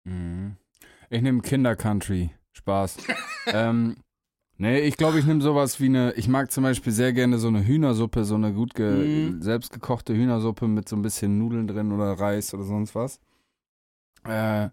Mhm. 0.05 0.57
Ich 1.09 1.21
nehme 1.21 1.41
Kinder-Country. 1.41 2.31
Spaß. 2.53 2.97
ähm, 3.47 3.95
nee, 4.57 4.79
ich 4.81 4.97
glaube, 4.97 5.19
ich 5.19 5.25
nehme 5.25 5.41
sowas 5.41 5.79
wie 5.79 5.85
eine. 5.85 6.13
Ich 6.13 6.27
mag 6.27 6.51
zum 6.51 6.63
Beispiel 6.63 6.91
sehr 6.93 7.13
gerne 7.13 7.37
so 7.37 7.47
eine 7.47 7.65
Hühnersuppe, 7.65 8.25
so 8.25 8.35
eine 8.35 8.53
gut 8.53 8.73
ge 8.73 9.29
Mhm. 9.31 9.41
selbstgekochte 9.41 10.13
Hühnersuppe 10.13 10.67
mit 10.67 10.87
so 10.89 10.95
ein 10.95 11.01
bisschen 11.01 11.37
Nudeln 11.37 11.67
drin 11.67 11.91
oder 11.91 12.13
Reis 12.13 12.53
oder 12.53 12.63
sonst 12.63 12.95
was. 12.95 13.19
Äh, 14.25 14.69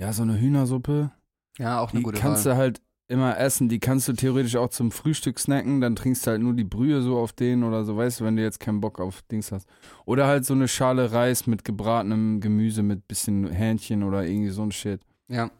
ja, 0.00 0.12
so 0.12 0.22
eine 0.22 0.38
Hühnersuppe. 0.40 1.10
Ja, 1.58 1.80
auch 1.80 1.90
eine 1.90 2.00
Die 2.00 2.04
gute 2.04 2.18
kannst 2.18 2.46
Wahl. 2.46 2.54
du 2.54 2.58
halt 2.58 2.82
immer 3.08 3.36
essen. 3.38 3.68
Die 3.68 3.80
kannst 3.80 4.08
du 4.08 4.12
theoretisch 4.12 4.56
auch 4.56 4.70
zum 4.70 4.90
Frühstück 4.92 5.38
snacken. 5.38 5.80
Dann 5.80 5.96
trinkst 5.96 6.26
du 6.26 6.30
halt 6.30 6.42
nur 6.42 6.54
die 6.54 6.64
Brühe 6.64 7.02
so 7.02 7.18
auf 7.18 7.32
den 7.32 7.64
oder 7.64 7.84
so, 7.84 7.96
weißt 7.96 8.20
du, 8.20 8.24
wenn 8.24 8.36
du 8.36 8.42
jetzt 8.42 8.60
keinen 8.60 8.80
Bock 8.80 9.00
auf 9.00 9.22
Dings 9.22 9.52
hast. 9.52 9.68
Oder 10.06 10.26
halt 10.26 10.44
so 10.46 10.54
eine 10.54 10.68
Schale 10.68 11.12
Reis 11.12 11.46
mit 11.46 11.64
gebratenem 11.64 12.40
Gemüse 12.40 12.82
mit 12.82 13.08
bisschen 13.08 13.50
Hähnchen 13.50 14.04
oder 14.04 14.24
irgendwie 14.24 14.50
so 14.50 14.62
ein 14.62 14.72
Shit. 14.72 15.02
Ja. 15.28 15.50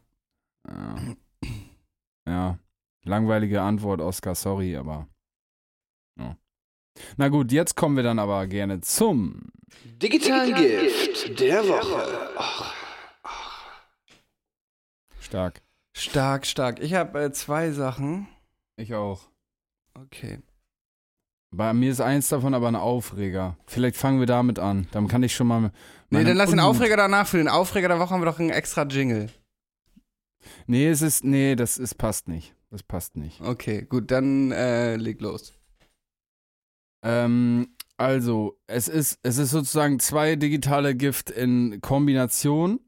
Ja. 0.68 0.96
ja. 2.28 2.58
Langweilige 3.04 3.62
Antwort, 3.62 4.00
Oscar, 4.00 4.34
sorry, 4.34 4.76
aber. 4.76 5.08
Ja. 6.18 6.36
Na 7.16 7.28
gut, 7.28 7.50
jetzt 7.50 7.74
kommen 7.76 7.96
wir 7.96 8.02
dann 8.02 8.18
aber 8.18 8.46
gerne 8.46 8.80
zum. 8.80 9.50
Digitalen 10.02 10.54
Gift 10.54 11.40
der 11.40 11.66
Woche. 11.66 12.78
Stark. 15.30 15.62
Stark, 15.96 16.44
stark. 16.44 16.80
Ich 16.80 16.94
habe 16.94 17.22
äh, 17.22 17.30
zwei 17.30 17.70
Sachen. 17.70 18.26
Ich 18.76 18.94
auch. 18.94 19.28
Okay. 19.94 20.40
Bei 21.52 21.72
mir 21.72 21.92
ist 21.92 22.00
eins 22.00 22.28
davon 22.28 22.52
aber 22.52 22.66
ein 22.66 22.74
Aufreger. 22.74 23.56
Vielleicht 23.68 23.96
fangen 23.96 24.18
wir 24.18 24.26
damit 24.26 24.58
an. 24.58 24.88
Dann 24.90 25.06
kann 25.06 25.22
ich 25.22 25.32
schon 25.32 25.46
mal. 25.46 25.70
Nee, 26.10 26.24
dann 26.24 26.36
lass 26.36 26.50
den 26.50 26.58
Aufreger 26.58 26.96
danach. 26.96 27.28
Für 27.28 27.38
den 27.38 27.46
Aufreger 27.46 27.86
der 27.86 28.00
Woche 28.00 28.10
haben 28.10 28.22
wir 28.22 28.26
doch 28.26 28.40
einen 28.40 28.50
extra 28.50 28.82
Jingle. 28.82 29.30
Nee, 30.66 30.88
es 30.88 31.00
ist. 31.00 31.22
Nee, 31.22 31.54
das 31.54 31.78
ist, 31.78 31.94
passt 31.94 32.26
nicht. 32.26 32.56
Das 32.70 32.82
passt 32.82 33.16
nicht. 33.16 33.40
Okay, 33.40 33.82
gut, 33.82 34.10
dann 34.10 34.50
äh, 34.50 34.96
leg 34.96 35.20
los. 35.20 35.54
Ähm, 37.04 37.76
also, 37.96 38.58
es 38.66 38.88
ist, 38.88 39.20
es 39.22 39.38
ist 39.38 39.52
sozusagen 39.52 40.00
zwei 40.00 40.34
digitale 40.34 40.96
Gift 40.96 41.30
in 41.30 41.80
Kombination. 41.80 42.80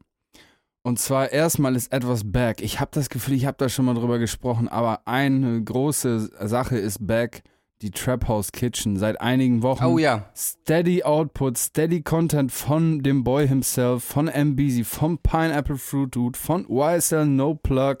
Und 0.83 0.99
zwar 0.99 1.31
erstmal 1.31 1.77
ist 1.77 1.93
etwas 1.93 2.29
back. 2.29 2.61
Ich 2.61 2.81
habe 2.81 2.91
das 2.93 3.09
Gefühl, 3.09 3.35
ich 3.35 3.45
habe 3.45 3.55
da 3.57 3.69
schon 3.69 3.85
mal 3.85 3.93
drüber 3.93 4.19
gesprochen, 4.19 4.67
aber 4.67 5.07
eine 5.07 5.63
große 5.63 6.29
Sache 6.47 6.77
ist 6.77 7.07
back. 7.07 7.43
Die 7.81 7.91
Trap 7.91 8.27
House 8.29 8.51
Kitchen. 8.51 8.97
Seit 8.97 9.19
einigen 9.19 9.61
Wochen. 9.61 9.83
Oh 9.83 9.97
ja. 9.97 10.29
Steady 10.35 11.03
Output, 11.03 11.57
Steady 11.57 12.01
Content 12.01 12.51
von 12.51 13.01
dem 13.01 13.23
Boy 13.25 13.47
himself, 13.47 14.03
von 14.03 14.27
MBZ, 14.27 14.85
vom 14.85 15.17
Pineapple 15.17 15.77
Fruit 15.77 16.13
Dude, 16.13 16.39
von 16.39 16.65
YSL 16.69 17.25
No 17.25 17.55
Plug, 17.55 17.97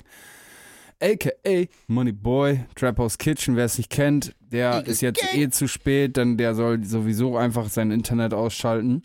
aka 1.01 1.65
Money 1.87 2.13
Boy, 2.13 2.63
Trap 2.75 2.97
House 2.97 3.17
Kitchen, 3.17 3.57
wer 3.57 3.65
es 3.65 3.77
nicht 3.77 3.89
kennt, 3.89 4.35
der 4.39 4.85
ist 4.87 5.01
jetzt 5.01 5.21
eh 5.33 5.49
zu 5.49 5.67
spät, 5.67 6.15
denn 6.15 6.37
der 6.37 6.55
soll 6.55 6.83
sowieso 6.85 7.35
einfach 7.35 7.67
sein 7.69 7.91
Internet 7.91 8.33
ausschalten. 8.33 9.03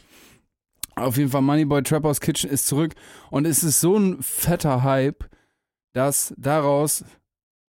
Auf 0.98 1.16
jeden 1.16 1.30
Fall 1.30 1.42
Moneyboy 1.42 1.82
Trap 1.82 2.04
House 2.04 2.20
Kitchen 2.20 2.50
ist 2.50 2.66
zurück 2.66 2.94
und 3.30 3.46
es 3.46 3.62
ist 3.62 3.80
so 3.80 3.96
ein 3.96 4.22
fetter 4.22 4.82
Hype, 4.82 5.28
dass 5.92 6.34
daraus 6.36 7.04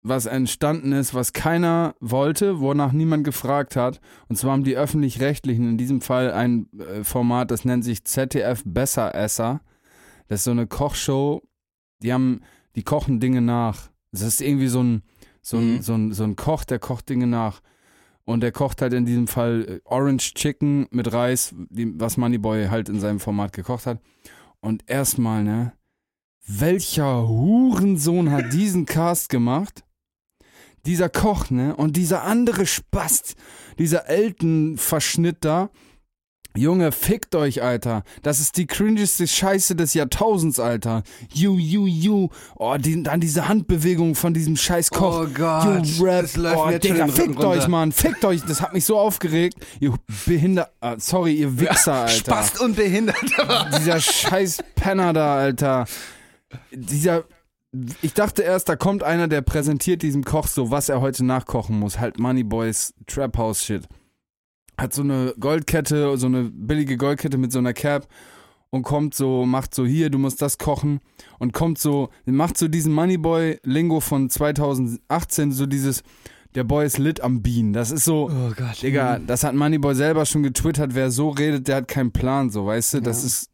was 0.07 0.27
entstanden 0.27 0.91
ist, 0.91 1.15
was 1.15 1.33
keiner 1.33 1.95
wollte, 1.99 2.59
wonach 2.59 2.91
niemand 2.91 3.23
gefragt 3.23 3.75
hat. 3.75 3.99
Und 4.27 4.35
zwar 4.35 4.51
haben 4.51 4.63
die 4.63 4.77
öffentlich-rechtlichen 4.77 5.67
in 5.67 5.77
diesem 5.79 5.99
Fall 5.99 6.31
ein 6.31 6.67
äh, 6.77 7.03
Format, 7.03 7.49
das 7.49 7.65
nennt 7.65 7.83
sich 7.83 8.05
ZDF 8.05 8.61
Besseresser. 8.65 9.61
Das 10.27 10.41
ist 10.41 10.43
so 10.43 10.51
eine 10.51 10.67
Kochshow. 10.67 11.41
Die 12.03 12.13
haben, 12.13 12.41
die 12.75 12.83
kochen 12.83 13.19
Dinge 13.19 13.41
nach. 13.41 13.89
Das 14.11 14.21
ist 14.21 14.41
irgendwie 14.41 14.67
so 14.67 14.83
ein, 14.83 15.01
so 15.41 15.57
ein, 15.57 15.75
Mhm. 15.77 15.81
so 15.81 15.93
ein, 15.95 16.13
so 16.13 16.23
ein 16.23 16.35
Koch, 16.35 16.65
der 16.65 16.77
kocht 16.77 17.09
Dinge 17.09 17.25
nach. 17.25 17.61
Und 18.25 18.41
der 18.41 18.51
kocht 18.51 18.81
halt 18.81 18.93
in 18.93 19.05
diesem 19.05 19.27
Fall 19.27 19.65
äh, 19.67 19.79
Orange 19.85 20.33
Chicken 20.33 20.87
mit 20.89 21.13
Reis, 21.13 21.53
was 21.55 22.17
Moneyboy 22.17 22.67
halt 22.67 22.89
in 22.89 22.99
seinem 22.99 23.19
Format 23.19 23.53
gekocht 23.53 23.85
hat. 23.85 23.99
Und 24.59 24.83
erstmal, 24.87 25.43
ne, 25.43 25.73
welcher 26.47 27.27
Hurensohn 27.27 28.31
hat 28.31 28.51
diesen 28.53 28.85
Cast 28.85 29.29
gemacht? 29.29 29.83
Dieser 30.85 31.09
Koch, 31.09 31.49
ne? 31.49 31.75
Und 31.75 31.97
dieser 31.97 32.23
andere 32.23 32.67
Spast, 32.67 33.35
dieser 33.79 34.07
Elton-Verschnitt 34.07 35.37
da. 35.41 35.69
Junge, 36.55 36.91
fickt 36.91 37.35
euch, 37.35 37.61
Alter. 37.61 38.03
Das 38.21 38.39
ist 38.39 38.57
die 38.57 38.65
cringeste 38.65 39.27
Scheiße 39.27 39.75
des 39.75 39.93
Jahrtausends, 39.93 40.59
Alter. 40.59 41.03
You, 41.33 41.57
you, 41.57 41.85
you. 41.85 42.29
Oh, 42.55 42.75
die, 42.77 43.03
dann 43.03 43.19
diese 43.19 43.47
Handbewegung 43.47 44.15
von 44.15 44.33
diesem 44.33 44.55
scheiß 44.55 44.89
Koch. 44.91 45.25
Oh 45.25 45.27
Gott, 45.33 45.85
You 45.85 46.03
Rap. 46.05 46.25
oh, 46.55 46.69
Digga, 46.77 47.07
fickt 47.07 47.37
euch, 47.39 47.57
runter. 47.57 47.69
Mann. 47.69 47.91
Fickt 47.91 48.23
euch. 48.25 48.41
Das 48.47 48.61
hat 48.61 48.73
mich 48.73 48.85
so 48.85 48.97
aufgeregt. 48.97 49.55
Ihr 49.79 49.93
Behinder... 50.25 50.69
ah, 50.79 50.95
sorry, 50.97 51.33
ihr 51.33 51.59
Wichser, 51.59 51.93
Alter. 52.05 52.13
Spast 52.13 52.61
und 52.61 52.75
behindert. 52.75 53.17
Dieser 53.77 53.99
scheiß 53.99 54.59
Penner 54.75 55.13
da, 55.13 55.35
Alter. 55.35 55.85
Dieser. 56.71 57.23
Ich 58.01 58.13
dachte 58.13 58.41
erst, 58.41 58.69
da 58.69 58.77
kommt 58.77 59.03
einer, 59.03 59.27
der 59.27 59.41
präsentiert 59.41 60.01
diesem 60.01 60.23
Koch 60.23 60.47
so, 60.47 60.71
was 60.71 60.87
er 60.87 61.01
heute 61.01 61.25
nachkochen 61.25 61.77
muss. 61.77 61.99
Halt 61.99 62.19
Moneyboys 62.19 62.93
Trap 63.07 63.37
House 63.37 63.63
Shit. 63.65 63.83
Hat 64.77 64.93
so 64.93 65.01
eine 65.03 65.33
Goldkette, 65.39 66.17
so 66.17 66.27
eine 66.27 66.43
billige 66.53 66.97
Goldkette 66.97 67.37
mit 67.37 67.51
so 67.51 67.59
einer 67.59 67.73
Cap 67.73 68.07
und 68.71 68.83
kommt 68.83 69.13
so, 69.15 69.45
macht 69.45 69.73
so 69.73 69.85
hier, 69.85 70.09
du 70.09 70.17
musst 70.17 70.41
das 70.41 70.57
kochen 70.57 70.99
und 71.39 71.53
kommt 71.53 71.77
so, 71.77 72.09
macht 72.25 72.57
so 72.57 72.67
diesen 72.67 72.91
Moneyboy-Lingo 72.93 73.99
von 74.01 74.29
2018, 74.29 75.51
so 75.53 75.65
dieses, 75.65 76.03
der 76.55 76.65
Boy 76.65 76.85
ist 76.85 76.97
lit 76.97 77.21
am 77.21 77.41
Bean. 77.41 77.71
Das 77.73 77.91
ist 77.91 78.03
so, 78.03 78.29
Oh 78.29 78.51
Gott. 78.55 78.81
Digga, 78.81 79.19
das 79.19 79.43
hat 79.43 79.55
Moneyboy 79.55 79.95
selber 79.95 80.25
schon 80.25 80.43
getwittert, 80.43 80.93
wer 80.93 81.09
so 81.09 81.29
redet, 81.29 81.67
der 81.67 81.77
hat 81.77 81.87
keinen 81.87 82.11
Plan, 82.11 82.49
so, 82.49 82.65
weißt 82.65 82.95
du, 82.95 83.01
das 83.01 83.21
Ja. 83.21 83.27
ist 83.27 83.49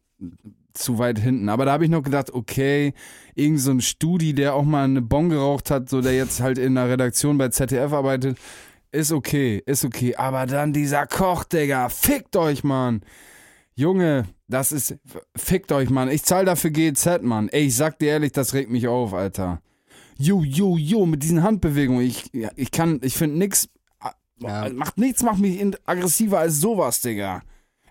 zu 0.73 0.97
weit 0.97 1.19
hinten. 1.19 1.49
Aber 1.49 1.65
da 1.65 1.73
habe 1.73 1.83
ich 1.83 1.89
noch 1.91 2.01
gedacht, 2.01 2.33
okay, 2.33 2.93
irgend 3.35 3.59
so 3.59 3.71
ein 3.71 3.81
Studi, 3.81 4.33
der 4.33 4.55
auch 4.55 4.63
mal 4.63 4.85
eine 4.85 5.01
Bon 5.01 5.29
geraucht 5.29 5.69
hat, 5.69 5.89
so 5.89 6.01
der 6.01 6.15
jetzt 6.15 6.39
halt 6.41 6.57
in 6.57 6.75
der 6.75 6.87
Redaktion 6.89 7.37
bei 7.37 7.49
ZDF 7.49 7.91
arbeitet, 7.91 8.37
ist 8.91 9.11
okay, 9.11 9.61
ist 9.65 9.85
okay. 9.85 10.15
Aber 10.15 10.45
dann 10.45 10.73
dieser 10.73 11.07
Koch, 11.07 11.43
Digga, 11.43 11.89
fickt 11.89 12.35
euch, 12.35 12.63
Mann. 12.63 13.01
Junge, 13.73 14.25
das 14.47 14.71
ist, 14.71 14.97
fickt 15.35 15.71
euch, 15.71 15.89
Mann. 15.89 16.09
Ich 16.09 16.23
zahl 16.23 16.45
dafür 16.45 16.71
GZ, 16.71 17.23
Mann. 17.23 17.49
Ey, 17.49 17.67
ich 17.67 17.75
sag 17.75 17.99
dir 17.99 18.09
ehrlich, 18.09 18.31
das 18.33 18.53
regt 18.53 18.69
mich 18.69 18.87
auf, 18.87 19.13
Alter. 19.13 19.61
Jo, 20.17 20.43
jo, 20.43 20.77
jo, 20.77 21.05
mit 21.05 21.23
diesen 21.23 21.41
Handbewegungen. 21.41 22.05
Ich, 22.05 22.31
ich 22.55 22.71
kann, 22.71 22.99
ich 23.01 23.15
finde 23.15 23.37
nix, 23.37 23.69
Ja. 24.39 24.69
macht 24.73 24.97
nichts, 24.97 25.23
macht 25.23 25.39
mich 25.39 25.63
aggressiver 25.85 26.39
als 26.39 26.59
sowas, 26.59 27.01
Digga. 27.01 27.41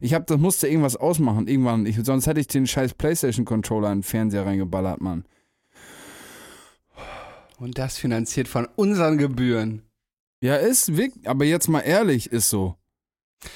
Ich 0.01 0.15
hab, 0.15 0.27
das 0.27 0.39
musste 0.39 0.69
irgendwas 0.69 0.97
ausmachen, 0.97 1.49
irgendwann. 1.49 1.87
Ich, 1.87 1.99
sonst 2.03 2.27
hätte 2.27 2.41
ich 2.41 2.47
den 2.47 2.67
scheiß 2.67 2.95
Playstation-Controller 2.95 3.91
in 3.93 3.99
den 3.99 4.03
Fernseher 4.03 4.47
reingeballert, 4.47 5.01
Mann. 5.01 5.25
Und 7.59 7.77
das 7.79 7.99
finanziert 7.99 8.49
von 8.49 8.67
unseren 8.77 9.19
Gebühren. 9.19 9.83
Ja, 10.41 10.57
ist 10.57 10.97
wichtig, 10.97 11.29
aber 11.29 11.45
jetzt 11.45 11.69
mal 11.69 11.81
ehrlich, 11.81 12.31
ist 12.33 12.49
so. 12.51 12.77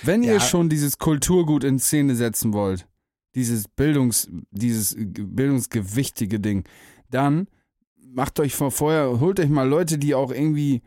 Wenn 0.02 0.22
ihr 0.22 0.34
Ja. 0.34 0.40
schon 0.40 0.68
dieses 0.68 0.98
Kulturgut 0.98 1.64
in 1.64 1.78
Szene 1.78 2.14
setzen 2.14 2.52
wollt, 2.52 2.86
dieses 3.34 3.68
Bildungs, 3.68 4.28
dieses 4.50 4.94
bildungsgewichtige 4.98 6.40
Ding, 6.40 6.64
dann 7.10 7.48
macht 7.96 8.38
euch 8.40 8.54
vor 8.54 8.70
vorher, 8.70 9.18
holt 9.20 9.40
euch 9.40 9.48
mal 9.48 9.68
Leute, 9.68 9.98
die 9.98 10.14
auch 10.14 10.30
irgendwie. 10.30 10.82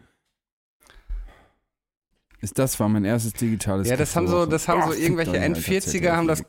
Ist 2.40 2.60
das 2.60 2.80
war 2.80 2.88
mein 2.88 3.04
erstes 3.06 3.34
digitales. 3.34 3.90
Ja, 3.90 3.98
das 3.98 4.16
haben 4.16 4.28
so- 4.28 4.46
das 4.46 4.68
haben 4.68 4.84
so 4.84 4.94
irgendwelche 4.94 5.38
N40er 5.40 6.12
haben 6.16 6.28
das- 6.28 6.44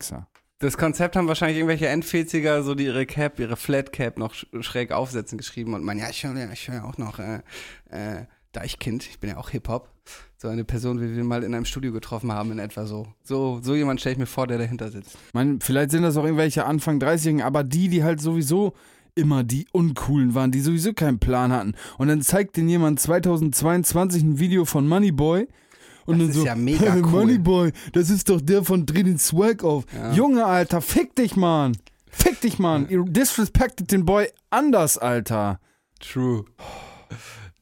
Das 0.60 0.76
Konzept 0.76 1.14
haben 1.16 1.28
wahrscheinlich 1.28 1.56
irgendwelche 1.58 1.86
N40er, 1.88 2.62
so 2.62 2.74
die 2.74 2.86
ihre 2.86 3.06
Cap, 3.06 3.38
ihre 3.38 3.56
Flat 3.56 3.92
Cap 3.92 4.18
noch 4.18 4.34
sch- 4.34 4.62
schräg 4.62 4.90
aufsetzen 4.90 5.38
geschrieben 5.38 5.72
und 5.72 5.84
man, 5.84 5.98
ja, 5.98 6.10
ich 6.10 6.24
höre 6.24 6.36
ja, 6.36 6.50
ich 6.50 6.66
hör 6.66 6.74
ja 6.74 6.84
auch 6.84 6.98
noch 6.98 7.20
äh, 7.20 7.40
äh, 7.90 8.26
Deichkind, 8.58 9.06
ich 9.08 9.20
bin 9.20 9.30
ja 9.30 9.36
auch 9.36 9.50
Hip-Hop. 9.50 9.88
So 10.36 10.48
eine 10.48 10.64
Person, 10.64 11.00
wie 11.00 11.14
wir 11.14 11.24
mal 11.24 11.44
in 11.44 11.54
einem 11.54 11.64
Studio 11.64 11.92
getroffen 11.92 12.32
haben, 12.32 12.50
in 12.50 12.58
etwa 12.58 12.86
so. 12.86 13.06
So, 13.22 13.60
so 13.62 13.74
jemand 13.74 14.00
stelle 14.00 14.14
ich 14.14 14.18
mir 14.18 14.26
vor, 14.26 14.46
der 14.48 14.58
dahinter 14.58 14.90
sitzt. 14.90 15.16
Man, 15.32 15.60
vielleicht 15.60 15.90
sind 15.92 16.02
das 16.02 16.16
auch 16.16 16.24
irgendwelche 16.24 16.64
Anfang 16.64 16.98
30-Jährigen, 16.98 17.42
aber 17.42 17.62
die, 17.62 17.88
die 17.88 18.02
halt 18.02 18.20
sowieso 18.20 18.74
immer 19.14 19.44
die 19.44 19.66
Uncoolen 19.72 20.34
waren, 20.34 20.50
die 20.50 20.60
sowieso 20.60 20.92
keinen 20.92 21.18
Plan 21.20 21.52
hatten. 21.52 21.74
Und 21.98 22.08
dann 22.08 22.20
zeigt 22.22 22.56
denen 22.56 22.68
jemand 22.68 22.98
2022 23.00 24.22
ein 24.22 24.38
Video 24.38 24.64
von 24.64 24.88
Moneyboy. 24.88 25.46
Und 26.06 26.18
Das 26.18 26.28
dann 26.28 26.28
ist 26.30 26.36
so, 26.36 26.46
ja 26.46 26.54
mega 26.54 26.92
hey, 26.92 27.02
cool. 27.02 27.10
Moneyboy, 27.10 27.72
das 27.92 28.10
ist 28.10 28.28
doch 28.28 28.40
der 28.40 28.64
von 28.64 28.86
Dreh 28.86 29.04
den 29.04 29.18
Swag 29.18 29.62
auf. 29.62 29.84
Ja. 29.94 30.12
Junge, 30.12 30.46
Alter, 30.46 30.80
fick 30.80 31.14
dich, 31.14 31.36
Mann. 31.36 31.76
Fick 32.10 32.40
dich, 32.40 32.58
Mann. 32.58 32.88
Ihr 32.88 33.04
disrespectet 33.04 33.92
den 33.92 34.04
Boy 34.04 34.28
anders, 34.50 34.98
Alter. 34.98 35.60
True. 36.00 36.44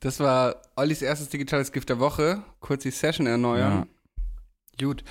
Das 0.01 0.21
war 0.21 0.57
Ollis 0.77 1.03
erstes 1.03 1.29
digitales 1.31 1.73
Gift 1.73 1.89
der 1.89 1.99
Woche. 1.99 2.43
Kurz 2.61 2.83
die 2.83 2.91
Session 2.91 3.27
erneuern. 3.27 3.89
Gut. 4.79 5.03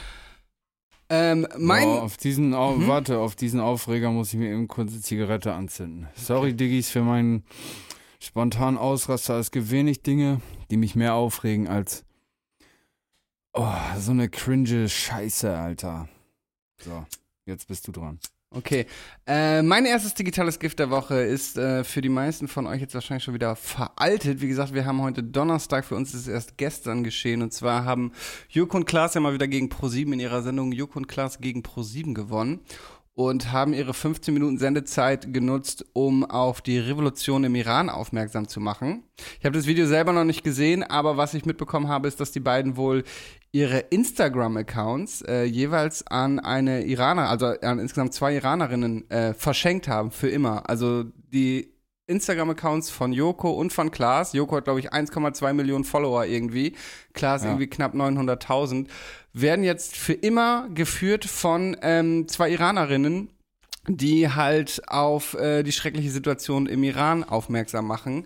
Ähm, 1.10 1.48
mein. 1.58 1.84
Boah, 1.86 2.04
auf 2.04 2.18
diesen, 2.18 2.54
Au- 2.54 2.76
Mhm. 2.76 2.88
warte, 2.88 3.18
auf 3.20 3.36
diesen 3.36 3.60
Aufreger 3.60 4.12
muss 4.12 4.34
ich 4.34 4.40
mir 4.40 4.50
eben 4.52 4.68
kurz 4.68 4.92
eine 4.92 5.02
Zigarette 5.02 5.54
anzünden. 5.54 6.08
Sorry, 6.16 6.54
Diggis, 6.56 6.90
für 6.90 7.02
meinen 7.04 7.44
spontanen 8.20 8.78
Ausraster. 8.78 9.38
Es 9.40 9.52
gibt 9.52 9.70
wenig 9.70 10.02
Dinge, 10.02 10.42
die 10.72 10.78
mich 10.78 10.96
mehr 10.96 11.14
aufregen 11.14 11.68
als 11.68 12.06
oh, 13.54 13.68
so 14.00 14.12
eine 14.12 14.30
cringe 14.30 14.90
Scheiße, 14.90 15.56
Alter. 15.56 16.10
So, 16.80 17.06
jetzt 17.46 17.68
bist 17.68 17.88
du 17.88 17.92
dran. 17.92 18.20
Okay. 18.56 18.86
Äh, 19.28 19.62
mein 19.64 19.86
erstes 19.86 20.14
digitales 20.14 20.60
Gift 20.60 20.80
der 20.80 20.90
Woche 20.90 21.16
ist 21.16 21.58
äh, 21.58 21.84
für 21.84 22.00
die 22.00 22.10
meisten 22.10 22.48
von 22.48 22.68
euch 22.68 22.80
jetzt 22.80 22.94
wahrscheinlich 22.94 23.24
schon 23.24 23.34
wieder 23.34 23.58
veraltet. 23.58 24.40
Wie 24.40 24.48
gesagt, 24.48 24.74
wir 24.74 24.86
haben 24.86 25.02
heute 25.02 25.24
Donnerstag. 25.24 25.84
Für 25.84 25.96
uns 25.96 26.14
ist 26.14 26.22
es 26.22 26.28
erst 26.30 26.58
gestern 26.58 27.04
geschehen. 27.04 27.42
Und 27.42 27.52
zwar 27.52 27.84
haben 27.84 28.14
Joko 28.48 28.78
und 28.78 28.86
Klaas 28.86 29.14
ja 29.14 29.20
mal 29.20 29.34
wieder 29.34 29.50
gegen 29.50 29.68
ProSieben 29.68 30.14
in 30.14 30.22
ihrer 30.22 30.42
Sendung 30.42 30.72
Joko 30.72 31.00
und 31.00 31.08
Klaas 31.08 31.40
gegen 31.40 31.64
ProSieben 31.64 32.14
gewonnen. 32.14 32.62
Und 33.16 33.54
haben 33.54 33.74
ihre 33.74 33.94
15 33.94 34.34
Minuten 34.34 34.58
Sendezeit 34.58 35.34
genutzt, 35.34 35.86
um 35.94 36.26
auf 36.26 36.62
die 36.62 36.78
Revolution 36.78 37.46
im 37.46 37.56
Iran 37.56 37.90
aufmerksam 37.90 38.48
zu 38.50 38.60
machen. 38.60 39.04
Ich 39.40 39.46
habe 39.46 39.56
das 39.58 39.68
Video 39.68 39.88
selber 39.88 40.12
noch 40.12 40.26
nicht 40.26 40.44
gesehen, 40.44 40.84
aber 40.84 41.16
was 41.16 41.34
ich 41.34 41.46
mitbekommen 41.46 41.88
habe, 41.88 42.10
ist, 42.10 42.20
dass 42.20 42.34
die 42.34 42.42
beiden 42.42 42.76
wohl 42.76 43.04
ihre 43.54 43.80
Instagram-Accounts 43.80 45.22
äh, 45.22 45.44
jeweils 45.46 46.06
an 46.08 46.42
eine 46.42 46.84
Iraner, 46.84 47.30
also 47.30 47.46
an 47.46 47.80
insgesamt 47.80 48.14
zwei 48.14 48.36
Iranerinnen 48.36 49.10
äh, 49.10 49.34
verschenkt 49.34 49.88
haben 49.88 50.12
für 50.12 50.28
immer. 50.28 50.70
Also 50.70 51.06
die 51.32 51.75
Instagram-Accounts 52.08 52.90
von 52.90 53.12
Joko 53.14 53.52
und 53.52 53.74
von 53.74 53.92
Klaas. 53.92 54.34
Joko 54.34 54.58
hat, 54.58 54.66
glaube 54.66 54.80
ich, 54.80 54.94
1,2 54.94 55.54
Millionen 55.54 55.84
Follower 55.84 56.26
irgendwie. 56.26 56.76
Klaas 57.14 57.44
Ja. 57.44 57.50
irgendwie 57.50 57.68
knapp 57.68 57.94
900.000. 57.94 58.88
Werden 59.34 59.64
jetzt 59.64 59.96
für 59.98 60.14
immer 60.14 60.68
geführt 60.74 61.26
von 61.26 61.76
ähm, 61.82 62.28
zwei 62.28 62.52
Iranerinnen, 62.52 63.30
die 63.88 64.30
halt 64.30 64.82
auf 64.88 65.34
äh, 65.36 65.64
die 65.64 65.72
schreckliche 65.72 66.12
Situation 66.12 66.68
im 66.68 66.84
Iran 66.84 67.24
aufmerksam 67.24 67.88
machen. 67.88 68.26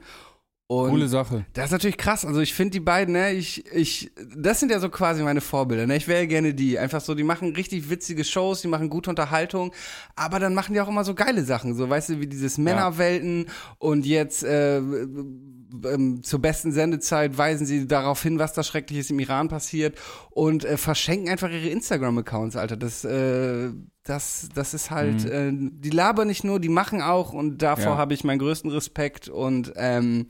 Und 0.72 0.92
Coole 0.92 1.08
Sache. 1.08 1.48
das 1.54 1.66
ist 1.66 1.72
natürlich 1.72 1.98
krass. 1.98 2.26
Also 2.26 2.42
ich 2.42 2.54
finde 2.54 2.74
die 2.74 2.80
beiden, 2.80 3.14
ne, 3.16 3.32
ich, 3.32 3.66
ich, 3.74 4.12
das 4.38 4.60
sind 4.60 4.72
ja 4.72 4.80
so 4.80 4.90
quasi 4.90 5.24
meine 5.24 5.42
Vorbilder, 5.42 5.88
ne? 5.88 5.96
Ich 5.96 6.08
wäre 6.08 6.28
gerne 6.28 6.54
die. 6.54 6.78
Einfach 6.78 7.02
so, 7.02 7.16
die 7.16 7.24
machen 7.24 7.56
richtig 7.56 7.90
witzige 7.90 8.24
Shows, 8.24 8.62
die 8.62 8.68
machen 8.68 8.88
gute 8.88 9.10
Unterhaltung, 9.10 9.74
aber 10.16 10.38
dann 10.40 10.54
machen 10.54 10.74
die 10.76 10.82
auch 10.82 10.88
immer 10.88 11.04
so 11.04 11.16
geile 11.16 11.44
Sachen, 11.44 11.74
so, 11.76 11.90
weißt 11.90 12.10
du, 12.10 12.20
wie 12.20 12.28
dieses 12.28 12.60
Männerwelten 12.60 13.48
und 13.80 14.06
jetzt 14.06 14.44
äh, 14.44 14.78
ähm, 14.78 16.22
zur 16.22 16.40
besten 16.40 16.72
Sendezeit 16.72 17.36
weisen 17.36 17.66
sie 17.66 17.88
darauf 17.88 18.22
hin, 18.22 18.38
was 18.38 18.54
da 18.54 18.62
Schreckliches 18.62 19.10
im 19.10 19.18
Iran 19.20 19.48
passiert 19.48 19.98
und 20.30 20.66
äh, 20.66 20.78
verschenken 20.78 21.30
einfach 21.30 21.50
ihre 21.50 21.70
Instagram-Accounts, 21.70 22.56
Alter. 22.56 22.78
Das, 22.78 23.04
äh, 23.06 23.70
das, 24.04 24.50
das 24.54 24.74
ist 24.76 24.92
halt, 24.92 25.26
äh, 25.26 25.52
die 25.52 25.90
labern 25.90 26.28
nicht 26.28 26.44
nur, 26.44 26.60
die 26.60 26.70
machen 26.70 27.02
auch 27.02 27.34
und 27.34 27.62
davor 27.64 27.94
Ja. 27.94 27.98
habe 27.98 28.14
ich 28.14 28.24
meinen 28.24 28.40
größten 28.40 28.70
Respekt 28.72 29.30
und 29.30 29.74
ähm, 29.76 30.28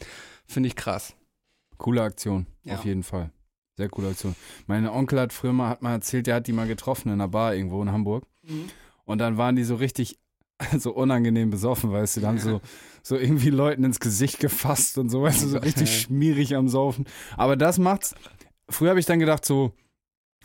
finde 0.50 0.68
ich 0.68 0.76
krass. 0.76 1.16
Coole 1.78 2.02
Aktion, 2.04 2.46
Ja. 2.64 2.76
auf 2.76 2.86
jeden 2.86 3.04
Fall. 3.04 3.32
Sehr 3.78 3.88
coole 3.90 4.10
Aktion. 4.10 4.36
Meine 4.68 4.92
Onkel 4.92 5.20
hat 5.22 5.32
früher 5.32 5.54
mal, 5.54 5.70
hat 5.70 5.82
mal 5.82 5.94
erzählt, 5.94 6.28
der 6.28 6.36
hat 6.36 6.48
die 6.48 6.52
mal 6.54 6.68
getroffen 6.68 7.08
in 7.08 7.14
einer 7.14 7.30
Bar 7.30 7.56
irgendwo 7.56 7.82
in 7.82 7.92
Hamburg. 7.92 8.26
Und 9.06 9.18
dann 9.20 9.38
waren 9.38 9.56
die 9.56 9.64
so 9.64 9.76
richtig, 9.76 10.20
so 10.78 10.92
unangenehm 10.94 11.50
besoffen, 11.50 11.92
weißt 11.92 12.18
du. 12.18 12.22
Da 12.22 12.28
haben 12.28 12.40
so, 12.40 12.60
so 13.02 13.16
irgendwie 13.16 13.50
Leuten 13.52 13.84
ins 13.86 14.00
Gesicht 14.02 14.40
gefasst 14.40 14.98
und 14.98 15.10
so, 15.10 15.22
weißt 15.22 15.44
du, 15.44 15.48
so 15.48 15.58
richtig 15.60 16.02
schmierig 16.02 16.56
am 16.56 16.68
Saufen. 16.68 17.06
Aber 17.38 17.56
das 17.56 17.78
macht's. 17.80 18.14
Früher 18.68 18.90
habe 18.90 19.00
ich 19.00 19.06
dann 19.06 19.20
gedacht 19.20 19.46
so, 19.46 19.72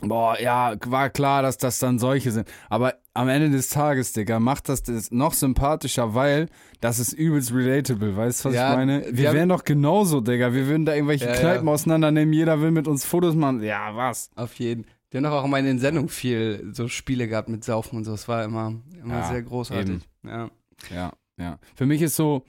boah, 0.01 0.39
ja, 0.39 0.75
war 0.85 1.09
klar, 1.09 1.41
dass 1.41 1.57
das 1.57 1.79
dann 1.79 1.99
solche 1.99 2.31
sind. 2.31 2.47
Aber 2.69 2.95
am 3.13 3.29
Ende 3.29 3.49
des 3.49 3.69
Tages, 3.69 4.13
Digga, 4.13 4.39
macht 4.39 4.69
das 4.69 4.83
das 4.83 5.11
noch 5.11 5.33
sympathischer, 5.33 6.13
weil 6.13 6.47
das 6.81 6.99
ist 6.99 7.13
übelst 7.13 7.53
relatable, 7.53 8.15
weißt 8.15 8.45
du, 8.45 8.49
was 8.49 8.55
Ja, 8.55 8.71
ich 8.71 8.77
meine? 8.77 9.05
wir 9.05 9.17
Wir 9.17 9.33
wären 9.33 9.49
doch 9.49 9.63
genauso, 9.63 10.21
Digga. 10.21 10.53
Wir 10.53 10.67
würden 10.67 10.85
da 10.85 10.93
irgendwelche 10.93 11.25
Ja, 11.25 11.33
ja. 11.33 11.39
Kneipen 11.39 11.67
auseinandernehmen, 11.69 12.33
jeder 12.33 12.61
will 12.61 12.71
mit 12.71 12.87
uns 12.87 13.05
Fotos 13.05 13.35
machen. 13.35 13.63
Ja, 13.63 13.95
was? 13.95 14.29
Auf 14.35 14.53
jeden. 14.55 14.85
Die 15.11 15.17
haben 15.17 15.23
doch 15.23 15.31
auch 15.31 15.45
immer 15.45 15.59
in 15.59 15.65
den 15.65 15.79
Sendungen 15.79 16.09
viel 16.09 16.69
so 16.73 16.87
Spiele 16.89 17.27
gehabt 17.27 17.47
mit 17.47 17.63
Saufen 17.63 17.97
und 17.97 18.03
so. 18.03 18.13
Es 18.13 18.27
war 18.27 18.43
immer, 18.43 18.73
immer 19.01 19.19
Ja, 19.19 19.27
sehr 19.29 19.43
großartig. 19.43 19.89
eben. 19.89 20.01
Ja. 20.25 20.49
Ja. 20.93 21.13
Ja. 21.37 21.59
Für 21.75 21.85
mich 21.85 22.01
ist 22.01 22.15
so, 22.17 22.43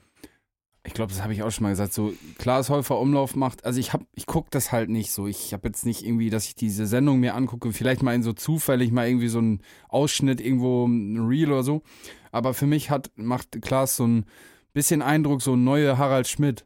ich 0.87 0.93
glaube, 0.93 1.11
das 1.11 1.21
habe 1.21 1.33
ich 1.33 1.43
auch 1.43 1.51
schon 1.51 1.63
mal 1.63 1.71
gesagt, 1.71 1.91
so 1.93 2.13
Klaas 2.37 2.69
Häufer 2.69 2.97
Umlauf 2.97 3.35
macht, 3.35 3.65
also 3.65 3.77
ich 3.77 3.91
hab, 3.91 4.03
ich 4.13 4.25
gucke 4.25 4.47
das 4.51 4.71
halt 4.71 4.89
nicht 4.89 5.11
so. 5.11 5.27
Ich 5.27 5.51
habe 5.51 5.67
jetzt 5.67 5.85
nicht 5.85 6.05
irgendwie, 6.05 6.29
dass 6.29 6.45
ich 6.45 6.55
diese 6.55 6.87
Sendung 6.87 7.19
mir 7.19 7.35
angucke, 7.35 7.73
vielleicht 7.73 8.03
mal 8.03 8.15
in 8.15 8.23
so 8.23 8.31
zufällig 8.31 8.93
mal 8.93 9.05
irgendwie 9.05 9.27
so 9.27 9.39
einen 9.39 9.61
Ausschnitt 9.89 10.39
irgendwo, 10.39 10.85
ein 10.87 11.27
Reel 11.27 11.51
oder 11.51 11.63
so. 11.63 11.81
Aber 12.31 12.53
für 12.53 12.67
mich 12.67 12.89
hat, 12.89 13.11
macht 13.17 13.61
Klaas 13.61 13.97
so 13.97 14.07
ein 14.07 14.25
bisschen 14.71 15.01
Eindruck, 15.01 15.41
so 15.41 15.55
ein 15.55 15.63
neue 15.65 15.97
Harald 15.97 16.29
Schmidt. 16.29 16.65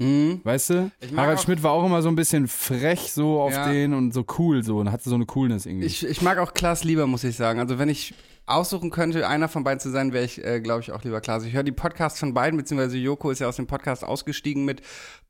Mhm. 0.00 0.40
Weißt 0.44 0.70
du? 0.70 0.90
Harald 1.14 1.38
auch- 1.38 1.42
Schmidt 1.44 1.62
war 1.62 1.72
auch 1.72 1.84
immer 1.84 2.00
so 2.02 2.08
ein 2.08 2.16
bisschen 2.16 2.48
frech 2.48 3.12
so 3.12 3.40
auf 3.40 3.52
Ja. 3.52 3.70
den 3.70 3.94
und 3.94 4.12
so 4.14 4.24
cool 4.38 4.64
so 4.64 4.78
und 4.78 4.90
hatte 4.90 5.08
so 5.08 5.14
eine 5.14 5.26
Coolness 5.26 5.66
irgendwie. 5.66 5.86
Ich, 5.86 6.04
ich 6.06 6.22
mag 6.22 6.38
auch 6.38 6.54
Klaas 6.54 6.84
lieber, 6.84 7.06
muss 7.06 7.22
ich 7.24 7.36
sagen. 7.36 7.60
Also 7.60 7.78
wenn 7.78 7.88
ich 7.90 8.14
aussuchen 8.46 8.90
könnte, 8.90 9.28
einer 9.28 9.48
von 9.48 9.62
beiden 9.62 9.78
zu 9.78 9.90
sein, 9.90 10.12
wäre 10.12 10.24
ich, 10.24 10.42
äh, 10.44 10.60
glaube 10.60 10.80
ich, 10.80 10.90
auch 10.90 11.04
lieber 11.04 11.20
Klaas. 11.20 11.44
Ich 11.44 11.52
höre 11.52 11.62
die 11.62 11.70
Podcasts 11.72 12.18
von 12.18 12.34
beiden, 12.34 12.56
beziehungsweise 12.56 12.96
Joko 12.96 13.30
ist 13.30 13.38
ja 13.40 13.46
aus 13.48 13.56
dem 13.56 13.66
Podcast 13.66 14.02
ausgestiegen 14.02 14.64
mit 14.64 14.80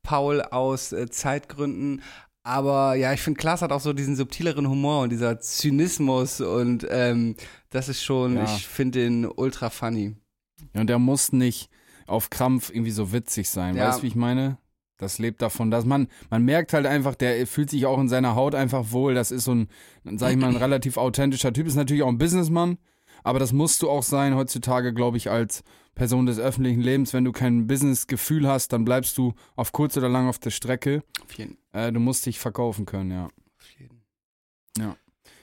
Paul 0.02 0.40
aus 0.40 0.92
äh, 0.92 1.10
Zeitgründen. 1.10 2.02
Aber 2.42 2.94
ja, 2.94 3.12
ich 3.12 3.20
finde, 3.20 3.38
Klaas 3.38 3.60
hat 3.60 3.72
auch 3.72 3.80
so 3.80 3.92
diesen 3.92 4.16
subtileren 4.16 4.66
Humor 4.68 5.02
und 5.02 5.10
dieser 5.10 5.40
Zynismus 5.40 6.40
und 6.40 6.86
ähm, 6.90 7.34
das 7.68 7.88
ist 7.90 8.02
schon, 8.02 8.36
Ja. 8.36 8.44
ich 8.44 8.66
finde 8.66 9.00
den 9.00 9.26
ultra 9.26 9.68
funny. 9.68 10.14
Ja, 10.74 10.80
und 10.80 10.86
der 10.86 10.98
muss 10.98 11.32
nicht 11.32 11.68
auf 12.10 12.30
Krampf 12.30 12.70
irgendwie 12.70 12.90
so 12.90 13.12
witzig 13.12 13.48
sein. 13.50 13.76
Ja. 13.76 13.88
Weißt 13.88 13.98
du, 13.98 14.02
wie 14.02 14.08
ich 14.08 14.14
meine? 14.16 14.58
Das 14.98 15.18
lebt 15.18 15.40
davon, 15.40 15.70
dass 15.70 15.86
man, 15.86 16.08
man 16.28 16.44
merkt 16.44 16.74
halt 16.74 16.84
einfach, 16.84 17.14
der 17.14 17.46
fühlt 17.46 17.70
sich 17.70 17.86
auch 17.86 17.98
in 17.98 18.08
seiner 18.08 18.34
Haut 18.34 18.54
einfach 18.54 18.90
wohl. 18.90 19.14
Das 19.14 19.30
ist 19.30 19.44
so 19.44 19.54
ein, 19.54 19.68
sag 20.04 20.32
ich 20.32 20.36
mal, 20.36 20.48
ein 20.48 20.56
relativ 20.62 20.98
authentischer 20.98 21.52
Typ. 21.52 21.66
Ist 21.66 21.76
natürlich 21.76 22.02
auch 22.02 22.08
ein 22.08 22.18
Businessmann, 22.18 22.76
aber 23.24 23.38
das 23.38 23.52
musst 23.52 23.82
du 23.82 23.88
auch 23.88 24.02
sein 24.02 24.34
heutzutage, 24.34 24.92
glaube 24.92 25.16
ich, 25.16 25.30
als 25.30 25.62
Person 25.94 26.26
des 26.26 26.38
öffentlichen 26.38 26.82
Lebens. 26.82 27.14
Wenn 27.14 27.24
du 27.24 27.32
kein 27.32 27.66
Business-Gefühl 27.66 28.46
hast, 28.46 28.74
dann 28.74 28.84
bleibst 28.84 29.16
du 29.16 29.32
auf 29.56 29.72
kurz 29.72 29.96
oder 29.96 30.08
lang 30.10 30.28
auf 30.28 30.38
der 30.38 30.50
Strecke. 30.50 31.02
Auf 31.24 31.32
jeden, 31.32 31.56
Äh, 31.72 31.92
du 31.92 32.00
musst 32.00 32.26
dich 32.26 32.38
verkaufen 32.38 32.84
können, 32.84 33.10
ja. 33.10 33.24
auf 33.26 33.70
jeden. 33.78 34.02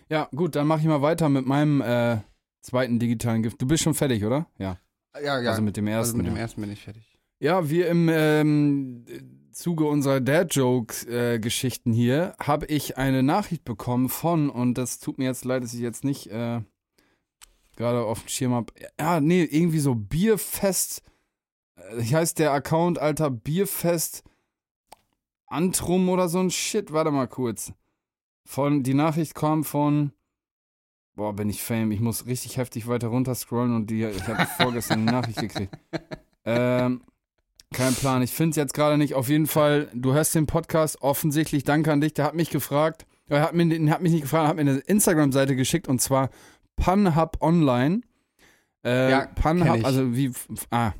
Ja, 0.10 0.30
gut, 0.34 0.56
dann 0.56 0.68
mache 0.68 0.80
ich 0.80 0.86
mal 0.86 1.02
weiter 1.02 1.28
mit 1.28 1.46
meinem 1.46 1.82
äh, 1.82 2.20
zweiten 2.62 2.98
digitalen 2.98 3.44
Gift. 3.44 3.62
Du 3.62 3.68
bist 3.68 3.84
schon 3.84 3.94
fertig, 3.94 4.24
oder? 4.24 4.48
Ja. 4.58 4.78
Ja, 5.24 5.40
ja. 5.42 5.50
Also 5.52 5.62
mit 5.62 5.78
dem 5.78 5.88
ersten. 5.88 6.00
also 6.00 6.18
mit 6.18 6.28
dem 6.28 6.36
ersten 6.36 6.62
bin 6.62 6.72
ich 6.72 6.84
fertig. 6.84 7.18
Ja, 7.40 7.70
wir 7.70 7.88
im 7.88 8.10
ähm, 8.12 9.06
Zuge 9.52 9.86
unserer 9.86 10.22
Dad-Joke-Geschichten 10.22 11.94
hier 11.94 12.36
habe 12.40 12.66
ich 12.68 12.98
eine 12.98 13.24
Nachricht 13.24 13.64
bekommen 13.64 14.10
von, 14.10 14.50
und 14.50 14.76
das 14.78 15.00
tut 15.00 15.18
mir 15.18 15.26
jetzt 15.26 15.46
leid, 15.46 15.64
dass 15.64 15.74
ich 15.74 15.80
jetzt 15.80 16.04
nicht 16.04 16.28
äh, 16.28 16.62
gerade 17.76 18.04
auf 18.04 18.22
dem 18.22 18.28
Schirm 18.30 18.54
habe. 18.54 18.74
Ja, 19.00 19.20
nee, 19.20 19.44
irgendwie 19.44 19.80
so 19.80 19.96
Bierfest. 19.96 21.04
Äh, 21.76 22.02
Hier 22.02 22.18
heißt 22.18 22.40
der 22.40 22.52
Account, 22.52 23.00
Alter, 23.00 23.30
Bierfest 23.30 24.24
Antrum 25.48 26.10
oder 26.10 26.28
so 26.28 26.40
ein 26.40 26.52
Shit. 26.52 26.92
Warte 26.92 27.12
mal 27.12 27.28
kurz. 27.28 27.74
Von, 28.46 28.84
die 28.84 28.94
Nachricht 28.94 29.34
kam 29.34 29.64
von. 29.64 30.12
Boah, 31.18 31.34
bin 31.34 31.50
ich 31.50 31.64
fame. 31.64 31.92
Ich 31.92 32.00
muss 32.00 32.28
richtig 32.28 32.58
heftig 32.58 32.88
weiter 32.88 33.08
runter 33.08 33.34
scrollen 33.34 33.76
und 33.76 33.90
die, 33.90 34.04
ich 34.06 34.28
habe 34.28 34.46
vorgestern 34.62 35.00
die 35.04 35.12
Nachricht 35.12 35.40
gekriegt. 35.40 35.74
Ähm, 36.46 37.02
kein 37.74 37.96
Plan. 37.96 38.22
Ich 38.22 38.32
finde 38.32 38.52
es 38.52 38.56
jetzt 38.56 38.76
gerade 38.76 39.00
nicht. 39.00 39.16
Auf 39.16 39.28
jeden 39.28 39.48
Fall, 39.48 39.90
du 39.96 40.14
hörst 40.14 40.36
den 40.36 40.46
Podcast 40.46 41.02
offensichtlich. 41.02 41.64
Danke 41.64 41.92
an 41.92 42.02
dich. 42.02 42.14
Der 42.14 42.26
hat 42.26 42.36
mich 42.36 42.52
gefragt. 42.52 43.08
Er 43.30 43.42
hat, 43.42 43.56
mir, 43.56 43.66
hat 43.92 44.02
mich 44.04 44.12
nicht 44.12 44.22
gefragt, 44.22 44.44
er 44.46 44.48
hat 44.50 44.56
mir 44.58 44.62
eine 44.62 44.78
Instagram-Seite 44.78 45.56
geschickt 45.56 45.88
und 45.88 46.00
zwar 46.00 46.30
Punhub 46.76 47.42
Online. 47.42 48.02
Äh, 48.86 49.10
Ja, 49.10 49.26
Punhub, 49.26 49.84
also 49.84 50.16
wie. 50.16 50.32
Ah, 50.70 50.92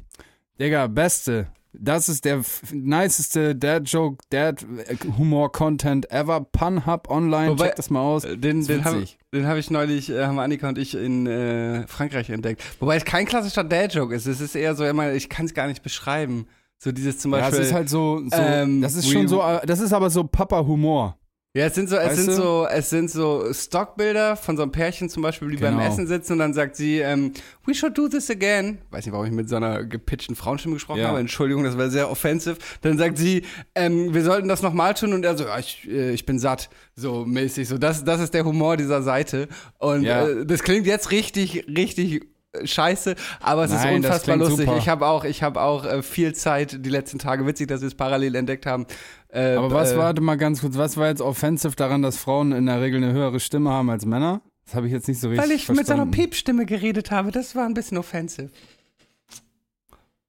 Digga, 0.60 0.88
beste. 0.88 1.48
Das 1.80 2.10
ist 2.10 2.26
der 2.26 2.42
niceste 2.72 3.56
Dad-Joke, 3.56 4.18
Dad-Humor-Content 4.30 6.12
ever. 6.12 6.42
Punhub 6.42 7.10
Online. 7.10 7.52
Wobei- 7.52 7.68
Check 7.68 7.76
das 7.76 7.90
mal 7.90 8.02
aus. 8.02 8.24
Äh, 8.24 8.38
Den, 8.38 8.66
den 8.66 8.84
habe 8.86 9.06
hab 9.34 9.58
ich 9.58 9.70
neulich, 9.72 10.10
äh, 10.10 10.26
haben 10.26 10.40
Annika 10.40 10.70
und 10.70 10.78
ich 10.78 10.96
in 10.96 11.28
äh, 11.28 11.86
Frankreich 11.88 12.30
entdeckt. 12.30 12.64
Wobei 12.80 12.96
es 12.98 13.06
kein 13.06 13.26
klassischer 13.26 13.64
Dad-Joke 13.64 14.14
ist. 14.16 14.26
Es 14.26 14.42
ist 14.42 14.56
eher 14.56 14.76
so, 14.76 14.86
immer, 14.86 15.14
ich 15.14 15.30
kann 15.30 15.46
es 15.46 15.54
gar 15.54 15.68
nicht 15.68 15.84
beschreiben. 15.84 16.48
So 16.80 16.92
dieses 16.92 17.18
zum 17.20 17.34
Ja, 17.34 17.40
Beispiel. 17.40 17.60
es 17.62 17.68
ist 17.68 17.74
halt 17.74 17.90
so, 17.90 18.22
so 18.30 18.38
ähm, 18.38 18.82
das 18.82 18.96
ist 18.96 19.12
schon 19.12 19.28
so, 19.28 19.42
äh, 19.42 19.66
das 19.66 19.80
ist 19.80 19.94
aber 19.94 20.10
so 20.10 20.24
Papa-Humor. 20.24 21.18
Ja, 21.58 21.66
es 21.66 21.76
sind 21.76 21.90
so, 21.90 21.96
es 21.98 22.06
Weißt 22.06 22.16
sind 22.18 22.28
du? 22.28 22.34
so, 22.34 22.68
es 22.70 22.90
sind 22.90 23.10
so 23.12 23.46
Stockbilder 23.52 24.36
von 24.36 24.56
so 24.58 24.64
einem 24.64 24.72
Pärchen 24.72 25.10
zum 25.10 25.24
Beispiel, 25.24 25.50
die 25.50 25.58
beim 25.58 25.76
Genau. 25.78 25.88
Essen 25.88 26.08
sitzen 26.08 26.34
und 26.34 26.40
dann 26.40 26.54
sagt 26.54 26.76
sie, 26.76 27.00
ähm, 27.00 27.34
we 27.66 27.74
should 27.74 27.98
do 27.98 28.08
this 28.08 28.30
again. 28.30 28.78
Weiß 28.92 29.06
nicht, 29.06 29.14
warum 29.14 29.26
ich 29.26 29.32
mit 29.32 29.50
so 29.50 29.56
einer 29.58 29.84
gepitchten 29.84 30.36
Frauenstimme 30.36 30.76
gesprochen 30.76 31.00
Ja. 31.00 31.08
habe. 31.10 31.20
Entschuldigung, 31.20 31.64
das 31.64 31.78
war 31.78 31.90
sehr 31.90 32.10
offensive. 32.12 32.58
Dann 32.82 32.98
sagt 32.98 33.18
sie, 33.18 33.44
ähm, 33.76 34.14
wir 34.14 34.24
sollten 34.24 34.48
das 34.48 34.62
nochmal 34.62 34.94
tun 34.94 35.14
und 35.14 35.26
er 35.26 35.38
so, 35.38 35.46
ja, 35.46 35.58
ich, 35.60 35.88
äh, 35.90 36.12
ich 36.12 36.26
bin 36.26 36.40
satt, 36.40 36.70
so 36.96 37.26
mäßig. 37.26 37.68
So, 37.68 37.78
das, 37.78 38.04
das 38.04 38.22
ist 38.22 38.34
der 38.34 38.46
Humor 38.46 38.78
dieser 38.78 39.02
Seite. 39.02 39.48
Und 39.80 40.04
Ja. 40.04 40.28
äh, 40.28 40.46
das 40.46 40.64
klingt 40.64 40.86
jetzt 40.88 41.12
richtig, 41.12 41.66
richtig 41.76 42.22
scheiße, 42.64 43.16
aber 43.40 43.66
es 43.66 43.72
ist 43.72 43.84
Nein, 43.84 44.02
das 44.02 44.12
unfassbar 44.12 44.38
lustig. 44.38 44.66
super. 44.66 44.78
Ich 44.78 44.90
habe 44.90 45.06
auch, 45.08 45.24
ich 45.26 45.44
habe 45.44 45.62
auch 45.62 45.86
äh, 45.86 46.02
viel 46.02 46.34
Zeit 46.34 46.86
die 46.86 46.90
letzten 46.90 47.20
Tage, 47.20 47.46
witzig, 47.46 47.68
dass 47.68 47.82
wir 47.82 47.88
es 47.88 47.96
parallel 47.96 48.36
entdeckt 48.36 48.66
haben. 48.66 48.86
Äh, 49.30 49.56
Aber 49.56 49.72
was, 49.72 49.92
äh, 49.92 49.98
warte 49.98 50.22
mal 50.22 50.38
ganz 50.38 50.62
kurz, 50.62 50.78
was 50.78 50.98
war 50.98 51.08
jetzt 51.08 51.22
offensive 51.22 51.76
daran, 51.76 52.02
dass 52.02 52.18
Frauen 52.18 52.52
in 52.54 52.66
der 52.66 52.82
Regel 52.82 53.04
eine 53.04 53.14
höhere 53.14 53.40
Stimme 53.40 53.70
haben 53.70 53.90
als 53.90 54.06
Männer? 54.06 54.42
Das 54.66 54.76
habe 54.76 54.88
ich 54.88 54.94
jetzt 54.94 55.08
nicht 55.08 55.20
so 55.20 55.30
richtig 55.30 55.44
Weil 55.44 55.56
ich 55.56 55.68
mit 55.70 55.78
so 55.86 55.94
einer 55.94 56.04
verstanden. 56.04 56.12
Piepstimme 56.12 56.66
geredet 56.66 57.12
habe, 57.12 57.32
das 57.32 57.56
war 57.56 57.66
ein 57.66 57.74
bisschen 57.74 57.98
offensive. 57.98 58.50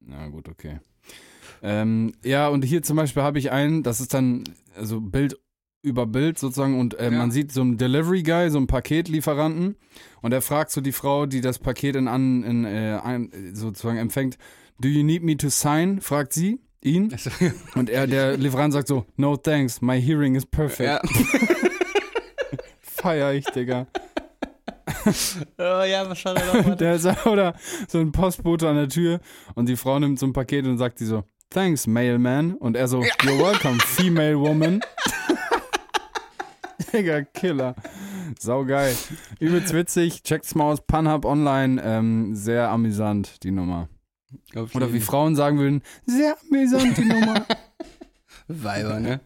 Na 0.00 0.28
gut, 0.28 0.48
okay. 0.48 0.80
Ähm, 1.62 2.12
ja, 2.24 2.48
und 2.48 2.64
hier 2.64 2.82
zum 2.82 2.96
Beispiel 2.96 3.22
habe 3.22 3.38
ich 3.38 3.50
einen, 3.50 3.82
das 3.82 4.00
ist 4.00 4.14
dann, 4.14 4.44
also 4.76 5.00
Bild 5.00 5.36
über 5.82 6.06
Bild 6.06 6.38
sozusagen, 6.38 6.78
und 6.78 6.94
äh, 6.98 7.04
Ja. 7.04 7.10
man 7.10 7.30
sieht 7.30 7.52
so 7.52 7.60
einen 7.60 7.78
Delivery 7.78 8.22
Guy, 8.22 8.50
so 8.50 8.58
einen 8.58 8.66
Paketlieferanten, 8.66 9.76
und 10.22 10.32
er 10.32 10.42
fragt 10.42 10.70
so 10.70 10.80
die 10.80 10.92
Frau, 10.92 11.26
die 11.26 11.40
das 11.40 11.58
Paket 11.58 11.96
in, 11.96 12.08
an, 12.08 12.42
in 12.42 12.64
äh, 12.64 12.98
ein, 13.02 13.30
sozusagen 13.54 13.98
empfängt, 13.98 14.36
Do 14.80 14.88
you 14.88 15.02
need 15.02 15.22
me 15.24 15.36
to 15.36 15.48
sign? 15.48 16.00
fragt 16.00 16.32
sie 16.32 16.60
ihn. 16.82 17.10
Also, 17.12 17.30
Und 17.74 17.90
er, 17.90 18.06
der 18.06 18.36
Lieferant 18.36 18.72
sagt 18.72 18.88
so, 18.88 19.06
No 19.16 19.36
thanks, 19.36 19.80
my 19.80 20.00
hearing 20.00 20.34
is 20.36 20.46
perfect. 20.46 20.88
ja. 20.88 21.00
Feier 22.80 23.32
ich, 23.32 23.44
Digga. 23.46 23.86
oh, 25.58 25.82
ja, 25.84 26.08
was 26.08 26.22
da 26.22 26.34
nochmal? 26.34 26.76
Der 26.76 26.94
ist, 26.94 27.06
oder 27.26 27.54
so 27.88 27.98
ein 28.00 28.10
Postbote 28.12 28.68
an 28.68 28.76
der 28.76 28.88
Tür 28.88 29.20
und 29.54 29.68
die 29.68 29.76
Frau 29.76 29.98
nimmt 29.98 30.18
so 30.18 30.26
ein 30.26 30.32
Paket 30.32 30.66
und 30.66 30.78
sagt 30.78 31.00
die 31.00 31.04
so, 31.04 31.24
thanks, 31.50 31.86
Mailman. 31.86 32.54
Und 32.54 32.76
er 32.76 32.88
so, 32.88 33.00
you're 33.00 33.38
welcome, 33.38 33.78
female 33.80 34.38
woman. 34.38 34.80
Digga, 36.92 37.22
Killer. 37.22 37.74
Sau 38.38 38.64
geil. 38.64 38.94
Übelst 39.40 39.72
witzig. 39.72 40.22
Checkt's 40.22 40.54
mal 40.54 40.64
aus. 40.64 40.80
Punhub 40.86 41.24
online. 41.24 41.80
Ähm, 41.84 42.34
sehr 42.34 42.68
amüsant, 42.70 43.42
die 43.42 43.50
Nummer. 43.50 43.88
Oder 44.74 44.92
wie 44.92 45.00
Frauen 45.00 45.34
sagen 45.36 45.58
würden, 45.58 45.82
sehr 46.04 46.36
amüsant, 46.50 46.96
die 46.98 47.04
Nummer. 47.04 47.46
Weiber, 48.48 48.98
ne? 49.00 49.20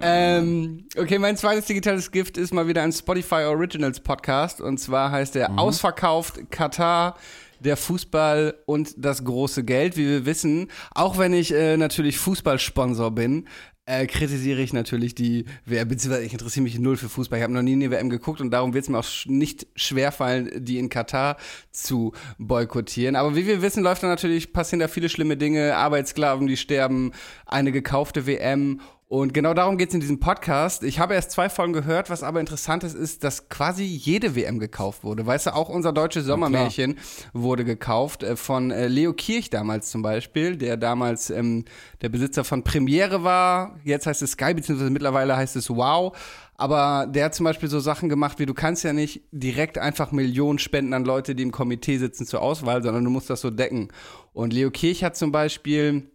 ähm, 0.00 0.86
okay, 0.96 1.18
mein 1.18 1.36
zweites 1.36 1.66
digitales 1.66 2.10
Gift 2.12 2.36
ist 2.36 2.52
mal 2.54 2.68
wieder 2.68 2.82
ein 2.82 2.92
Spotify 2.92 3.44
Originals 3.46 3.98
Podcast 4.00 4.60
und 4.60 4.78
zwar 4.78 5.10
heißt 5.10 5.34
der 5.34 5.50
Mhm. 5.50 5.58
Ausverkauft 5.58 6.50
Katar. 6.50 7.16
Der 7.60 7.76
Fußball 7.76 8.54
und 8.66 8.94
das 8.96 9.24
große 9.24 9.64
Geld, 9.64 9.96
wie 9.96 10.06
wir 10.06 10.26
wissen. 10.26 10.68
Auch 10.94 11.18
wenn 11.18 11.32
ich 11.32 11.52
äh, 11.52 11.76
natürlich 11.76 12.16
Fußballsponsor 12.18 13.10
bin, 13.10 13.48
äh, 13.88 14.06
kritisiere 14.06 14.60
ich 14.60 14.72
natürlich 14.72 15.14
die 15.14 15.46
WM, 15.64 15.88
beziehungsweise 15.88 16.26
ich 16.26 16.32
interessiere 16.32 16.62
mich 16.64 16.78
null 16.78 16.96
für 16.98 17.08
Fußball. 17.08 17.38
Ich 17.38 17.42
habe 17.42 17.52
noch 17.54 17.62
nie 17.62 17.72
eine 17.72 17.90
WM 17.90 18.10
geguckt 18.10 18.40
und 18.40 18.50
darum 18.50 18.74
wird 18.74 18.84
es 18.84 18.90
mir 18.90 18.98
auch 18.98 19.04
sch- 19.04 19.30
nicht 19.30 19.66
schwerfallen, 19.76 20.50
die 20.64 20.78
in 20.78 20.88
Katar 20.90 21.36
zu 21.72 22.12
boykottieren. 22.38 23.16
Aber 23.16 23.34
wie 23.34 23.46
wir 23.46 23.62
wissen, 23.62 23.82
läuft 23.82 24.02
da 24.02 24.06
natürlich, 24.08 24.52
passieren 24.52 24.80
da 24.80 24.88
viele 24.88 25.08
schlimme 25.08 25.36
Dinge, 25.36 25.74
Arbeitssklaven, 25.76 26.46
die 26.46 26.56
sterben, 26.56 27.12
eine 27.46 27.72
gekaufte 27.72 28.26
WM. 28.26 28.80
Und 29.10 29.32
genau 29.32 29.54
darum 29.54 29.78
geht 29.78 29.88
es 29.88 29.94
in 29.94 30.00
diesem 30.00 30.20
Podcast. 30.20 30.82
Ich 30.82 30.98
habe 30.98 31.14
erst 31.14 31.30
zwei 31.30 31.48
Folgen 31.48 31.72
gehört, 31.72 32.10
was 32.10 32.22
aber 32.22 32.40
interessant 32.40 32.84
ist, 32.84 32.94
ist, 32.94 33.24
dass 33.24 33.48
quasi 33.48 33.82
jede 33.82 34.36
WM 34.36 34.58
gekauft 34.58 35.02
wurde. 35.02 35.24
Weißt 35.24 35.46
du, 35.46 35.54
auch 35.54 35.70
unser 35.70 35.94
deutsches 35.94 36.26
Sommermärchen 36.26 36.98
wurde 37.32 37.64
gekauft 37.64 38.22
äh, 38.22 38.36
von 38.36 38.70
äh, 38.70 38.86
Leo 38.86 39.14
Kirch 39.14 39.48
damals 39.48 39.90
zum 39.90 40.02
Beispiel, 40.02 40.56
der 40.58 40.76
damals 40.76 41.30
ähm, 41.30 41.64
der 42.02 42.10
Besitzer 42.10 42.44
von 42.44 42.64
Premiere 42.64 43.24
war. 43.24 43.78
Jetzt 43.82 44.06
heißt 44.06 44.20
es 44.20 44.32
Sky, 44.32 44.52
beziehungsweise 44.52 44.90
mittlerweile 44.90 45.34
heißt 45.38 45.56
es 45.56 45.70
Wow. 45.70 46.14
Aber 46.56 47.06
der 47.06 47.26
hat 47.26 47.34
zum 47.34 47.44
Beispiel 47.44 47.70
so 47.70 47.80
Sachen 47.80 48.10
gemacht, 48.10 48.38
wie 48.38 48.46
du 48.46 48.52
kannst 48.52 48.84
ja 48.84 48.92
nicht 48.92 49.22
direkt 49.30 49.78
einfach 49.78 50.12
Millionen 50.12 50.58
spenden 50.58 50.92
an 50.92 51.06
Leute, 51.06 51.34
die 51.34 51.44
im 51.44 51.52
Komitee 51.52 51.96
sitzen 51.96 52.26
zur 52.26 52.42
Auswahl, 52.42 52.82
sondern 52.82 53.04
du 53.04 53.10
musst 53.10 53.30
das 53.30 53.40
so 53.40 53.48
decken. 53.48 53.88
Und 54.34 54.52
Leo 54.52 54.70
Kirch 54.70 55.02
hat 55.02 55.16
zum 55.16 55.32
Beispiel 55.32 56.10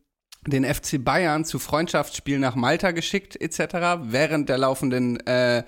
den 0.48 0.66
FC 0.66 1.04
Bayern 1.04 1.46
zu 1.46 1.60
Freundschaftsspielen 1.60 2.42
nach 2.42 2.56
Malta 2.56 2.92
geschickt 2.92 3.40
etc. 3.40 4.02
während 4.04 4.50
der 4.50 4.58
laufenden 4.58 5.26
äh, 5.26 5.64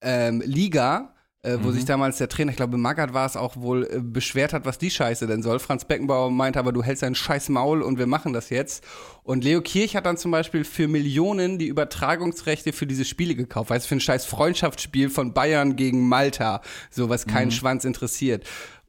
ähm, 0.00 0.42
Liga 0.44 1.16
äh, 1.46 1.58
wo 1.62 1.70
sich 1.70 1.84
damals 1.84 2.18
der 2.18 2.28
Trainer, 2.28 2.50
ich 2.50 2.56
glaube 2.56 2.76
Magath 2.76 3.14
war 3.14 3.24
es 3.24 3.36
auch 3.36 3.56
wohl, 3.56 3.84
äh, 3.84 4.00
beschwert 4.00 4.52
hat, 4.52 4.64
was 4.64 4.78
die 4.78 4.90
Scheiße 4.90 5.28
denn 5.28 5.42
soll. 5.42 5.60
Franz 5.60 5.84
Beckenbauer 5.84 6.30
meinte 6.30 6.58
aber, 6.58 6.72
du 6.72 6.82
hältst 6.82 7.04
dein 7.04 7.14
scheiß 7.14 7.50
Maul 7.50 7.82
und 7.82 7.98
wir 7.98 8.08
machen 8.08 8.32
das 8.32 8.50
jetzt. 8.50 8.82
Und 9.22 9.44
Leo 9.44 9.60
Kirch 9.60 9.94
hat 9.94 10.06
dann 10.06 10.16
zum 10.16 10.32
Beispiel 10.32 10.64
für 10.64 10.88
Millionen 10.88 11.58
die 11.58 11.68
Übertragungsrechte 11.68 12.72
für 12.72 12.86
diese 12.86 13.04
Spiele 13.04 13.36
gekauft. 13.36 13.70
Weißt 13.70 13.86
du, 13.86 13.88
für 13.88 13.94
ein 13.96 14.00
scheiß 14.00 14.24
Freundschaftsspiel 14.26 15.08
von 15.08 15.34
Bayern 15.34 15.76
gegen 15.76 16.08
Malta, 16.08 16.62
so 16.90 17.08
was 17.08 17.26
keinen 17.26 17.52
Schwanz 17.52 17.84
interessiert. 17.84 18.44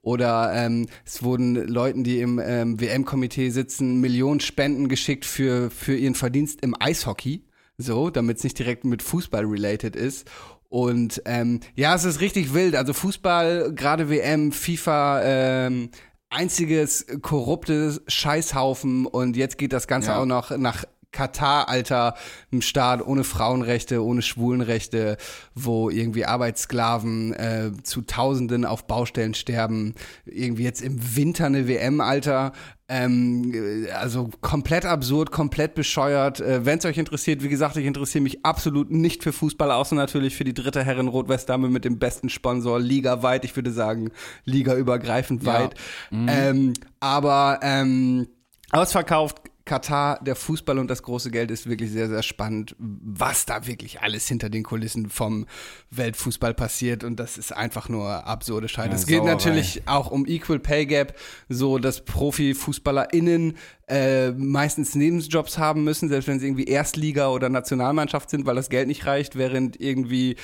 Oder 0.07 0.53
ähm, 0.55 0.85
es 1.05 1.21
wurden 1.21 1.55
Leuten, 1.67 2.05
die 2.05 2.21
im 2.21 2.39
ähm, 2.41 2.79
WM-Komitee 2.79 3.49
sitzen, 3.49 3.99
Millionen 3.99 4.39
Spenden 4.39 4.87
geschickt 4.87 5.25
für, 5.25 5.69
für 5.69 5.97
ihren 5.97 6.15
Verdienst 6.15 6.61
im 6.61 6.73
Eishockey. 6.79 7.43
So, 7.77 8.09
damit 8.09 8.37
es 8.37 8.45
nicht 8.45 8.57
direkt 8.57 8.85
mit 8.85 9.03
Fußball 9.03 9.43
related 9.43 9.97
ist. 9.97 10.25
Und 10.69 11.21
ähm, 11.25 11.59
ja, 11.75 11.93
es 11.93 12.05
ist 12.05 12.21
richtig 12.21 12.53
wild. 12.53 12.77
Also 12.77 12.93
Fußball, 12.93 13.73
gerade 13.75 14.09
WM, 14.09 14.53
FIFA, 14.53 15.21
ähm, 15.25 15.89
einziges 16.29 17.05
korruptes 17.21 18.01
Scheißhaufen 18.07 19.07
und 19.07 19.35
jetzt 19.35 19.57
geht 19.57 19.73
das 19.73 19.87
Ganze 19.87 20.11
Ja. 20.11 20.21
auch 20.21 20.25
noch 20.25 20.57
nach 20.57 20.85
Katar, 21.11 21.69
Alter, 21.69 22.15
ein 22.51 22.61
Staat 22.61 23.05
ohne 23.05 23.23
Frauenrechte, 23.23 24.03
ohne 24.03 24.21
Schwulenrechte, 24.21 25.17
wo 25.55 25.89
irgendwie 25.89 26.25
Arbeitssklaven 26.25 27.33
äh, 27.33 27.71
zu 27.83 28.01
Tausenden 28.01 28.65
auf 28.65 28.87
Baustellen 28.87 29.33
sterben. 29.33 29.95
Irgendwie 30.25 30.63
jetzt 30.63 30.81
im 30.81 31.15
Winter 31.15 31.45
eine 31.45 31.67
WM, 31.67 32.01
Alter. 32.01 32.51
Ähm, 32.89 33.85
äh, 33.85 33.91
also 33.91 34.29
komplett 34.41 34.85
absurd, 34.85 35.31
komplett 35.31 35.75
bescheuert. 35.75 36.39
Äh, 36.39 36.65
Wenn 36.65 36.79
es 36.79 36.85
euch 36.85 36.97
interessiert, 36.97 37.43
wie 37.43 37.49
gesagt, 37.49 37.75
ich 37.77 37.85
interessiere 37.85 38.21
mich 38.21 38.45
absolut 38.45 38.91
nicht 38.91 39.23
für 39.23 39.33
Fußball, 39.33 39.71
außer 39.71 39.95
natürlich 39.95 40.35
für 40.35 40.43
die 40.45 40.53
dritte 40.53 40.83
Herren 40.83 41.07
Rot-West-Dame 41.07 41.67
mit 41.69 41.83
dem 41.83 41.99
besten 41.99 42.29
Sponsor, 42.29 42.79
ligaweit. 42.79 43.43
Ich 43.43 43.55
würde 43.55 43.71
sagen, 43.71 44.11
ligaübergreifend 44.45 45.43
Ja. 45.43 45.53
weit. 45.53 45.75
Ähm, 46.11 46.73
aber 46.99 47.59
ähm, 47.61 48.27
ausverkauft. 48.71 49.37
Katar, 49.67 50.19
der 50.23 50.35
Fußball 50.35 50.79
und 50.79 50.89
das 50.89 51.03
große 51.03 51.29
Geld 51.29 51.51
ist 51.51 51.69
wirklich 51.69 51.91
sehr, 51.91 52.07
sehr 52.07 52.23
spannend, 52.23 52.75
was 52.79 53.45
da 53.45 53.67
wirklich 53.67 54.01
alles 54.01 54.27
hinter 54.27 54.49
den 54.49 54.63
Kulissen 54.63 55.09
vom 55.09 55.45
Weltfußball 55.91 56.55
passiert 56.55 57.03
und 57.03 57.19
das 57.19 57.37
ist 57.37 57.51
einfach 57.51 57.89
nur 57.89 58.25
absurde 58.25 58.67
Scheiße. 58.67 58.89
Ja, 58.89 58.95
es 58.95 59.05
geht 59.05 59.17
Sauerei. 59.17 59.31
natürlich 59.31 59.83
auch 59.85 60.09
um 60.09 60.25
Equal 60.25 60.57
Pay 60.59 60.87
Gap, 60.87 61.15
so 61.49 61.77
dass 61.77 62.03
ProfifußballerInnen 62.03 63.57
äh, 63.87 64.31
meistens 64.31 64.95
Nebenjobs 64.95 65.59
haben 65.59 65.83
müssen, 65.83 66.09
selbst 66.09 66.27
wenn 66.27 66.39
sie 66.39 66.47
irgendwie 66.47 66.65
Erstliga 66.65 67.29
oder 67.29 67.49
Nationalmannschaft 67.49 68.29
sind, 68.29 68.45
weil 68.47 68.55
das 68.55 68.69
Geld 68.69 68.87
nicht 68.87 69.05
reicht, 69.05 69.37
während 69.37 69.79
irgendwie 69.79 70.37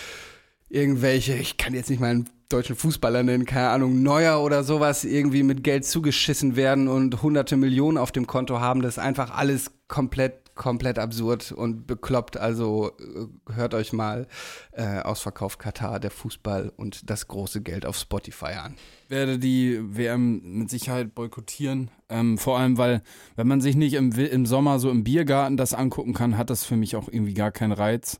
irgendwelche, 0.70 1.36
ich 1.36 1.58
kann 1.58 1.74
jetzt 1.74 1.90
nicht 1.90 2.00
mal 2.00 2.10
einen 2.10 2.30
deutschen 2.54 2.76
Fußballer 2.76 3.24
nennen, 3.24 3.45
keine 3.45 3.70
Ahnung, 3.70 4.04
Neuer 4.04 4.41
oder 4.41 4.64
sowas, 4.64 5.04
irgendwie 5.04 5.41
mit 5.41 5.64
Geld 5.64 5.86
zugeschissen 5.86 6.56
werden 6.56 6.88
und 6.88 7.24
hunderte 7.24 7.58
Millionen 7.58 7.97
auf 7.97 8.12
dem 8.12 8.28
Konto 8.28 8.60
haben. 8.60 8.82
Das 8.84 8.97
ist 8.97 9.04
einfach 9.04 9.36
alles 9.36 9.72
komplett, 9.88 10.54
komplett 10.54 10.99
absurd 10.99 11.51
und 11.51 11.88
bekloppt. 11.88 12.38
Also 12.38 12.91
äh, 12.99 13.54
hört 13.54 13.74
euch 13.74 13.91
mal 13.91 14.28
äh, 14.72 14.99
Ausverkauf 14.99 15.58
Katar, 15.58 15.99
der 15.99 16.12
Fußball 16.12 16.72
und 16.76 17.10
das 17.10 17.28
große 17.28 17.62
Geld 17.62 17.88
auf 17.88 17.97
Spotify 17.97 18.54
an. 18.64 18.76
werde 19.10 19.39
die 19.39 19.80
WM 19.82 20.60
mit 20.60 20.70
Sicherheit 20.70 21.16
boykottieren. 21.16 21.89
Ähm, 22.08 22.38
vor 22.38 22.60
allem, 22.60 22.78
weil, 22.78 23.01
wenn 23.36 23.47
man 23.47 23.62
sich 23.62 23.76
nicht 23.76 23.95
im, 23.95 24.12
im 24.12 24.45
Sommer 24.45 24.78
so 24.78 24.91
im 24.91 25.04
Biergarten 25.04 25.58
das 25.58 25.74
angucken 25.74 26.14
kann, 26.14 26.38
hat 26.38 26.51
das 26.51 26.64
für 26.64 26.76
mich 26.76 26.95
auch 26.95 27.08
irgendwie 27.08 27.34
gar 27.34 27.51
keinen 27.51 27.72
Reiz. 27.72 28.20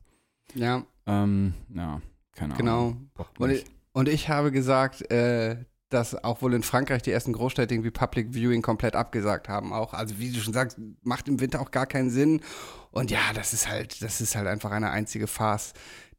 Ja, 0.54 0.84
Ähm, 1.06 1.54
ja, 1.72 2.00
keine 2.34 2.54
genau. 2.54 2.88
Ahnung. 2.88 3.10
Bockt 3.14 3.38
Und 3.38 3.64
und 3.94 4.08
ich 4.08 4.28
habe 4.28 4.52
gesagt, 4.52 5.10
äh, 5.10 5.64
dass 5.88 6.22
auch 6.24 6.42
wohl 6.42 6.52
in 6.54 6.64
Frankreich 6.64 7.02
die 7.02 7.12
ersten 7.12 7.32
Großstädte 7.32 7.72
irgendwie 7.72 7.92
Public 7.92 8.34
Viewing 8.34 8.60
komplett 8.60 8.96
abgesagt 8.96 9.48
haben 9.48 9.72
auch. 9.72 9.94
Also 9.94 10.18
wie 10.18 10.32
du 10.32 10.40
schon 10.40 10.52
sagst, 10.52 10.78
macht 11.02 11.28
im 11.28 11.40
Winter 11.40 11.60
auch 11.60 11.70
gar 11.70 11.86
keinen 11.86 12.10
Sinn. 12.10 12.40
Und 12.90 13.12
ja, 13.12 13.20
das 13.34 13.52
ist 13.52 13.68
halt, 13.68 14.02
das 14.02 14.20
ist 14.20 14.34
halt 14.34 14.48
einfach 14.48 14.72
eine 14.72 14.90
einzige 14.90 15.28
Farce, 15.28 15.72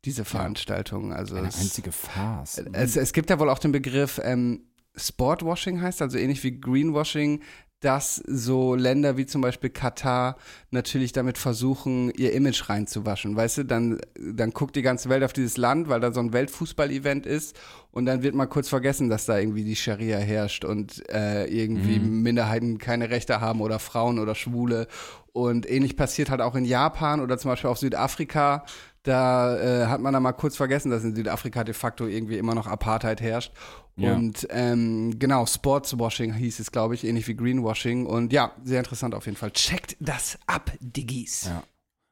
diese 0.06 0.24
Veranstaltung. 0.24 1.12
Also 1.12 1.36
Eine 1.36 1.50
es, 1.50 1.60
einzige 1.60 1.92
Farce. 1.92 2.64
es, 2.72 2.96
es 2.96 3.12
gibt 3.12 3.30
ja 3.30 3.38
wohl 3.40 3.50
auch 3.50 3.60
den 3.60 3.74
Begriff 3.74 4.22
ähm, 4.24 4.62
Sportwashing 4.96 5.82
heißt, 5.82 6.02
also 6.02 6.18
ähnlich 6.18 6.44
wie 6.44 6.60
Greenwashing, 6.60 7.42
dass 7.86 8.16
so 8.16 8.74
Länder 8.74 9.16
wie 9.16 9.28
zum 9.28 9.42
Beispiel 9.42 9.70
Katar 9.70 10.38
natürlich 10.72 11.12
damit 11.12 11.38
versuchen, 11.38 12.12
ihr 12.16 12.34
Image 12.34 12.68
reinzuwaschen. 12.68 13.36
Weißt 13.36 13.60
du, 13.60 13.64
dann, 13.64 14.00
dann 14.20 14.52
guckt 14.52 14.76
die 14.76 14.82
ganze 14.82 15.08
Welt 15.10 15.24
auf 15.24 15.34
dieses 15.34 15.58
Land, 15.58 15.88
weil 15.88 16.00
da 16.00 16.12
so 16.12 16.20
ein 16.20 16.34
Weltfußball-Event 16.34 17.28
ist 17.28 17.56
und 17.92 18.08
dann 18.08 18.24
wird 18.24 18.34
mal 18.34 18.48
kurz 18.48 18.70
vergessen, 18.70 19.08
dass 19.08 19.28
da 19.28 19.38
irgendwie 19.38 19.64
die 19.64 19.76
Scharia 19.76 20.18
herrscht 20.18 20.66
und 20.66 21.08
äh, 21.12 21.46
irgendwie 21.46 22.00
Minderheiten 22.00 22.80
keine 22.80 23.12
Rechte 23.12 23.40
haben 23.40 23.62
oder 23.62 23.78
Frauen 23.78 24.18
oder 24.18 24.34
Schwule. 24.34 24.88
Und 25.32 25.70
ähnlich 25.70 25.96
passiert 25.96 26.32
halt 26.32 26.42
auch 26.42 26.56
in 26.56 26.66
Japan 26.66 27.20
oder 27.22 27.38
zum 27.38 27.52
Beispiel 27.52 27.70
auch 27.70 27.78
Südafrika. 27.78 28.66
Da 29.06 29.56
äh, 29.58 29.86
hat 29.86 30.02
man 30.02 30.14
dann 30.14 30.24
mal 30.24 30.34
kurz 30.34 30.58
vergessen, 30.58 30.90
dass 30.90 31.04
in 31.04 31.16
Südafrika 31.16 31.64
de 31.64 31.76
facto 31.76 32.08
irgendwie 32.08 32.40
immer 32.40 32.56
noch 32.56 32.66
Apartheid 32.66 33.22
herrscht. 33.22 33.54
Ja. 33.98 34.16
Und 34.16 34.48
ähm, 34.50 35.18
genau, 35.20 35.46
Sportswashing 35.46 36.34
hieß 36.34 36.60
es, 36.60 36.72
glaube 36.72 36.96
ich, 36.96 37.06
ähnlich 37.06 37.28
wie 37.28 37.36
Greenwashing. 37.36 38.08
Und 38.08 38.34
ja, 38.34 38.52
sehr 38.64 38.80
interessant 38.80 39.14
auf 39.14 39.28
jeden 39.28 39.38
Fall. 39.38 39.52
Checkt 39.52 39.96
das 40.00 40.40
ab, 40.48 40.72
Diggis. 40.80 41.46
Ja. 41.46 41.64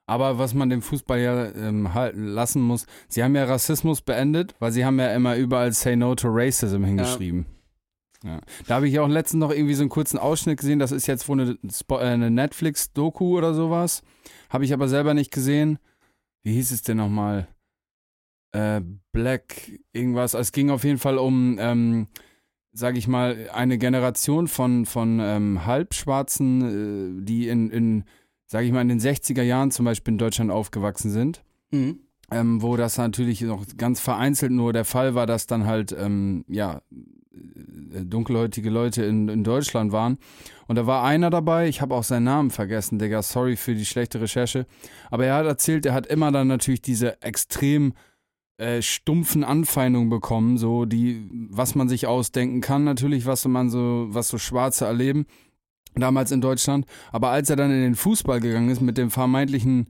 Aber 0.05 0.37
was 0.37 0.53
man 0.53 0.69
dem 0.69 0.83
Fußball 0.83 1.19
ja 1.19 1.45
ähm, 1.55 1.95
halten 1.95 2.27
lassen 2.27 2.61
muss, 2.61 2.85
sie 3.07 3.23
haben 3.23 3.35
ja 3.35 3.45
Rassismus 3.45 4.01
beendet, 4.01 4.53
weil 4.59 4.71
sie 4.71 4.85
haben 4.85 4.99
ja 4.99 5.13
immer 5.15 5.35
überall 5.35 5.71
Say 5.73 5.95
No 5.95 6.13
to 6.13 6.27
Racism 6.29 6.83
hingeschrieben. 6.83 7.47
Ja. 8.23 8.39
Da 8.67 8.75
habe 8.75 8.87
ich 8.87 8.99
auch 8.99 9.07
letztens 9.07 9.39
noch 9.39 9.51
irgendwie 9.51 9.73
so 9.73 9.81
einen 9.81 9.89
kurzen 9.89 10.17
Ausschnitt 10.19 10.59
gesehen, 10.59 10.79
das 10.79 10.91
ist 10.91 11.07
jetzt 11.07 11.27
wohl 11.27 11.41
eine, 11.41 11.57
äh, 11.89 11.95
eine 11.97 12.29
Netflix-Doku 12.29 13.37
oder 13.37 13.53
sowas. 13.53 14.03
Habe 14.49 14.65
ich 14.65 14.73
aber 14.73 14.87
selber 14.87 15.13
nicht 15.13 15.31
gesehen. 15.31 15.79
Wie 16.43 16.53
hieß 16.53 16.71
es 16.71 16.81
denn 16.81 16.97
nochmal? 16.97 17.47
Äh, 18.51 18.81
Black, 19.11 19.71
irgendwas. 19.93 20.33
Es 20.33 20.51
ging 20.51 20.69
auf 20.69 20.83
jeden 20.83 20.99
Fall 20.99 21.17
um, 21.17 21.57
ähm, 21.59 22.07
sage 22.71 22.97
ich 22.97 23.07
mal, 23.07 23.49
eine 23.53 23.77
Generation 23.77 24.47
von, 24.47 24.85
von 24.85 25.19
ähm, 25.19 25.65
Halbschwarzen, 25.65 27.21
äh, 27.21 27.25
die 27.25 27.47
in, 27.47 27.69
in 27.71 28.03
sage 28.45 28.65
ich 28.65 28.71
mal, 28.71 28.81
in 28.81 28.89
den 28.89 28.99
60er 28.99 29.41
Jahren 29.41 29.71
zum 29.71 29.85
Beispiel 29.85 30.13
in 30.13 30.17
Deutschland 30.19 30.51
aufgewachsen 30.51 31.09
sind, 31.09 31.43
Mhm. 31.71 31.99
ähm, 32.29 32.61
wo 32.61 32.77
das 32.77 32.97
natürlich 32.99 33.41
noch 33.41 33.65
ganz 33.77 33.99
vereinzelt 33.99 34.51
nur 34.51 34.73
der 34.73 34.85
Fall 34.85 35.15
war, 35.15 35.25
dass 35.25 35.47
dann 35.47 35.65
halt, 35.65 35.95
ähm, 35.97 36.45
ja, 36.47 36.81
dunkelhäutige 37.33 38.69
Leute 38.69 39.03
in, 39.03 39.27
in 39.29 39.43
Deutschland 39.43 39.91
waren. 39.91 40.17
Und 40.67 40.77
da 40.77 40.87
war 40.87 41.03
einer 41.03 41.29
dabei, 41.29 41.67
ich 41.67 41.81
habe 41.81 41.95
auch 41.95 42.03
seinen 42.03 42.23
Namen 42.23 42.51
vergessen, 42.51 42.99
Digga, 42.99 43.21
sorry 43.21 43.55
für 43.55 43.75
die 43.75 43.85
schlechte 43.85 44.21
Recherche. 44.21 44.65
Aber 45.11 45.25
er 45.25 45.35
hat 45.35 45.45
erzählt, 45.45 45.85
er 45.85 45.93
hat 45.93 46.07
immer 46.07 46.31
dann 46.31 46.47
natürlich 46.47 46.81
diese 46.81 47.21
extrem 47.21 47.93
äh, 48.57 48.81
stumpfen 48.81 49.43
Anfeindungen 49.43 50.09
bekommen, 50.09 50.57
so 50.57 50.85
die, 50.85 51.27
was 51.49 51.75
man 51.75 51.89
sich 51.89 52.07
ausdenken 52.07 52.61
kann, 52.61 52.83
natürlich, 52.83 53.25
was 53.25 53.45
man 53.45 53.69
so, 53.69 54.07
was 54.09 54.29
so 54.29 54.37
Schwarze 54.37 54.85
erleben, 54.85 55.25
damals 55.95 56.31
in 56.31 56.41
Deutschland. 56.41 56.85
Aber 57.11 57.29
als 57.29 57.49
er 57.49 57.55
dann 57.55 57.71
in 57.71 57.81
den 57.81 57.95
Fußball 57.95 58.39
gegangen 58.39 58.69
ist, 58.69 58.81
mit 58.81 58.97
dem 58.97 59.11
vermeintlichen 59.11 59.89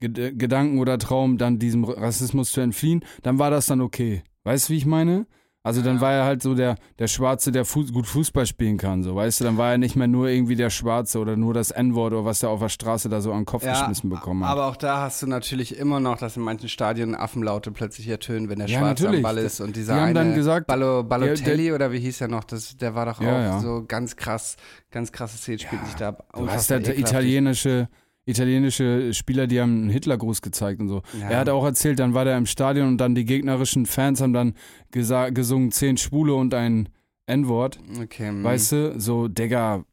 Ged 0.00 0.38
Gedanken 0.38 0.78
oder 0.78 0.98
Traum, 0.98 1.38
dann 1.38 1.58
diesem 1.58 1.84
Rassismus 1.84 2.52
zu 2.52 2.60
entfliehen, 2.60 3.04
dann 3.22 3.38
war 3.38 3.50
das 3.50 3.66
dann 3.66 3.80
okay. 3.80 4.22
Weißt 4.44 4.68
du, 4.68 4.72
wie 4.72 4.78
ich 4.78 4.86
meine? 4.86 5.26
Also 5.64 5.82
dann 5.82 6.00
war 6.00 6.12
er 6.12 6.24
halt 6.24 6.40
so 6.42 6.54
der, 6.54 6.76
der 6.98 7.08
Schwarze, 7.08 7.50
der 7.52 7.64
Fu 7.64 7.84
gut 7.86 8.06
Fußball 8.06 8.46
spielen 8.46 8.78
kann, 8.78 9.02
so, 9.02 9.14
weißt 9.16 9.40
du? 9.40 9.44
Dann 9.44 9.58
war 9.58 9.72
er 9.72 9.78
nicht 9.78 9.96
mehr 9.96 10.06
nur 10.06 10.28
irgendwie 10.28 10.54
der 10.56 10.70
Schwarze 10.70 11.18
oder 11.18 11.36
nur 11.36 11.52
das 11.52 11.72
N-Wort 11.72 12.12
oder 12.12 12.24
was 12.24 12.42
er 12.42 12.50
auf 12.50 12.60
der 12.60 12.68
Straße 12.68 13.08
da 13.08 13.20
so 13.20 13.32
an 13.32 13.40
den 13.40 13.44
Kopf 13.46 13.64
geschmissen 13.64 14.08
bekommen 14.08 14.44
hat. 14.44 14.52
Aber 14.52 14.66
auch 14.66 14.76
da 14.76 15.02
hast 15.02 15.20
du 15.20 15.26
natürlich 15.26 15.76
immer 15.76 16.00
noch, 16.00 16.16
dass 16.16 16.36
in 16.36 16.42
manchen 16.44 16.68
Stadien 16.68 17.14
Affenlaute 17.14 17.70
plötzlich 17.72 18.08
ertönen, 18.08 18.48
wenn 18.48 18.60
der 18.60 18.68
Ja, 18.68 18.78
Schwarze 18.78 19.04
am 19.08 19.12
natürlich. 19.12 19.22
Ball 19.22 19.38
ist. 19.38 19.60
Und 19.60 19.76
dieser 19.76 19.94
Die 19.94 20.00
haben 20.00 20.06
eine 20.06 20.14
dann 20.14 20.34
gesagt, 20.34 20.68
Ballo, 20.68 21.02
Balotelli 21.02 21.64
der- 21.66 21.74
oder 21.74 21.92
wie 21.92 21.98
hieß 22.00 22.20
er 22.22 22.28
noch, 22.28 22.44
das, 22.44 22.76
der 22.76 22.94
war 22.94 23.06
doch 23.06 23.20
Ja, 23.20 23.28
auch 23.28 23.40
ja. 23.40 23.60
so 23.60 23.84
ganz 23.86 24.16
krass, 24.16 24.56
ganz 24.90 25.12
krasse 25.12 25.36
Szenen 25.36 25.58
spielt 25.58 25.84
sich 25.86 25.96
da 25.96 26.12
Du 26.12 26.48
hast 26.48 26.70
ja 26.70 26.78
der 26.78 26.96
italienische, 26.98 27.88
italienische 28.28 29.14
Spieler, 29.14 29.46
die 29.46 29.60
haben 29.60 29.82
einen 29.82 29.90
Hitlergruß 29.90 30.42
gezeigt 30.42 30.80
und 30.80 30.88
so. 30.88 31.02
Ja. 31.18 31.30
Er 31.30 31.38
hat 31.38 31.48
auch 31.48 31.64
erzählt, 31.64 31.98
dann 31.98 32.14
war 32.14 32.24
der 32.24 32.36
im 32.36 32.46
Stadion 32.46 32.88
und 32.88 32.98
dann 32.98 33.14
die 33.14 33.24
gegnerischen 33.24 33.86
Fans 33.86 34.20
haben 34.20 34.32
dann 34.32 34.54
gesungen, 34.90 35.72
zehn 35.72 35.96
Schwule 35.96 36.34
und 36.34 36.52
ein 36.54 36.88
N-Wort. 37.26 37.78
Okay, 38.02 38.30
mhm. 38.30 38.44
Weißt 38.44 38.72
du, 38.72 39.00
so, 39.00 39.28
Digga, 39.28 39.84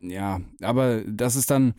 ja, 0.00 0.40
aber 0.62 1.02
das 1.06 1.34
ist 1.34 1.50
dann, 1.50 1.74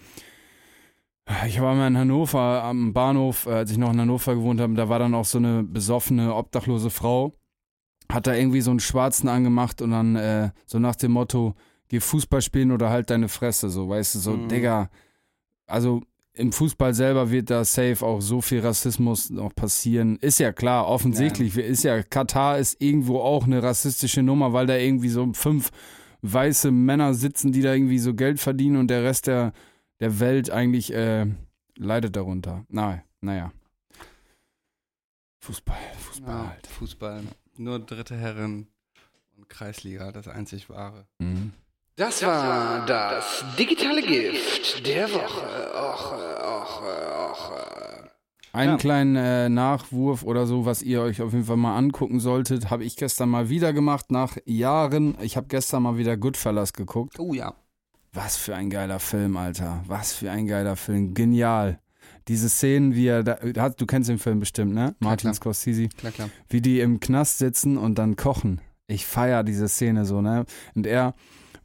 ich 1.47 1.61
war 1.61 1.75
mal 1.75 1.87
in 1.87 1.97
Hannover 1.97 2.63
am 2.63 2.91
Bahnhof, 2.93 3.45
äh, 3.45 3.51
als 3.51 3.71
ich 3.71 3.77
noch 3.77 3.93
in 3.93 3.99
Hannover 4.01 4.35
gewohnt 4.35 4.59
habe, 4.59 4.73
da 4.73 4.89
war 4.89 4.99
dann 4.99 5.13
auch 5.13 5.25
so 5.25 5.37
eine 5.37 5.63
besoffene, 5.63 6.35
obdachlose 6.35 6.89
Frau, 6.89 7.33
hat 8.11 8.27
da 8.27 8.33
irgendwie 8.33 8.61
so 8.61 8.71
einen 8.71 8.79
Schwarzen 8.79 9.29
angemacht 9.29 9.81
und 9.81 9.91
dann 9.91 10.15
äh, 10.15 10.49
so 10.65 10.79
nach 10.79 10.95
dem 10.95 11.11
Motto, 11.13 11.55
geh 11.87 11.99
Fußball 11.99 12.41
spielen 12.41 12.71
oder 12.71 12.89
halt 12.89 13.09
deine 13.09 13.29
Fresse, 13.29 13.69
so, 13.69 13.87
weißt 13.87 14.15
du, 14.15 14.19
so, 14.19 14.31
Mhm. 14.31 14.47
Digga, 14.49 14.89
also 15.69 16.01
im 16.33 16.51
Fußball 16.51 16.93
selber 16.93 17.31
wird 17.31 17.49
da 17.49 17.65
safe 17.65 18.05
auch 18.05 18.21
so 18.21 18.41
viel 18.41 18.61
Rassismus 18.61 19.29
noch 19.29 19.53
passieren. 19.53 20.17
Ist 20.17 20.39
ja 20.39 20.53
klar, 20.53 20.87
offensichtlich. 20.87 21.57
Ist 21.57 21.83
ja, 21.83 22.01
Katar 22.01 22.59
ist 22.59 22.81
irgendwo 22.81 23.19
auch 23.19 23.45
eine 23.45 23.61
rassistische 23.61 24.23
Nummer, 24.23 24.53
weil 24.53 24.65
da 24.65 24.77
irgendwie 24.77 25.09
so 25.09 25.33
fünf 25.33 25.71
weiße 26.21 26.71
Männer 26.71 27.13
sitzen, 27.13 27.51
die 27.51 27.61
da 27.61 27.73
irgendwie 27.73 27.99
so 27.99 28.13
Geld 28.13 28.39
verdienen 28.39 28.77
und 28.77 28.87
der 28.87 29.03
Rest 29.03 29.27
der, 29.27 29.53
der 29.99 30.19
Welt 30.19 30.49
eigentlich 30.49 30.93
äh, 30.93 31.25
leidet 31.75 32.15
darunter. 32.15 32.65
Na, 32.69 33.03
naja. 33.21 33.51
Fußball, 35.41 35.77
Fußball 35.97 36.35
Ja, 36.35 36.49
halt. 36.49 36.67
Fußball. 36.67 37.23
Nur 37.57 37.79
dritte 37.79 38.15
Herren 38.15 38.67
und 39.35 39.49
Kreisliga, 39.49 40.11
das 40.11 40.27
einzig 40.27 40.69
wahre. 40.69 41.05
Mhm. 41.19 41.53
Das 41.99 42.23
war 42.23 42.85
das 42.85 43.43
digitale 43.57 44.01
Gift 44.01 44.87
der 44.87 45.09
Woche. 45.09 45.45
Och, 45.75 46.13
och, 46.13 46.81
och. 47.29 47.51
Einen 48.53 48.71
Ja. 48.71 48.77
kleinen 48.77 49.15
äh, 49.17 49.49
Nachwurf 49.49 50.23
oder 50.23 50.47
so, 50.47 50.65
was 50.65 50.81
ihr 50.81 51.01
euch 51.01 51.21
auf 51.21 51.33
jeden 51.33 51.43
Fall 51.43 51.57
mal 51.57 51.75
angucken 51.75 52.21
solltet, 52.21 52.69
habe 52.69 52.85
ich 52.85 52.95
gestern 52.95 53.27
mal 53.27 53.49
wieder 53.49 53.73
gemacht, 53.73 54.11
nach 54.11 54.37
Jahren. 54.45 55.17
Ich 55.19 55.35
habe 55.35 55.47
gestern 55.49 55.83
mal 55.83 55.97
wieder 55.97 56.15
Goodfellas 56.15 56.71
geguckt. 56.71 57.19
Oh 57.19 57.33
ja. 57.33 57.53
Was 58.13 58.37
für 58.37 58.55
ein 58.55 58.69
geiler 58.69 59.01
Film, 59.01 59.35
Alter. 59.35 59.83
Was 59.85 60.13
für 60.13 60.31
ein 60.31 60.47
geiler 60.47 60.77
Film. 60.77 61.13
Genial. 61.13 61.81
Diese 62.29 62.47
Szenen, 62.47 62.95
wie 62.95 63.07
er 63.07 63.23
da, 63.23 63.69
du 63.71 63.85
kennst 63.85 64.09
den 64.09 64.19
Film 64.19 64.39
bestimmt, 64.39 64.73
ne? 64.73 64.95
Martin 64.99 65.31
klar. 65.31 65.33
Scorsese. 65.33 65.89
Klar, 65.89 66.13
klar. 66.13 66.29
Wie 66.47 66.61
die 66.61 66.79
im 66.79 67.01
Knast 67.01 67.39
sitzen 67.39 67.77
und 67.77 67.95
dann 67.99 68.15
kochen. 68.15 68.61
Ich 68.87 69.05
feier 69.05 69.43
diese 69.43 69.67
Szene 69.67 70.05
so, 70.05 70.21
ne? 70.21 70.45
Und 70.75 70.87
er, 70.87 71.13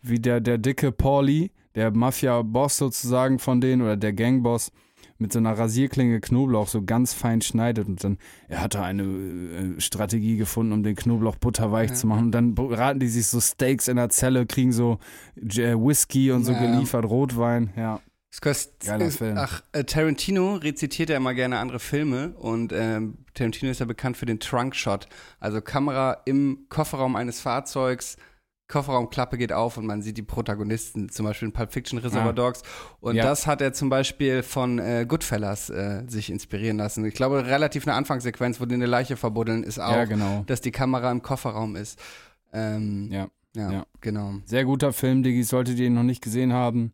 wie 0.05 0.20
der, 0.20 0.40
der 0.40 0.59
dicke 0.59 0.92
Pauli, 0.92 1.50
der 1.74 1.90
Mafia-Boss 1.90 2.76
sozusagen 2.76 3.38
von 3.38 3.61
denen 3.61 3.82
oder 3.82 3.96
der 3.96 4.12
Gangboss, 4.12 4.70
mit 5.18 5.32
so 5.32 5.38
einer 5.38 5.57
Rasierklinge 5.57 6.20
Knoblauch 6.20 6.66
so 6.66 6.82
ganz 6.82 7.14
fein 7.14 7.40
schneidet 7.40 7.86
und 7.86 8.02
dann, 8.02 8.18
er 8.48 8.61
hat 8.61 8.74
da 8.74 8.82
eine 8.82 9.05
äh, 9.05 9.80
Strategie 9.80 10.36
gefunden, 10.36 10.72
um 10.72 10.82
den 10.82 10.96
Knoblauch 10.96 11.36
butterweich 11.36 11.90
Ja. 11.90 11.94
zu 11.94 12.07
machen. 12.09 12.24
Und 12.26 12.32
dann 12.32 12.55
braten 12.57 12.98
die 12.98 13.07
sich 13.09 13.26
so 13.28 13.40
Steaks 13.40 13.86
in 13.86 13.96
der 13.96 14.09
Zelle, 14.09 14.44
kriegen 14.44 14.72
so 14.72 14.98
äh, 15.36 15.74
Whisky 15.74 16.32
und 16.32 16.44
so 16.44 16.50
Ja, 16.52 16.61
geliefert, 16.61 17.05
Rotwein, 17.05 17.72
ja. 17.76 18.00
Skos- 18.34 18.70
Geiler 18.84 19.05
ist- 19.07 19.18
Film. 19.18 19.36
Ach, 19.38 19.62
äh, 19.70 19.84
Tarantino 19.84 20.57
rezitiert 20.57 21.11
ja 21.11 21.16
immer 21.16 21.32
gerne 21.34 21.59
andere 21.61 21.78
Filme 21.78 22.30
und 22.30 22.72
ähm, 22.74 23.18
Tarantino 23.34 23.70
ist 23.70 23.78
ja 23.78 23.86
bekannt 23.86 24.16
für 24.16 24.26
den 24.26 24.40
Trunk 24.40 24.74
Shot, 24.74 25.07
also 25.38 25.61
Kamera 25.61 26.16
im 26.24 26.66
Kofferraum 26.68 27.14
eines 27.14 27.40
Fahrzeugs. 27.40 28.16
Kofferraumklappe 28.68 29.36
geht 29.36 29.52
auf 29.52 29.76
und 29.76 29.86
man 29.86 30.00
sieht 30.02 30.16
die 30.16 30.22
Protagonisten, 30.22 31.08
zum 31.10 31.26
Beispiel 31.26 31.48
in 31.48 31.52
Pulp 31.52 31.72
Fiction 31.72 31.98
Reservoir 31.98 32.30
Ah. 32.30 32.32
Dogs. 32.32 32.62
Und 33.00 33.16
Ja. 33.16 33.24
das 33.24 33.46
hat 33.46 33.60
er 33.60 33.72
zum 33.72 33.90
Beispiel 33.90 34.42
von 34.42 34.78
äh, 34.78 35.04
Goodfellas 35.06 35.68
äh, 35.70 36.02
sich 36.06 36.30
inspirieren 36.30 36.78
lassen. 36.78 37.04
Ich 37.04 37.14
glaube, 37.14 37.44
relativ 37.46 37.86
eine 37.86 37.94
Anfangssequenz, 37.96 38.60
wo 38.60 38.64
die 38.64 38.74
eine 38.74 38.86
Leiche 38.86 39.16
verbuddeln, 39.16 39.62
ist 39.64 39.78
auch, 39.78 39.92
Ja, 39.96 40.04
genau. 40.06 40.44
dass 40.46 40.60
die 40.60 40.70
Kamera 40.72 41.10
im 41.10 41.20
Kofferraum 41.22 41.76
ist. 41.76 41.98
Ähm, 42.52 43.08
Ja. 43.12 43.28
ja, 43.54 43.70
Ja. 43.72 43.86
genau. 44.00 44.34
Sehr 44.46 44.64
guter 44.64 44.92
Film, 44.92 45.22
Diggi, 45.22 45.42
solltet 45.42 45.78
ihr 45.78 45.86
ihn 45.86 45.94
noch 45.94 46.02
nicht 46.02 46.22
gesehen 46.22 46.52
haben. 46.52 46.92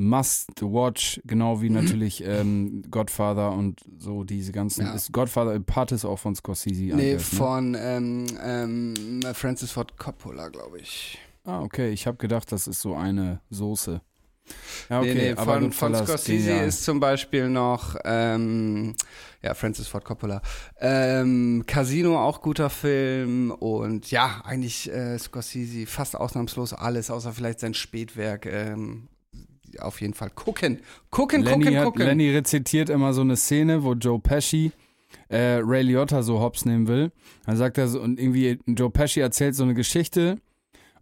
Must 0.00 0.62
watch, 0.62 1.20
genau 1.24 1.60
wie 1.60 1.70
natürlich 1.70 2.22
ähm, 2.24 2.84
Godfather 2.88 3.50
und 3.50 3.80
so 3.98 4.22
diese 4.22 4.52
ganzen. 4.52 4.86
Ja. 4.86 4.94
Ist 4.94 5.12
Godfather 5.12 5.58
Part 5.58 5.90
ist 5.90 6.04
auch 6.04 6.20
von 6.20 6.36
Scorsese. 6.36 6.94
Nee, 6.94 7.14
guess, 7.14 7.32
ne? 7.32 7.38
von 7.38 7.76
ähm, 7.76 8.26
ähm, 8.40 8.94
Francis 9.34 9.72
Ford 9.72 9.98
Coppola, 9.98 10.50
glaube 10.50 10.78
ich. 10.78 11.18
Ah, 11.42 11.62
okay. 11.62 11.90
Ich 11.90 12.06
habe 12.06 12.16
gedacht, 12.16 12.52
das 12.52 12.68
ist 12.68 12.80
so 12.80 12.94
eine 12.94 13.40
Soße. 13.50 14.00
Ja, 14.88 15.00
okay. 15.00 15.14
nee, 15.14 15.20
nee, 15.20 15.32
aber 15.32 15.54
von, 15.60 15.72
von 15.72 15.94
Scorsese 15.96 16.48
genial. 16.48 16.68
ist 16.68 16.84
zum 16.84 17.00
Beispiel 17.00 17.48
noch, 17.48 17.96
ähm, 18.04 18.94
ja, 19.42 19.54
Francis 19.54 19.88
Ford 19.88 20.04
Coppola. 20.04 20.42
Ähm, 20.78 21.64
Casino, 21.66 22.18
auch 22.18 22.40
guter 22.40 22.70
Film. 22.70 23.50
Und 23.50 24.12
ja, 24.12 24.42
eigentlich 24.44 24.92
äh, 24.92 25.18
Scorsese 25.18 25.86
fast 25.86 26.14
ausnahmslos 26.14 26.72
alles, 26.72 27.10
außer 27.10 27.32
vielleicht 27.32 27.58
sein 27.58 27.74
Spätwerk. 27.74 28.46
Ähm, 28.46 29.08
auf 29.82 30.00
jeden 30.00 30.14
Fall 30.14 30.30
gucken. 30.30 30.80
Gucken, 31.10 31.42
Lenny, 31.42 31.64
gucken, 31.64 31.78
hat, 31.78 31.84
gucken. 31.86 32.06
Lenny 32.06 32.30
rezitiert 32.30 32.88
immer 32.90 33.12
so 33.12 33.20
eine 33.22 33.36
Szene, 33.36 33.82
wo 33.84 33.94
Joe 33.94 34.18
Pesci 34.18 34.72
äh, 35.28 35.60
Ray 35.62 35.82
Liotta 35.82 36.22
so 36.22 36.40
hops 36.40 36.64
nehmen 36.64 36.86
will. 36.88 37.12
Dann 37.46 37.56
sagt 37.56 37.78
er 37.78 37.88
so, 37.88 38.00
und 38.00 38.18
irgendwie 38.20 38.58
Joe 38.66 38.90
Pesci 38.90 39.20
erzählt 39.20 39.54
so 39.54 39.64
eine 39.64 39.74
Geschichte 39.74 40.38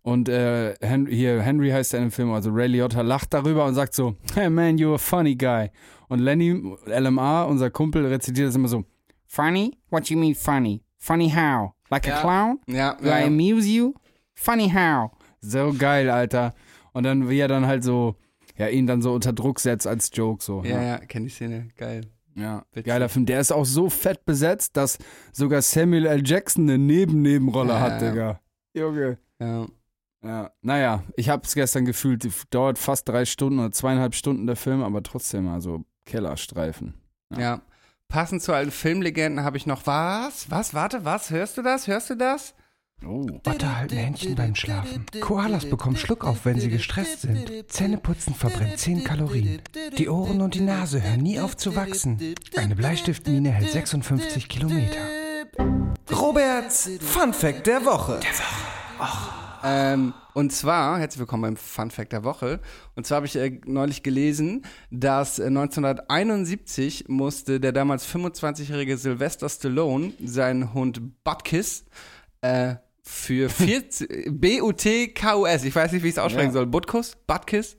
und 0.02 0.28
äh, 0.28 0.74
Henry, 0.80 1.16
hier 1.16 1.40
Henry 1.42 1.70
heißt 1.70 1.94
er 1.94 2.00
im 2.00 2.10
Film, 2.12 2.30
also 2.32 2.50
Ray 2.50 2.68
Liotta 2.68 3.00
lacht 3.02 3.34
darüber 3.34 3.64
und 3.66 3.74
sagt 3.74 3.94
so, 3.94 4.14
hey 4.34 4.48
man, 4.48 4.76
you're 4.76 4.94
a 4.94 4.98
funny 4.98 5.34
guy. 5.34 5.70
Und 6.08 6.20
Lenny, 6.20 6.52
LMA, 6.86 7.42
unser 7.44 7.70
Kumpel, 7.70 8.06
rezitiert 8.06 8.48
das 8.48 8.54
immer 8.54 8.68
so, 8.68 8.84
funny? 9.26 9.76
What 9.90 10.08
you 10.08 10.16
mean 10.18 10.34
funny? 10.36 10.82
Funny 10.98 11.28
how? 11.30 11.72
Like 11.90 12.06
Ja. 12.06 12.18
a 12.18 12.20
clown? 12.20 12.58
ja, 12.68 12.94
Do 12.94 13.06
I 13.06 13.08
ja, 13.08 13.26
amuse 13.26 13.68
you? 13.68 13.94
Funny 14.34 14.68
how? 14.70 15.10
So 15.40 15.72
geil, 15.76 16.08
Alter. 16.10 16.54
Und 16.92 17.02
dann, 17.04 17.28
wie 17.28 17.38
er 17.38 17.48
dann 17.48 17.66
halt 17.66 17.82
so, 17.84 18.14
ja, 18.58 18.68
ihn 18.68 18.86
dann 18.86 19.02
so 19.02 19.12
unter 19.14 19.32
Druck 19.32 19.60
setzt 19.60 19.86
als 19.86 20.10
Joke, 20.12 20.42
so. 20.42 20.62
ja, 20.64 20.82
ja, 20.82 20.98
kenn 20.98 21.24
die 21.24 21.30
Szene. 21.30 21.68
Geil. 21.76 22.02
Ja, 22.34 22.64
Witzig. 22.72 22.86
geiler 22.86 23.08
Film. 23.08 23.24
Der 23.26 23.40
ist 23.40 23.50
auch 23.52 23.64
so 23.64 23.88
fett 23.88 24.24
besetzt, 24.26 24.76
dass 24.76 24.98
sogar 25.32 25.62
Samuel 25.62 26.04
L. 26.06 26.22
Jackson 26.26 26.64
eine 26.64 26.76
Neben-Nebenrolle 26.78 27.70
Ja, 27.72 27.80
hat, 27.80 28.02
ja. 28.02 28.10
Digga. 28.10 28.40
Junge. 28.74 29.18
Ja. 29.40 29.66
Ja, 30.22 30.50
naja, 30.60 31.04
ich 31.16 31.28
hab's 31.28 31.54
gestern 31.54 31.84
gefühlt, 31.84 32.26
dauert 32.50 32.78
fast 32.78 33.08
drei 33.08 33.24
Stunden 33.24 33.58
oder 33.60 33.70
zweieinhalb 33.72 34.14
Stunden 34.14 34.46
der 34.46 34.56
Film, 34.56 34.82
aber 34.82 35.02
trotzdem, 35.02 35.48
also 35.48 35.84
Kellerstreifen. 36.04 36.94
Ja. 37.32 37.40
Ja. 37.40 37.62
Passend 38.08 38.42
zu 38.42 38.52
alten 38.52 38.70
Filmlegenden 38.70 39.44
habe 39.44 39.56
ich 39.56 39.66
noch 39.66 39.86
was? 39.86 40.50
Was? 40.50 40.74
Warte, 40.74 41.04
was? 41.04 41.30
Hörst 41.30 41.58
du 41.58 41.62
das? 41.62 41.86
Hörst 41.86 42.10
du 42.10 42.14
das? 42.16 42.54
Oh. 43.04 43.26
Otter 43.44 43.76
halten 43.76 43.96
Händchen 43.96 44.34
beim 44.34 44.54
Schlafen. 44.54 45.04
Koalas 45.20 45.68
bekommen 45.68 45.96
Schluckauf, 45.96 46.44
wenn 46.44 46.58
sie 46.58 46.70
gestresst 46.70 47.20
sind. 47.22 47.70
Zähneputzen 47.70 48.34
verbrennt 48.34 48.78
10 48.78 49.04
Kalorien. 49.04 49.60
Die 49.98 50.08
Ohren 50.08 50.40
und 50.40 50.54
die 50.54 50.62
Nase 50.62 51.02
hören 51.02 51.20
nie 51.20 51.38
auf 51.38 51.56
zu 51.56 51.76
wachsen. 51.76 52.34
Eine 52.56 52.74
Bleistiftmine 52.74 53.50
hält 53.50 53.70
56 53.70 54.48
Kilometer. 54.48 54.98
Roberts 56.10 56.90
Fun 57.00 57.32
Fact 57.32 57.66
der 57.66 57.84
Woche. 57.84 58.20
Ähm, 59.62 60.14
und 60.32 60.52
zwar, 60.52 60.98
herzlich 60.98 61.18
willkommen 61.18 61.42
beim 61.42 61.56
Fun 61.56 61.90
Fact 61.90 62.12
der 62.12 62.24
Woche. 62.24 62.60
Und 62.94 63.06
zwar 63.06 63.16
habe 63.16 63.26
ich 63.26 63.36
äh, 63.36 63.60
neulich 63.66 64.02
gelesen, 64.02 64.64
dass 64.90 65.38
äh, 65.38 65.46
1971 65.46 67.06
musste 67.08 67.60
der 67.60 67.72
damals 67.72 68.06
25-jährige 68.06 68.96
Sylvester 68.96 69.48
Stallone 69.48 70.12
seinen 70.24 70.72
Hund 70.72 71.24
Butkus 71.24 71.84
äh, 72.42 72.76
für 73.06 73.48
40, 73.48 74.28
B-U-T-K-U-S, 74.40 75.64
ich 75.64 75.74
weiß 75.74 75.92
nicht, 75.92 76.02
wie 76.02 76.08
ich 76.08 76.14
es 76.14 76.18
aussprechen 76.18 76.48
Ja. 76.48 76.52
soll, 76.52 76.66
Butkus? 76.66 77.16
Butkus? 77.26 77.76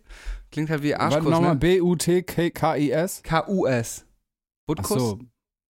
Klingt 0.52 0.70
halt 0.70 0.82
wie 0.84 0.92
Warte 0.92 1.04
Arschkuss, 1.16 1.30
nochmal, 1.30 1.54
ne? 1.54 1.60
B-U-T-K-I-S? 1.60 3.22
K-U-S. 3.24 4.06
Ach 4.06 4.12
Butkus? 4.68 4.98
so. 5.00 5.20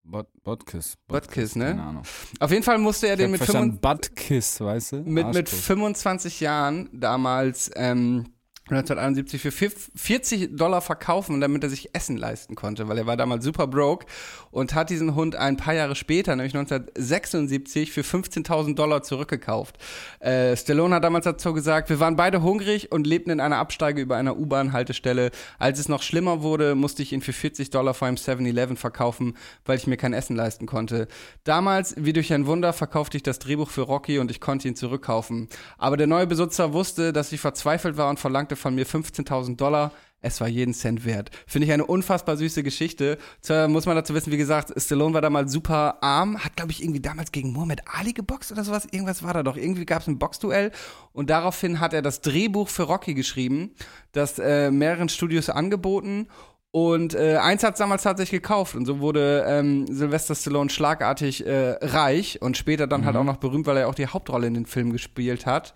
Bot- 0.04 0.28
Botkiss. 0.44 0.94
Botkiss, 1.08 1.56
ne? 1.58 1.66
Keine 1.72 1.84
Ahnung. 1.84 2.04
Auf 2.40 2.52
jeden 2.52 2.64
Fall 2.64 2.78
musste 2.78 3.08
er 3.08 3.14
Ich 3.16 3.20
den 3.20 3.32
mit, 3.32 3.40
verstanden, 3.40 3.80
25 3.82 3.82
Buttkiss, 3.82 4.62
weißt 4.62 4.92
du? 4.94 4.96
mit, 4.98 5.08
mit 5.08 5.26
Arschkuss. 5.26 5.60
25 5.66 6.40
Jahren 6.40 6.90
damals 6.94 7.70
ähm, 7.76 8.24
1971 8.70 9.42
für 9.42 9.52
40 9.52 10.58
Dollar 10.58 10.82
verkaufen, 10.82 11.40
damit 11.40 11.64
er 11.64 11.70
sich 11.70 11.96
Essen 11.96 12.18
leisten 12.18 12.56
konnte, 12.56 12.90
weil 12.90 12.98
er 12.98 13.06
war 13.06 13.16
damals 13.16 13.46
super 13.46 13.66
broke 13.66 14.06
und 14.52 14.76
hat 14.76 14.90
diesen 14.90 15.16
Hund 15.16 15.36
ein 15.38 15.56
paar 15.56 15.74
Jahre 15.74 15.96
später, 15.96 16.36
nämlich 16.36 16.54
1976, 16.54 17.94
für 17.94 18.02
15.000 18.02 18.76
Dollar 18.76 19.04
zurückgekauft. 19.04 19.78
Äh, 20.20 20.58
Stallone 20.58 20.96
hat 20.96 21.06
damals 21.06 21.24
dazu 21.24 21.54
gesagt, 21.54 21.90
wir 21.90 22.02
waren 22.02 22.18
beide 22.18 22.42
hungrig 22.42 22.92
und 22.92 23.08
lebten 23.08 23.30
in 23.30 23.40
einer 23.40 23.58
Absteige 23.58 24.02
über 24.02 24.18
einer 24.18 24.38
U-Bahn-Haltestelle. 24.38 25.32
Als 25.60 25.80
es 25.80 25.88
noch 25.88 26.02
schlimmer 26.02 26.42
wurde, 26.42 26.76
musste 26.76 27.04
ich 27.04 27.14
ihn 27.14 27.22
für 27.22 27.34
40 27.34 27.70
Dollar 27.70 27.94
vor 27.94 28.10
einem 28.10 28.18
7-Eleven 28.18 28.76
verkaufen, 28.76 29.38
weil 29.66 29.78
ich 29.78 29.88
mir 29.88 29.98
kein 29.98 30.14
Essen 30.14 30.36
leisten 30.36 30.66
konnte. 30.66 31.08
Damals, 31.46 31.96
wie 31.98 32.12
durch 32.12 32.34
ein 32.34 32.48
Wunder, 32.48 32.74
verkaufte 32.74 33.16
ich 33.16 33.24
das 33.24 33.40
Drehbuch 33.40 33.70
für 33.70 33.84
Rocky 33.84 34.20
und 34.20 34.30
ich 34.30 34.42
konnte 34.42 34.68
ihn 34.68 34.76
zurückkaufen. 34.76 35.48
Aber 35.78 35.96
der 35.96 36.08
neue 36.08 36.28
Besitzer 36.28 36.74
wusste, 36.74 37.14
dass 37.14 37.32
ich 37.32 37.40
verzweifelt 37.40 37.96
war 37.96 38.10
und 38.10 38.20
verlangte 38.20 38.57
von 38.58 38.76
mir 38.76 38.86
15.000 38.86 39.56
Dollar. 39.56 39.92
Es 40.20 40.42
war 40.42 40.48
jeden 40.48 40.74
Cent 40.74 41.06
wert. 41.06 41.30
Finde 41.46 41.68
ich 41.68 41.72
eine 41.72 41.86
unfassbar 41.86 42.38
süße 42.38 42.64
Geschichte. 42.64 43.20
Zwar 43.42 43.68
muss 43.68 43.86
man 43.86 43.96
dazu 43.96 44.16
wissen, 44.16 44.32
wie 44.32 44.38
gesagt, 44.38 44.74
Stallone 44.76 45.14
war 45.14 45.22
damals 45.22 45.52
super 45.52 46.02
arm, 46.02 46.44
hat, 46.44 46.56
glaube 46.56 46.72
ich, 46.72 46.82
irgendwie 46.82 47.00
damals 47.00 47.32
gegen 47.32 47.54
Muhammad 47.54 47.82
Ali 47.86 48.14
geboxt 48.14 48.52
oder 48.52 48.64
sowas. 48.64 48.88
Irgendwas 48.92 49.22
war 49.22 49.36
da 49.36 49.44
doch. 49.44 49.58
Irgendwie 49.58 49.86
gab 49.86 50.02
es 50.02 50.08
ein 50.08 50.18
Boxduell 50.18 50.72
und 51.14 51.30
daraufhin 51.30 51.80
hat 51.80 51.94
er 51.94 52.02
das 52.02 52.22
Drehbuch 52.22 52.68
für 52.68 52.84
Rocky 52.84 53.14
geschrieben, 53.14 53.76
das 54.12 54.40
äh, 54.40 54.72
mehreren 54.72 55.10
Studios 55.10 55.50
angeboten 55.50 56.28
und 56.72 57.16
äh, 57.16 57.38
eins 57.38 57.64
hat 57.64 57.80
damals 57.80 58.04
tatsächlich 58.04 58.42
gekauft 58.42 58.76
und 58.76 58.86
so 58.86 59.00
wurde 59.00 59.46
ähm, 59.48 59.88
Sylvester 59.88 60.36
Stallone 60.36 60.70
schlagartig 60.70 61.46
äh, 61.46 61.78
reich 61.82 62.42
und 62.42 62.58
später 62.58 62.88
dann 62.88 63.06
halt 63.06 63.16
auch 63.16 63.24
noch 63.24 63.38
berühmt, 63.38 63.66
weil 63.66 63.78
er 63.78 63.88
auch 63.88 63.96
die 63.96 64.08
Hauptrolle 64.08 64.48
in 64.48 64.54
den 64.54 64.66
Film 64.66 64.92
gespielt 64.92 65.46
hat. 65.46 65.74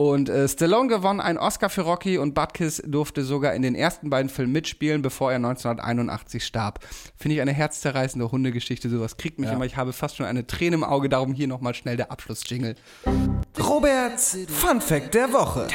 Und 0.00 0.28
äh, 0.28 0.46
Stallone 0.48 0.88
gewann 0.88 1.20
einen 1.20 1.38
Oscar 1.38 1.68
für 1.68 1.80
Rocky 1.80 2.18
und 2.18 2.32
Butkus 2.32 2.80
durfte 2.86 3.24
sogar 3.24 3.54
in 3.54 3.62
den 3.62 3.74
ersten 3.74 4.10
beiden 4.10 4.28
Filmen 4.28 4.52
mitspielen, 4.52 5.02
bevor 5.02 5.32
er 5.32 5.36
1981 5.38 6.44
starb. 6.46 6.78
Finde 7.16 7.34
ich 7.34 7.40
eine 7.40 7.52
herzzerreißende 7.52 8.30
Hundegeschichte. 8.30 8.88
Sowas 8.90 9.16
kriegt 9.16 9.40
mich 9.40 9.48
Ja. 9.48 9.56
immer. 9.56 9.64
Ich 9.66 9.76
habe 9.76 9.92
fast 9.92 10.16
schon 10.16 10.26
eine 10.26 10.46
Träne 10.46 10.76
im 10.76 10.84
Auge. 10.84 11.08
Darum 11.08 11.34
hier 11.34 11.48
nochmal 11.48 11.74
schnell 11.74 11.96
der 11.96 12.12
Abschlussjingle. 12.12 12.76
Roberts 13.58 14.38
Fun 14.46 14.80
Fact 14.80 15.14
der 15.14 15.32
Woche. 15.32 15.66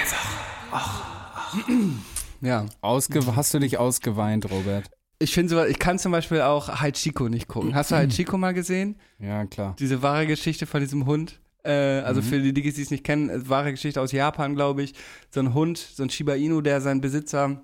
Ja. 2.39 2.65
Ausge 2.79 3.19
hast 3.35 3.53
du 3.53 3.59
dich 3.59 3.77
ausgeweint, 3.77 4.49
Robert? 4.49 4.89
Ich 5.19 5.33
finde 5.33 5.49
sowas, 5.49 5.67
ich 5.69 5.79
kann 5.79 5.99
zum 5.99 6.13
Beispiel 6.13 6.41
auch 6.41 6.69
Haichiko 6.81 7.27
nicht 7.27 7.49
gucken. 7.49 7.75
Hast 7.75 7.91
du 7.91 7.95
Haichiko 7.97 8.37
mal 8.37 8.53
gesehen? 8.53 8.97
Ja, 9.19 9.45
klar. 9.45 9.75
Diese 9.79 10.01
wahre 10.01 10.27
Geschichte 10.27 10.65
von 10.65 10.79
diesem 10.79 11.05
Hund. 11.05 11.41
Äh, 11.63 12.01
also 12.01 12.21
für 12.21 12.39
die, 12.39 12.53
die 12.53 12.67
es 12.67 12.91
nicht 12.91 13.03
kennen, 13.03 13.29
äh, 13.29 13.49
wahre 13.49 13.71
Geschichte 13.71 14.01
aus 14.01 14.11
Japan, 14.11 14.55
glaube 14.55 14.83
ich. 14.83 14.93
So 15.29 15.39
ein 15.39 15.53
Hund, 15.53 15.77
so 15.77 16.03
ein 16.03 16.09
Shiba 16.09 16.33
Inu, 16.33 16.61
der 16.61 16.81
seinen 16.81 17.01
Besitzer 17.01 17.61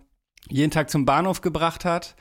jeden 0.49 0.71
Tag 0.71 0.89
zum 0.89 1.05
Bahnhof 1.05 1.41
gebracht 1.41 1.85
hat 1.85 2.15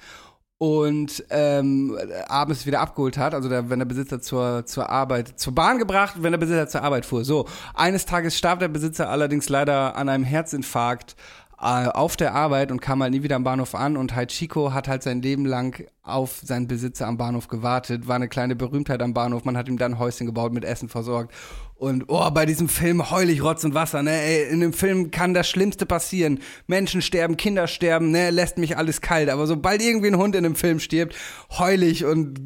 und 0.59 1.25
ähm, 1.31 1.97
abends 2.27 2.67
wieder 2.67 2.81
abgeholt 2.81 3.17
hat. 3.17 3.33
Also 3.33 3.49
der, 3.49 3.71
wenn 3.71 3.79
der 3.79 3.87
Besitzer 3.87 4.21
zur, 4.21 4.67
zur 4.67 4.91
Arbeit, 4.91 5.39
zur 5.39 5.55
Bahn 5.55 5.79
gebracht, 5.79 6.17
wenn 6.19 6.33
der 6.33 6.39
Besitzer 6.39 6.69
zur 6.69 6.83
Arbeit 6.83 7.07
fuhr. 7.07 7.25
So, 7.25 7.47
eines 7.75 8.07
Tages 8.07 8.37
starb 8.37 8.59
der 8.59 8.69
Besitzer 8.69 9.09
allerdings 9.09 9.49
leider 9.49 9.97
an 9.97 10.09
einem 10.09 10.25
Herzinfarkt 10.25 11.15
auf 11.59 12.17
der 12.17 12.35
Arbeit 12.35 12.71
und 12.71 12.81
kam 12.81 13.03
halt 13.03 13.13
nie 13.13 13.23
wieder 13.23 13.37
am 13.37 13.45
Bahnhof 13.45 13.75
an. 13.75 13.97
Und 13.97 14.15
Haichiko 14.15 14.73
hat 14.73 14.87
halt 14.87 15.03
sein 15.03 15.23
Leben 15.23 15.45
lang 15.45 15.85
auf 16.03 16.41
seinen 16.43 16.69
Besitzer 16.69 17.07
am 17.07 17.19
Bahnhof 17.19 17.49
gewartet, 17.49 18.09
war 18.09 18.17
eine 18.17 18.29
kleine 18.29 18.57
Berühmtheit 18.57 19.03
am 19.03 19.13
Bahnhof, 19.13 19.45
man 19.45 19.57
hat 19.57 19.69
ihm 19.69 19.77
dann 19.77 19.95
ein 19.95 19.99
Häuschen 19.99 20.27
gebaut, 20.27 20.53
mit 20.53 20.65
Essen 20.65 20.89
versorgt. 20.89 21.35
Und 21.75 22.05
oh, 22.09 22.31
bei 22.31 22.47
diesem 22.47 22.69
Film 22.69 23.11
heul 23.11 23.29
ich 23.29 23.43
Rotz 23.43 23.63
und 23.65 23.75
Wasser, 23.75 24.03
ne, 24.03 24.11
ey, 24.11 24.51
in 24.51 24.61
dem 24.61 24.73
Film 24.73 25.11
kann 25.11 25.35
das 25.35 25.49
Schlimmste 25.49 25.87
passieren, 25.87 26.41
Menschen 26.67 27.03
sterben, 27.03 27.37
Kinder 27.37 27.67
sterben, 27.67 28.11
ne, 28.11 28.31
lässt 28.31 28.59
mich 28.59 28.77
alles 28.77 29.01
kalt, 29.01 29.29
aber 29.29 29.47
sobald 29.47 29.83
irgendwie 29.83 30.09
ein 30.09 30.17
Hund 30.17 30.35
in 30.35 30.45
einem 30.45 30.57
Film 30.57 30.81
stirbt, 30.81 31.15
heul 31.59 31.83
ich 31.83 32.05
und 32.05 32.41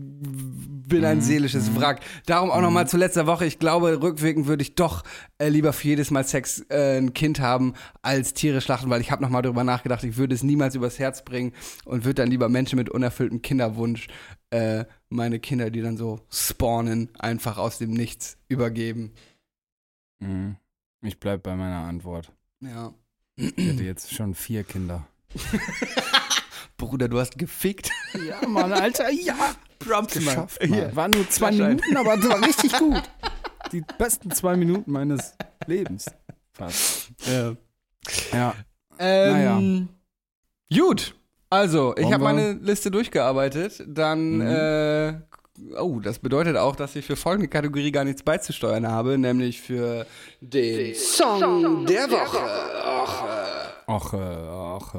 bin 0.93 1.05
ein 1.07 1.23
seelisches 1.23 1.75
Wrack. 1.75 2.01
Darum 2.27 2.51
auch 2.51 2.61
nochmal 2.61 2.87
zu 2.87 2.99
letzter 2.99 3.27
Woche. 3.27 3.47
Ich 3.47 3.59
glaube, 3.59 4.03
rückwirkend 4.03 4.47
würde 4.47 4.63
ich 4.63 4.75
doch 4.75 5.05
äh, 5.39 5.49
lieber 5.49 5.73
für 5.73 5.89
jedes 5.89 6.11
Mal 6.11 6.25
Sex 6.25 6.67
äh, 6.69 6.99
ein 6.99 7.15
Kind 7.15 7.41
haben, 7.41 7.73
als 8.03 8.35
Tiere 8.35 8.61
schlachten, 8.61 8.91
weil 8.91 9.01
ich 9.01 9.11
habe 9.11 9.23
nochmal 9.23 9.41
darüber 9.41 9.65
nachgedacht, 9.65 10.05
ich 10.05 10.19
würde 10.19 10.35
es 10.35 10.43
niemals 10.43 10.75
übers 10.75 10.99
Herz 10.99 11.25
bringen 11.25 11.53
und 11.87 12.05
würde 12.05 12.17
dann 12.17 12.31
lieber 12.31 12.51
Menschen 12.51 12.77
mit 12.77 12.91
unerfülltem 12.91 13.41
Kinderwunsch 13.41 14.09
äh, 14.51 14.85
meine 15.09 15.41
Kinder, 15.41 15.71
die 15.71 15.81
dann 15.81 15.97
so 15.97 16.21
spawnen, 16.31 17.09
einfach 17.19 17.57
aus 17.57 17.79
dem 17.79 17.93
Nichts 17.93 18.37
übergeben. 18.49 19.13
Mhm. 20.21 20.57
Ich 21.01 21.19
bleib 21.19 21.43
bei 21.43 21.57
meiner 21.57 21.87
Antwort. 21.87 22.33
Ja. 22.61 22.93
Ich 23.37 23.57
hätte 23.57 23.83
jetzt 23.83 24.13
schon 24.15 24.35
vier 24.35 24.63
Kinder. 24.63 25.07
Bruder, 26.87 27.09
du 27.09 27.19
hast 27.21 27.39
gefickt. 27.39 27.91
Ja, 28.29 28.47
Mann, 28.49 28.73
Alter, 28.73 29.11
ja. 29.11 29.35
Props, 29.79 30.15
Geschafft, 30.15 30.61
Mann. 30.61 30.71
Mann. 30.71 30.79
Hier. 30.81 30.97
War 30.97 31.09
nur 31.09 31.29
zwei. 31.31 31.51
Minuten, 31.53 31.97
aber 31.97 32.17
das 32.17 32.29
war 32.29 32.43
richtig 32.47 32.73
gut. 32.79 33.03
Die 33.73 33.83
besten 33.99 34.31
zwei 34.33 34.57
Minuten 34.57 34.91
meines 34.93 35.35
Lebens. 35.67 36.07
Fast. 36.53 37.11
Ja. 37.27 37.55
Ja. 38.33 38.55
Ähm, 38.99 39.89
Gut. 40.75 41.15
Also, 41.51 41.95
ich 41.97 42.13
habe 42.13 42.25
meine 42.25 42.53
Liste 42.55 42.91
durchgearbeitet. 42.91 43.83
Dann, 43.87 44.37
Mhm. 44.39 44.47
äh, 44.47 45.15
oh, 45.79 46.01
das 46.01 46.19
bedeutet 46.19 46.57
auch, 46.57 46.77
dass 46.77 46.97
ich 46.97 47.05
für 47.07 47.17
folgende 47.17 47.49
Kategorie 47.49 47.93
gar 47.93 48.05
nichts 48.05 48.23
beizusteuern 48.23 48.87
habe, 48.89 49.17
nämlich 49.19 49.61
für 49.61 50.07
den. 50.41 50.95
Song 50.95 51.87
der 51.87 52.11
Woche. 52.11 52.39
Ach, 53.87 54.13
äh, 54.15 54.17
ach, 54.19 54.95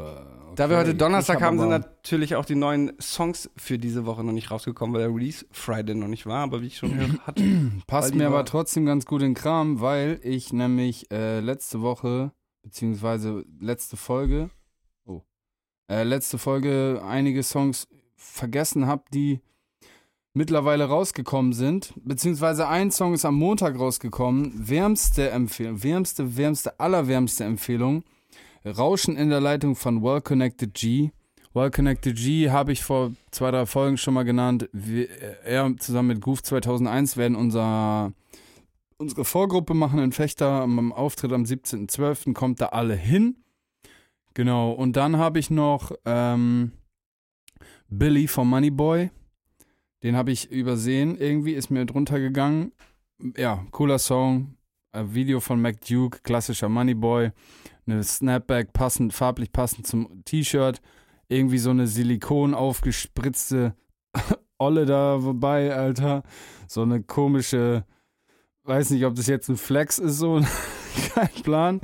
äh, 0.54 0.56
Da 0.56 0.70
wir 0.70 0.78
okay. 0.78 0.88
heute 0.88 0.96
Donnerstag 0.96 1.38
hab 1.38 1.44
haben, 1.44 1.60
sind 1.60 1.70
natürlich 1.70 2.36
auch 2.36 2.46
die 2.46 2.56
neuen 2.56 2.94
Songs 3.00 3.50
für 3.58 3.78
diese 3.78 4.06
Woche 4.06 4.24
noch 4.24 4.32
nicht 4.32 4.52
rausgekommen, 4.52 4.94
weil 4.94 5.02
der 5.02 5.14
Release 5.14 5.46
Friday 5.52 5.96
noch 5.96 6.08
nicht 6.08 6.26
war. 6.26 6.44
Aber 6.44 6.62
wie 6.62 6.68
ich 6.68 6.78
schon 6.78 6.98
gehört 6.98 7.28
hatte, 7.28 7.44
Passt 7.88 8.16
mir 8.16 8.28
aber 8.28 8.46
trotzdem 8.46 8.86
ganz 8.86 9.06
gut 9.06 9.22
in 9.22 9.30
den 9.30 9.34
Kram, 9.36 9.82
weil 9.82 10.20
ich 10.24 10.54
nämlich 10.54 11.12
äh, 11.12 11.40
letzte 11.40 11.82
Woche, 11.82 12.32
beziehungsweise 12.62 13.46
letzte 13.60 13.98
Folge, 13.98 14.50
oh, 15.06 15.22
äh, 15.90 16.04
letzte 16.04 16.38
Folge 16.38 17.02
einige 17.06 17.44
Songs 17.44 17.88
vergessen 18.16 18.88
habe, 18.88 19.04
die 19.14 19.42
mittlerweile 20.34 20.86
rausgekommen 20.86 21.54
sind. 21.54 21.94
Beziehungsweise 22.04 22.68
ein 22.68 22.92
Song 22.92 23.14
ist 23.14 23.26
am 23.26 23.36
Montag 23.36 23.78
rausgekommen. 23.78 24.68
Wärmste 24.68 25.30
Empfehlung, 25.30 25.84
wärmste, 25.84 26.38
wärmste, 26.38 26.80
allerwärmste 26.80 27.44
Empfehlung. 27.44 28.04
Rauschen 28.66 29.18
in 29.18 29.30
der 29.30 29.42
Leitung 29.42 29.76
von 29.76 30.02
Well 30.02 30.22
Connected 30.22 30.74
G. 30.74 31.12
Well 31.54 31.70
Connected 31.70 32.16
G 32.16 32.50
habe 32.50 32.72
ich 32.72 32.84
vor 32.84 33.12
zwei, 33.32 33.52
drei 33.52 33.66
Folgen 33.66 33.98
schon 33.98 34.14
mal 34.14 34.24
genannt. 34.24 34.70
Wir, 34.72 35.10
äh, 35.10 35.36
er 35.44 35.78
zusammen 35.78 36.10
mit 36.10 36.22
Goof 36.22 36.42
2001 36.42 37.18
werden 37.18 37.36
unser, 37.36 38.14
unsere 38.98 39.26
Vorgruppe 39.26 39.74
machen 39.74 40.00
in 40.00 40.12
Fechter 40.12 40.48
am, 40.48 40.94
Auftritt 40.94 41.34
am 41.34 41.44
17.12. 41.44 42.34
Kommt 42.34 42.62
da 42.62 42.68
alle 42.68 42.96
hin. 42.96 43.38
Genau, 44.34 44.72
und 44.72 44.96
dann 44.96 45.18
habe 45.18 45.38
ich 45.40 45.52
noch 45.52 45.92
ähm, 46.06 46.72
Billy 47.90 48.28
vom 48.28 48.50
Moneyboy. 48.50 49.12
Den 50.02 50.16
habe 50.16 50.32
ich 50.32 50.50
übersehen. 50.50 51.18
Irgendwie 51.18 51.54
ist 51.54 51.70
mir 51.70 51.86
drunter 51.86 52.20
gegangen. 52.20 52.72
Ja, 53.38 53.66
cooler 53.72 54.00
Song. 54.00 54.56
Ein 54.92 55.14
Video 55.14 55.40
von 55.40 55.62
Mac 55.62 55.82
Duke, 55.86 56.20
klassischer 56.24 56.70
Moneyboy. 56.70 57.32
Eine 57.86 58.04
Snapback 58.04 58.74
passend, 58.74 59.14
farblich 59.14 59.52
passend 59.52 59.88
zum 59.88 60.24
T-Shirt. 60.26 60.82
Irgendwie 61.28 61.58
so 61.58 61.70
eine 61.70 61.88
Silikon 61.88 62.54
aufgespritzte 62.54 63.76
Olle 64.58 64.86
da 64.86 65.20
vorbei, 65.20 65.74
Alter. 65.74 66.24
So 66.68 66.84
eine 66.84 67.02
komische, 67.04 67.86
weiß 68.64 68.92
nicht, 68.92 69.06
ob 69.06 69.16
das 69.16 69.28
jetzt 69.28 69.50
ein 69.50 69.58
Flex 69.58 70.00
ist, 70.00 70.18
so, 70.18 70.42
kein 71.14 71.30
Plan. 71.44 71.82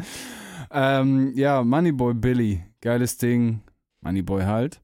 Ähm, 0.72 1.34
ja, 1.36 1.64
Moneyboy 1.64 2.14
Billy, 2.14 2.64
geiles 2.82 3.18
Ding. 3.18 3.62
Moneyboy 4.02 4.44
halt. 4.44 4.82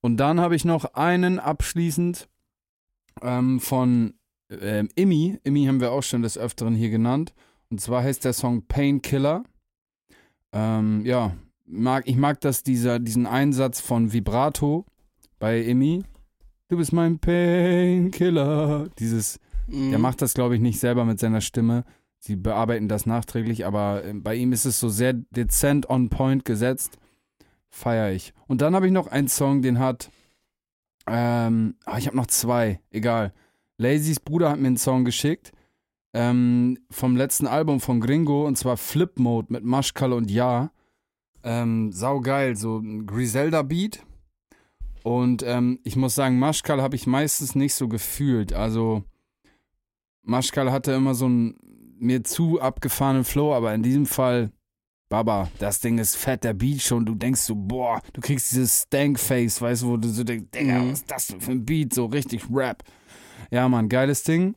Und 0.00 0.18
dann 0.18 0.40
habe 0.40 0.56
ich 0.56 0.64
noch 0.64 0.84
einen 0.94 1.38
abschließend 1.38 2.28
ähm, 3.22 3.60
von 3.60 4.14
ähm, 4.50 4.88
Immi. 4.94 5.38
Immi 5.42 5.64
haben 5.66 5.80
wir 5.80 5.92
auch 5.92 6.02
schon 6.02 6.22
des 6.22 6.38
Öfteren 6.38 6.74
hier 6.74 6.90
genannt. 6.90 7.34
Und 7.70 7.80
zwar 7.80 8.02
heißt 8.02 8.24
der 8.24 8.32
Song 8.32 8.66
Painkiller. 8.66 9.44
Ähm, 10.52 11.04
ja, 11.04 11.32
mag, 11.66 12.06
ich 12.06 12.16
mag 12.16 12.40
das, 12.40 12.62
dieser, 12.62 12.98
diesen 12.98 13.26
Einsatz 13.26 13.80
von 13.80 14.12
Vibrato 14.12 14.84
bei 15.38 15.60
Immi. 15.60 16.04
Du 16.68 16.76
bist 16.76 16.92
mein 16.92 17.18
Painkiller. 17.18 18.88
Dieses, 18.98 19.38
der 19.68 19.98
Mhm. 19.98 20.00
macht 20.02 20.22
das, 20.22 20.34
glaube 20.34 20.54
ich, 20.54 20.60
nicht 20.60 20.80
selber 20.80 21.04
mit 21.04 21.18
seiner 21.20 21.40
Stimme. 21.40 21.84
Sie 22.18 22.36
bearbeiten 22.36 22.88
das 22.88 23.06
nachträglich, 23.06 23.66
aber 23.66 24.04
äh, 24.04 24.12
bei 24.14 24.34
ihm 24.36 24.52
ist 24.52 24.64
es 24.64 24.78
so 24.78 24.88
sehr 24.88 25.12
dezent 25.12 25.88
on 25.90 26.08
point 26.08 26.44
gesetzt. 26.44 26.98
Feier 27.68 28.12
ich. 28.12 28.32
Und 28.46 28.60
dann 28.60 28.74
habe 28.74 28.86
ich 28.86 28.92
noch 28.92 29.06
einen 29.06 29.28
Song, 29.28 29.62
den 29.62 29.78
hat. 29.78 30.10
Ähm, 31.06 31.74
ah, 31.84 31.98
ich 31.98 32.06
habe 32.06 32.16
noch 32.16 32.26
zwei, 32.26 32.80
egal. 32.90 33.32
Lazys 33.78 34.20
Bruder 34.20 34.50
hat 34.50 34.60
mir 34.60 34.68
einen 34.68 34.76
Song 34.76 35.04
geschickt. 35.04 35.52
Ähm, 36.14 36.78
vom 36.90 37.16
letzten 37.16 37.46
Album 37.46 37.80
von 37.80 38.00
Gringo 38.00 38.46
und 38.46 38.58
zwar 38.58 38.76
Flip 38.76 39.18
Mode 39.18 39.52
mit 39.52 39.64
Maschkal 39.64 40.12
und 40.12 40.30
Ja. 40.30 40.70
Ähm, 41.44 41.90
saugeil, 41.92 42.54
so 42.54 42.78
ein 42.78 43.06
Griselda-Beat. 43.06 44.04
Und 45.02 45.42
ähm, 45.44 45.80
ich 45.82 45.96
muss 45.96 46.14
sagen, 46.14 46.38
Maschkal 46.38 46.80
habe 46.80 46.94
ich 46.94 47.06
meistens 47.08 47.54
nicht 47.56 47.74
so 47.74 47.88
gefühlt. 47.88 48.52
Also, 48.52 49.02
Maschkal 50.22 50.70
hatte 50.70 50.92
immer 50.92 51.14
so 51.14 51.24
einen 51.26 51.56
mir 51.98 52.22
zu 52.22 52.60
abgefahrenen 52.60 53.24
Flow, 53.24 53.54
aber 53.54 53.74
in 53.74 53.82
diesem 53.82 54.06
Fall, 54.06 54.52
Baba, 55.08 55.50
das 55.58 55.80
Ding 55.80 55.98
ist 55.98 56.16
fett, 56.16 56.44
der 56.44 56.54
Beat 56.54 56.80
schon. 56.82 57.04
Du 57.04 57.14
denkst 57.16 57.40
so, 57.40 57.54
boah, 57.56 58.00
du 58.12 58.20
kriegst 58.20 58.52
dieses 58.52 58.82
Stank-Face, 58.82 59.60
weißt 59.60 59.82
du, 59.82 59.88
wo 59.88 59.96
du 59.96 60.08
so 60.08 60.22
denkst, 60.24 60.50
Digga, 60.54 60.78
Mhm. 60.78 60.90
was 60.92 61.00
ist 61.00 61.10
das 61.10 61.26
denn 61.26 61.40
für 61.40 61.50
ein 61.52 61.64
Beat? 61.64 61.92
So 61.94 62.06
richtig 62.06 62.42
Rap. 62.52 62.84
Ja, 63.50 63.68
Mann, 63.68 63.88
geiles 63.88 64.22
Ding. 64.22 64.54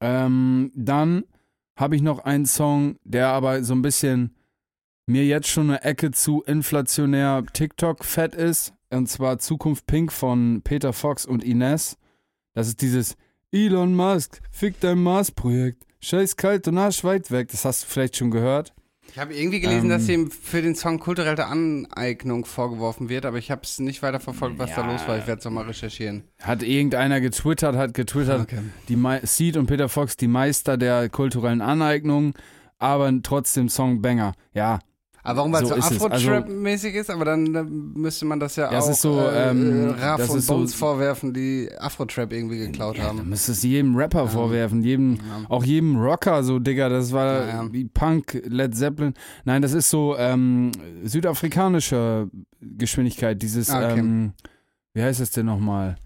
Ähm, 0.00 0.72
dann 0.74 1.24
habe 1.76 1.96
ich 1.96 2.02
noch 2.02 2.20
einen 2.20 2.46
Song, 2.46 2.96
der 3.04 3.28
aber 3.28 3.62
so 3.62 3.74
ein 3.74 3.82
bisschen 3.82 4.34
mir 5.06 5.24
jetzt 5.24 5.48
schon 5.48 5.70
eine 5.70 5.82
Ecke 5.82 6.10
zu 6.10 6.42
inflationär 6.42 7.44
TikTok-fett 7.52 8.34
ist. 8.34 8.74
Und 8.90 9.08
zwar 9.08 9.38
Zukunft 9.38 9.86
Pink 9.86 10.12
von 10.12 10.62
Peter 10.62 10.92
Fox 10.92 11.24
und 11.24 11.44
Ines. 11.44 11.96
Das 12.54 12.68
ist 12.68 12.82
dieses 12.82 13.16
Elon 13.52 13.94
Musk, 13.94 14.40
fick 14.50 14.80
dein 14.80 15.02
Mars-Projekt. 15.02 15.86
Scheiß 16.00 16.36
kalt 16.36 16.68
und 16.68 16.78
arsch 16.78 17.02
weit 17.04 17.30
weg. 17.30 17.48
Das 17.48 17.64
hast 17.64 17.82
du 17.82 17.86
vielleicht 17.86 18.16
schon 18.16 18.30
gehört. 18.30 18.74
Ich 19.10 19.18
habe 19.18 19.34
irgendwie 19.34 19.60
gelesen, 19.60 19.84
Ähm, 19.84 19.88
dass 19.90 20.08
ihm 20.08 20.30
für 20.30 20.62
den 20.62 20.74
Song 20.74 20.98
kulturelle 21.00 21.46
Aneignung 21.46 22.44
vorgeworfen 22.44 23.08
wird, 23.08 23.24
aber 23.26 23.38
ich 23.38 23.50
habe 23.50 23.62
es 23.64 23.78
nicht 23.78 24.02
weiter 24.02 24.20
verfolgt, 24.20 24.58
was 24.58 24.74
da 24.74 24.82
Ja. 24.82 24.92
los 24.92 25.08
war. 25.08 25.18
Ich 25.18 25.26
werde 25.26 25.38
es 25.40 25.44
nochmal 25.44 25.64
recherchieren. 25.64 26.24
Hat 26.40 26.62
irgendeiner 26.62 27.20
getwittert, 27.20 27.74
hat 27.76 27.94
getwittert, 27.94 28.42
Okay. 28.42 28.60
die 28.88 28.96
Me 28.96 29.20
Seed 29.24 29.56
und 29.56 29.66
Peter 29.66 29.88
Fox, 29.88 30.16
die 30.16 30.28
Meister 30.28 30.76
der 30.76 31.08
kulturellen 31.08 31.60
Aneignung. 31.62 32.34
aber 32.80 33.12
trotzdem 33.24 33.68
Songbanger. 33.68 34.34
Ja, 34.54 34.78
Aber 35.24 35.38
warum, 35.38 35.52
weil 35.52 35.62
es 35.64 35.68
So 35.68 35.74
so, 35.74 35.80
es. 35.80 35.84
Also- 35.90 36.06
Afro-Trap-mäßig 36.06 36.94
ist, 36.94 37.10
aber 37.10 37.24
dann 37.26 37.92
müsste 37.94 38.24
man 38.24 38.38
das 38.40 38.54
ja 38.56 38.70
Ja, 38.72 38.78
es 38.78 38.84
auch 38.86 38.90
ist 38.90 39.00
so, 39.02 39.18
äh, 39.20 39.50
ähm, 39.50 39.90
Raff 39.98 40.18
das 40.20 40.30
und 40.30 40.38
ist 40.38 40.46
so- 40.46 40.54
Bones 40.54 40.74
vorwerfen, 40.74 41.34
die 41.34 41.68
Afro-Trap 41.78 42.32
irgendwie 42.32 42.58
geklaut 42.58 42.96
Ja, 42.98 43.04
haben. 43.04 43.18
dann 43.18 43.28
müsstest 43.28 43.62
du 43.64 43.68
jedem 43.68 43.94
Rapper 43.96 44.26
vorwerfen, 44.28 44.82
jedem, 44.82 45.16
Ja. 45.16 45.20
auch 45.50 45.64
jedem 45.64 45.96
Rocker, 45.96 46.42
so, 46.44 46.58
Digga, 46.58 46.88
das 46.88 47.12
war 47.12 47.46
Ja, 47.46 47.62
ja. 47.64 47.72
wie 47.72 47.84
Punk, 47.84 48.40
Led 48.46 48.74
Zeppelin. 48.76 49.12
Nein, 49.44 49.60
das 49.60 49.72
ist 49.74 49.90
so 49.90 50.16
ähm, 50.16 50.70
südafrikanische 51.04 52.30
Geschwindigkeit, 52.60 53.42
dieses, 53.42 53.68
Ah, 53.70 53.90
okay. 53.90 53.98
ähm, 54.00 54.32
wie 54.94 55.02
heißt 55.02 55.20
es 55.20 55.30
denn 55.32 55.44
nochmal? 55.46 55.96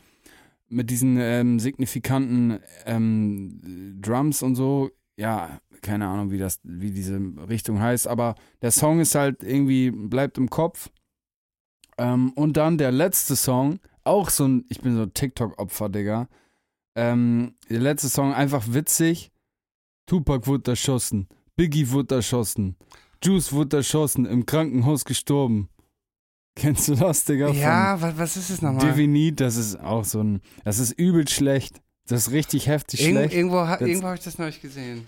mit 0.75 0.89
diesen 0.89 1.17
ähm, 1.17 1.59
signifikanten 1.59 2.59
ähm, 2.85 3.97
Drums 4.01 4.43
und 4.43 4.55
so. 4.55 4.91
Ja, 5.17 5.61
keine 5.81 6.07
Ahnung, 6.07 6.31
wie 6.31 6.37
das, 6.37 6.59
wie 6.63 6.91
diese 6.91 7.17
Richtung 7.47 7.79
heißt, 7.79 8.07
aber 8.07 8.35
der 8.61 8.71
Song 8.71 8.99
ist 8.99 9.15
halt 9.15 9.41
irgendwie, 9.41 9.91
bleibt 9.91 10.37
im 10.37 10.49
Kopf. 10.49 10.89
Ähm, 11.97 12.33
und 12.33 12.57
dann 12.57 12.77
der 12.77 12.91
letzte 12.91 13.37
Song, 13.37 13.79
auch 14.03 14.29
so 14.29 14.45
ein, 14.47 14.65
ich 14.67 14.81
bin 14.81 14.95
so 14.95 15.05
TikTok-Opfer, 15.05 15.87
Digga. 15.89 16.27
Ähm, 16.97 17.55
der 17.69 17.79
letzte 17.79 18.09
Song 18.09 18.33
einfach 18.33 18.65
witzig. 18.67 19.31
Tupac 20.07 20.45
wurde 20.45 20.71
erschossen, 20.71 21.27
Biggie 21.55 21.89
wurde 21.89 22.15
erschossen, 22.15 22.75
Juice 23.23 23.53
wurde 23.53 23.77
erschossen, 23.77 24.25
im 24.25 24.45
Krankenhaus 24.45 25.05
gestorben. 25.05 25.69
Kennst 26.55 26.87
du 26.87 26.95
das, 26.95 27.25
Digga? 27.25 27.49
Ja, 27.49 28.01
was, 28.01 28.17
was 28.17 28.37
ist 28.37 28.49
es 28.49 28.61
nochmal? 28.61 28.91
Divinity, 28.91 29.35
das 29.35 29.57
ist 29.57 29.79
auch 29.79 30.05
so 30.05 30.21
ein, 30.21 30.41
das 30.63 30.79
ist 30.79 30.93
übel 30.93 31.27
schlecht. 31.27 31.81
Das 32.07 32.27
ist 32.27 32.31
richtig 32.31 32.67
heftig 32.67 33.01
Irgend, 33.01 33.17
schlecht. 33.17 33.35
irgendwo 33.35 33.57
ha, 33.57 33.79
irgendwo 33.79 34.07
habe 34.07 34.17
ich 34.17 34.23
das 34.23 34.37
neulich 34.37 34.61
gesehen. 34.61 35.07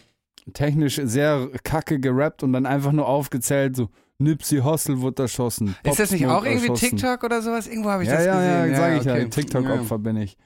Technisch 0.54 1.00
sehr 1.04 1.50
kacke 1.64 2.00
gerappt 2.00 2.44
und 2.44 2.54
dann 2.54 2.66
einfach 2.66 2.92
nur 2.92 3.08
aufgezählt, 3.08 3.76
so 3.76 3.90
Nipsey 4.18 4.60
Hussle 4.60 5.00
wurde 5.00 5.24
erschossen. 5.24 5.76
Ist 5.84 6.00
das 6.00 6.10
Pop 6.10 6.12
nicht 6.12 6.22
Smoke 6.22 6.38
auch 6.38 6.46
irgendwie 6.46 6.68
erschossen. 6.70 6.98
TikTok 6.98 7.24
oder 7.24 7.42
sowas? 7.42 7.68
Irgendwo 7.68 7.90
habe 7.92 8.04
ich 8.04 8.10
ja, 8.10 8.16
das 8.16 8.26
ja, 8.26 8.34
gesehen. 8.34 8.72
Ja, 8.72 8.78
sag 8.78 8.94
ich 8.94 9.02
okay. 9.02 9.22
ja, 9.22 9.28
TikTok-Opfer 9.28 10.00
bin 10.00 10.18
ich. 10.18 10.38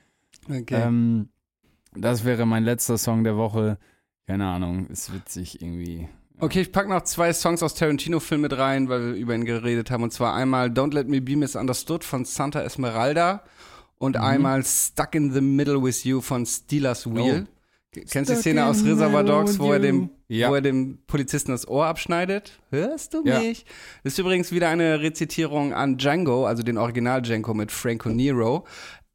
Ja, 0.49 0.57
okay. 0.57 0.81
Ähm, 0.81 1.29
das 1.95 2.25
wäre 2.25 2.45
mein 2.45 2.63
letzter 2.63 2.97
Song 2.97 3.23
der 3.23 3.37
Woche. 3.37 3.77
Keine 4.27 4.47
Ahnung, 4.47 4.87
ist 4.87 5.13
witzig 5.13 5.61
irgendwie. 5.61 6.09
Okay, 6.43 6.61
ich 6.61 6.71
packe 6.71 6.89
noch 6.89 7.03
zwei 7.03 7.31
Songs 7.33 7.61
aus 7.61 7.75
Tarantino-Film 7.75 8.41
mit 8.41 8.57
rein, 8.57 8.89
weil 8.89 9.09
wir 9.09 9.13
über 9.13 9.35
ihn 9.35 9.45
geredet 9.45 9.91
haben. 9.91 10.01
Und 10.03 10.11
zwar 10.11 10.33
einmal 10.33 10.69
Don't 10.69 10.93
Let 10.93 11.07
Me 11.07 11.21
Be 11.21 11.35
Misunderstood 11.35 12.03
von 12.03 12.25
Santa 12.25 12.61
Esmeralda 12.63 13.43
und 13.99 14.15
Mhm. 14.17 14.23
einmal 14.23 14.63
Stuck 14.65 15.13
in 15.13 15.31
the 15.31 15.41
Middle 15.41 15.83
with 15.83 16.03
You 16.03 16.19
von 16.19 16.45
Steelers 16.47 17.05
Wheel. 17.05 17.45
Kennst 17.93 18.31
du 18.31 18.35
die 18.35 18.39
Szene 18.39 18.65
aus 18.65 18.83
Reservoir 18.85 19.23
Dogs, 19.23 19.59
wo 19.59 19.73
er, 19.73 19.79
dem, 19.79 20.09
Ja. 20.29 20.49
wo 20.49 20.55
er 20.55 20.61
dem 20.61 20.99
Polizisten 21.07 21.51
das 21.51 21.67
Ohr 21.67 21.85
abschneidet? 21.85 22.59
Hörst 22.71 23.13
du 23.13 23.21
Ja. 23.25 23.39
mich? 23.39 23.65
Das 24.03 24.13
ist 24.13 24.19
übrigens 24.19 24.51
wieder 24.51 24.69
eine 24.69 25.01
Rezitierung 25.01 25.73
an 25.73 25.97
Django, 25.97 26.47
also 26.47 26.63
den 26.63 26.77
Original 26.77 27.21
Django 27.21 27.53
mit 27.53 27.69
Franco 27.71 28.09
Nero. 28.09 28.65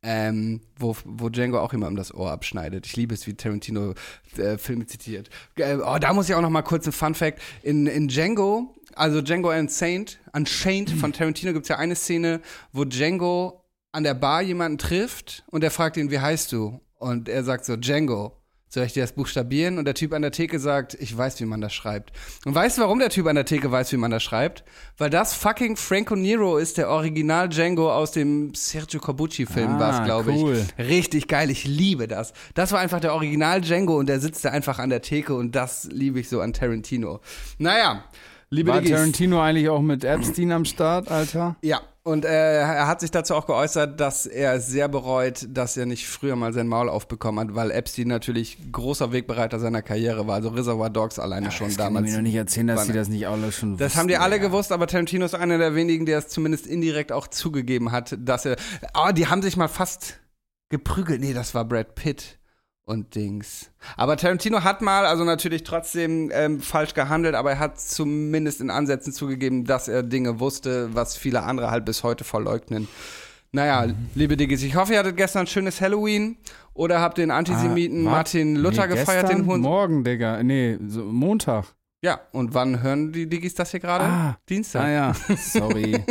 Ähm, 0.08 0.60
wo, 0.78 0.94
wo 1.04 1.30
Django 1.30 1.58
auch 1.58 1.72
immer 1.72 1.88
um 1.88 1.96
das 1.96 2.14
Ohr 2.14 2.30
abschneidet. 2.30 2.86
Ich 2.86 2.94
liebe 2.94 3.12
es, 3.12 3.26
wie 3.26 3.34
Tarantino 3.34 3.94
äh, 4.36 4.56
Filme 4.56 4.86
zitiert. 4.86 5.30
Äh, 5.56 5.78
oh, 5.78 5.98
da 5.98 6.12
muss 6.12 6.28
ich 6.28 6.34
auch 6.36 6.42
noch 6.42 6.50
mal 6.50 6.62
kurz 6.62 6.86
ein 6.86 6.92
Fun 6.92 7.16
Fact. 7.16 7.42
In, 7.64 7.88
in 7.88 8.06
Django, 8.06 8.72
also 8.94 9.20
Django 9.20 9.50
Unchained, 9.50 10.20
Unchained 10.32 10.90
von 10.90 11.12
Tarantino 11.12 11.52
gibt 11.52 11.64
es 11.64 11.70
ja 11.70 11.78
eine 11.78 11.96
Szene, 11.96 12.40
wo 12.72 12.84
Django 12.84 13.64
an 13.90 14.04
der 14.04 14.14
Bar 14.14 14.42
jemanden 14.42 14.78
trifft 14.78 15.42
und 15.48 15.64
er 15.64 15.72
fragt 15.72 15.96
ihn, 15.96 16.12
wie 16.12 16.20
heißt 16.20 16.52
du? 16.52 16.80
Und 16.98 17.28
er 17.28 17.42
sagt 17.42 17.64
so, 17.64 17.76
Django. 17.76 18.32
Soll 18.76 18.84
ich 18.84 18.92
dir 18.92 19.04
das 19.04 19.12
buchstabieren? 19.12 19.78
Und 19.78 19.86
der 19.86 19.94
Typ 19.94 20.12
an 20.12 20.20
der 20.20 20.32
Theke 20.32 20.58
sagt, 20.58 20.92
ich 21.00 21.16
weiß, 21.16 21.40
wie 21.40 21.46
man 21.46 21.62
das 21.62 21.72
schreibt. 21.72 22.12
Und 22.44 22.54
weißt 22.54 22.76
du, 22.76 22.82
warum 22.82 22.98
der 22.98 23.08
Typ 23.08 23.26
an 23.26 23.34
der 23.34 23.46
Theke 23.46 23.72
weiß, 23.72 23.90
wie 23.92 23.96
man 23.96 24.10
das 24.10 24.22
schreibt? 24.22 24.64
Weil 24.98 25.08
das 25.08 25.32
fucking 25.32 25.76
Franco 25.76 26.14
Nero 26.14 26.58
ist, 26.58 26.76
der 26.76 26.90
Original 26.90 27.48
Django 27.48 27.90
aus 27.90 28.12
dem 28.12 28.52
Sergio 28.54 29.00
Corbucci-Film 29.00 29.76
Ah, 29.76 29.80
war 29.80 30.00
es, 30.00 30.04
glaube 30.04 30.32
cool. 30.32 30.62
ich. 30.78 30.86
Richtig 30.88 31.26
geil, 31.26 31.48
ich 31.50 31.64
liebe 31.64 32.06
das. 32.06 32.34
Das 32.52 32.70
war 32.70 32.80
einfach 32.80 33.00
der 33.00 33.14
Original 33.14 33.62
Django 33.62 33.96
und 33.98 34.10
der 34.10 34.20
sitzt 34.20 34.44
da 34.44 34.50
einfach 34.50 34.78
an 34.78 34.90
der 34.90 35.00
Theke 35.00 35.34
und 35.34 35.52
das 35.54 35.84
liebe 35.90 36.20
ich 36.20 36.28
so 36.28 36.42
an 36.42 36.52
Tarantino. 36.52 37.20
Naja, 37.56 38.04
liebe 38.50 38.68
War 38.72 38.80
Diggis. 38.82 38.94
Tarantino 38.94 39.40
eigentlich 39.40 39.70
auch 39.70 39.80
mit 39.80 40.04
Epstein 40.04 40.52
am 40.52 40.66
Start, 40.66 41.10
Alter? 41.10 41.56
Ja, 41.62 41.80
und 42.06 42.24
äh, 42.24 42.60
er 42.60 42.86
hat 42.86 43.00
sich 43.00 43.10
dazu 43.10 43.34
auch 43.34 43.46
geäußert, 43.46 43.98
dass 43.98 44.26
er 44.26 44.60
sehr 44.60 44.86
bereut, 44.86 45.44
dass 45.50 45.76
er 45.76 45.86
nicht 45.86 46.06
früher 46.06 46.36
mal 46.36 46.52
sein 46.52 46.68
Maul 46.68 46.88
aufbekommen 46.88 47.40
hat, 47.48 47.56
weil 47.56 47.72
Epstein 47.72 48.06
natürlich 48.06 48.58
großer 48.70 49.10
Wegbereiter 49.10 49.58
seiner 49.58 49.82
Karriere 49.82 50.26
war. 50.28 50.36
Also 50.36 50.50
Reservoir 50.50 50.88
Dogs 50.88 51.18
alleine 51.18 51.50
schon 51.50 51.66
das 51.66 51.76
kann 51.76 51.94
damals. 51.94 52.10
mir 52.10 52.16
noch 52.18 52.22
nicht 52.22 52.36
erzählen, 52.36 52.68
dass 52.68 52.86
ne- 52.86 52.94
das 52.94 53.08
nicht 53.08 53.26
alle 53.26 53.50
schon 53.50 53.76
Das 53.76 53.96
haben 53.96 54.06
die 54.06 54.16
alle 54.16 54.38
gewusst, 54.38 54.70
aber 54.70 54.86
Tarantino 54.86 55.24
ist 55.24 55.34
einer 55.34 55.58
der 55.58 55.74
wenigen, 55.74 56.06
der 56.06 56.18
es 56.18 56.28
zumindest 56.28 56.68
indirekt 56.68 57.10
auch 57.10 57.26
zugegeben 57.26 57.90
hat, 57.90 58.16
dass 58.20 58.44
er. 58.44 58.56
Oh, 58.94 59.10
die 59.10 59.26
haben 59.26 59.42
sich 59.42 59.56
mal 59.56 59.66
fast 59.68 60.20
geprügelt. 60.68 61.20
Nee, 61.20 61.34
das 61.34 61.54
war 61.54 61.64
Brad 61.64 61.96
Pitt 61.96 62.38
und 62.86 63.14
Dings. 63.16 63.70
Aber 63.96 64.16
Tarantino 64.16 64.62
hat 64.62 64.80
mal, 64.80 65.04
also 65.06 65.24
natürlich 65.24 65.64
trotzdem 65.64 66.30
ähm, 66.32 66.60
falsch 66.60 66.94
gehandelt, 66.94 67.34
aber 67.34 67.50
er 67.52 67.58
hat 67.58 67.80
zumindest 67.80 68.60
in 68.60 68.70
Ansätzen 68.70 69.12
zugegeben, 69.12 69.64
dass 69.64 69.88
er 69.88 70.02
Dinge 70.02 70.40
wusste, 70.40 70.94
was 70.94 71.16
viele 71.16 71.42
andere 71.42 71.70
halt 71.70 71.84
bis 71.84 72.04
heute 72.04 72.24
verleugnen. 72.24 72.88
Naja, 73.52 73.88
Mhm. 73.88 73.94
liebe 74.14 74.36
Diggis, 74.36 74.62
ich 74.62 74.76
hoffe, 74.76 74.92
ihr 74.92 74.98
hattet 75.00 75.16
gestern 75.16 75.40
ein 75.42 75.46
schönes 75.46 75.80
Halloween 75.80 76.36
oder 76.74 77.00
habt 77.00 77.18
den 77.18 77.30
Antisemiten 77.30 78.06
Ah? 78.06 78.10
Martin 78.10 78.54
Luther 78.56 78.86
nee, 78.86 78.94
gefeiert, 78.94 79.26
gestern? 79.26 79.42
den 79.42 79.46
Hund. 79.46 79.62
Morgen, 79.62 80.04
Digga. 80.04 80.42
Nee, 80.42 80.78
so 80.86 81.02
Montag. 81.04 81.64
Ja, 82.06 82.20
und 82.30 82.54
wann 82.54 82.82
hören 82.84 83.10
die 83.10 83.28
Diggis 83.28 83.54
das 83.56 83.72
hier 83.72 83.80
gerade? 83.80 84.04
Ah. 84.04 84.38
Dienstag. 84.48 84.84
Ah 84.84 84.90
ja, 84.90 85.12
sorry. 85.36 86.04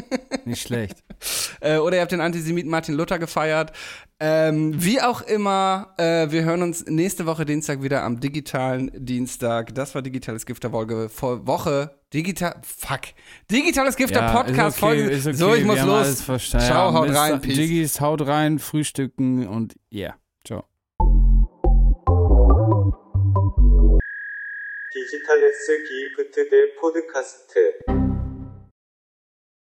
nicht 0.43 0.61
schlecht. 0.61 0.97
Äh, 1.61 1.77
oder 1.77 1.95
ihr 1.95 2.01
habt 2.01 2.11
den 2.11 2.19
Antisemiten 2.19 2.69
Martin 2.69 2.93
Luther 2.95 3.17
gefeiert. 3.17 3.71
Ähm, 4.19 4.73
wie 4.83 5.01
auch 5.01 5.21
immer, 5.21 5.93
äh, 5.97 6.29
wir 6.29 6.43
hören 6.43 6.61
uns 6.61 6.85
nächste 6.87 7.25
Woche 7.25 7.45
Dienstag 7.45 7.81
wieder 7.81 8.03
am 8.03 8.19
digitalen 8.19 8.91
Dienstag. 8.93 9.73
Das 9.73 9.95
war 9.95 10.01
Digitales 10.01 10.45
Gift 10.45 10.63
der 10.65 10.73
Woche. 10.73 11.07
Vor 11.07 11.47
Woche. 11.47 11.97
Digital. 12.13 12.55
Fuck. 12.63 12.99
Digitales 13.49 13.95
Gift 13.95 14.13
der 14.13 14.23
Ja, 14.23 14.31
Podcast 14.33 14.77
ist 14.77 14.83
okay, 14.83 14.97
Folge. 15.07 15.17
okay, 15.17 15.33
So, 15.33 15.55
ich 15.55 15.63
muss 15.63 15.81
los. 15.81 16.49
Ciao, 16.49 16.93
haut 16.93 17.09
rein. 17.15 17.39
Peace. 17.41 17.55
Diggis, 17.55 18.01
haut 18.01 18.27
rein, 18.27 18.59
frühstücken 18.59 19.47
und 19.47 19.75
yeah. 19.91 20.15
디지털 24.95 25.43
S 25.43 25.83
기프트 25.83 26.47
대 26.47 26.73
포드카스트 26.79 28.05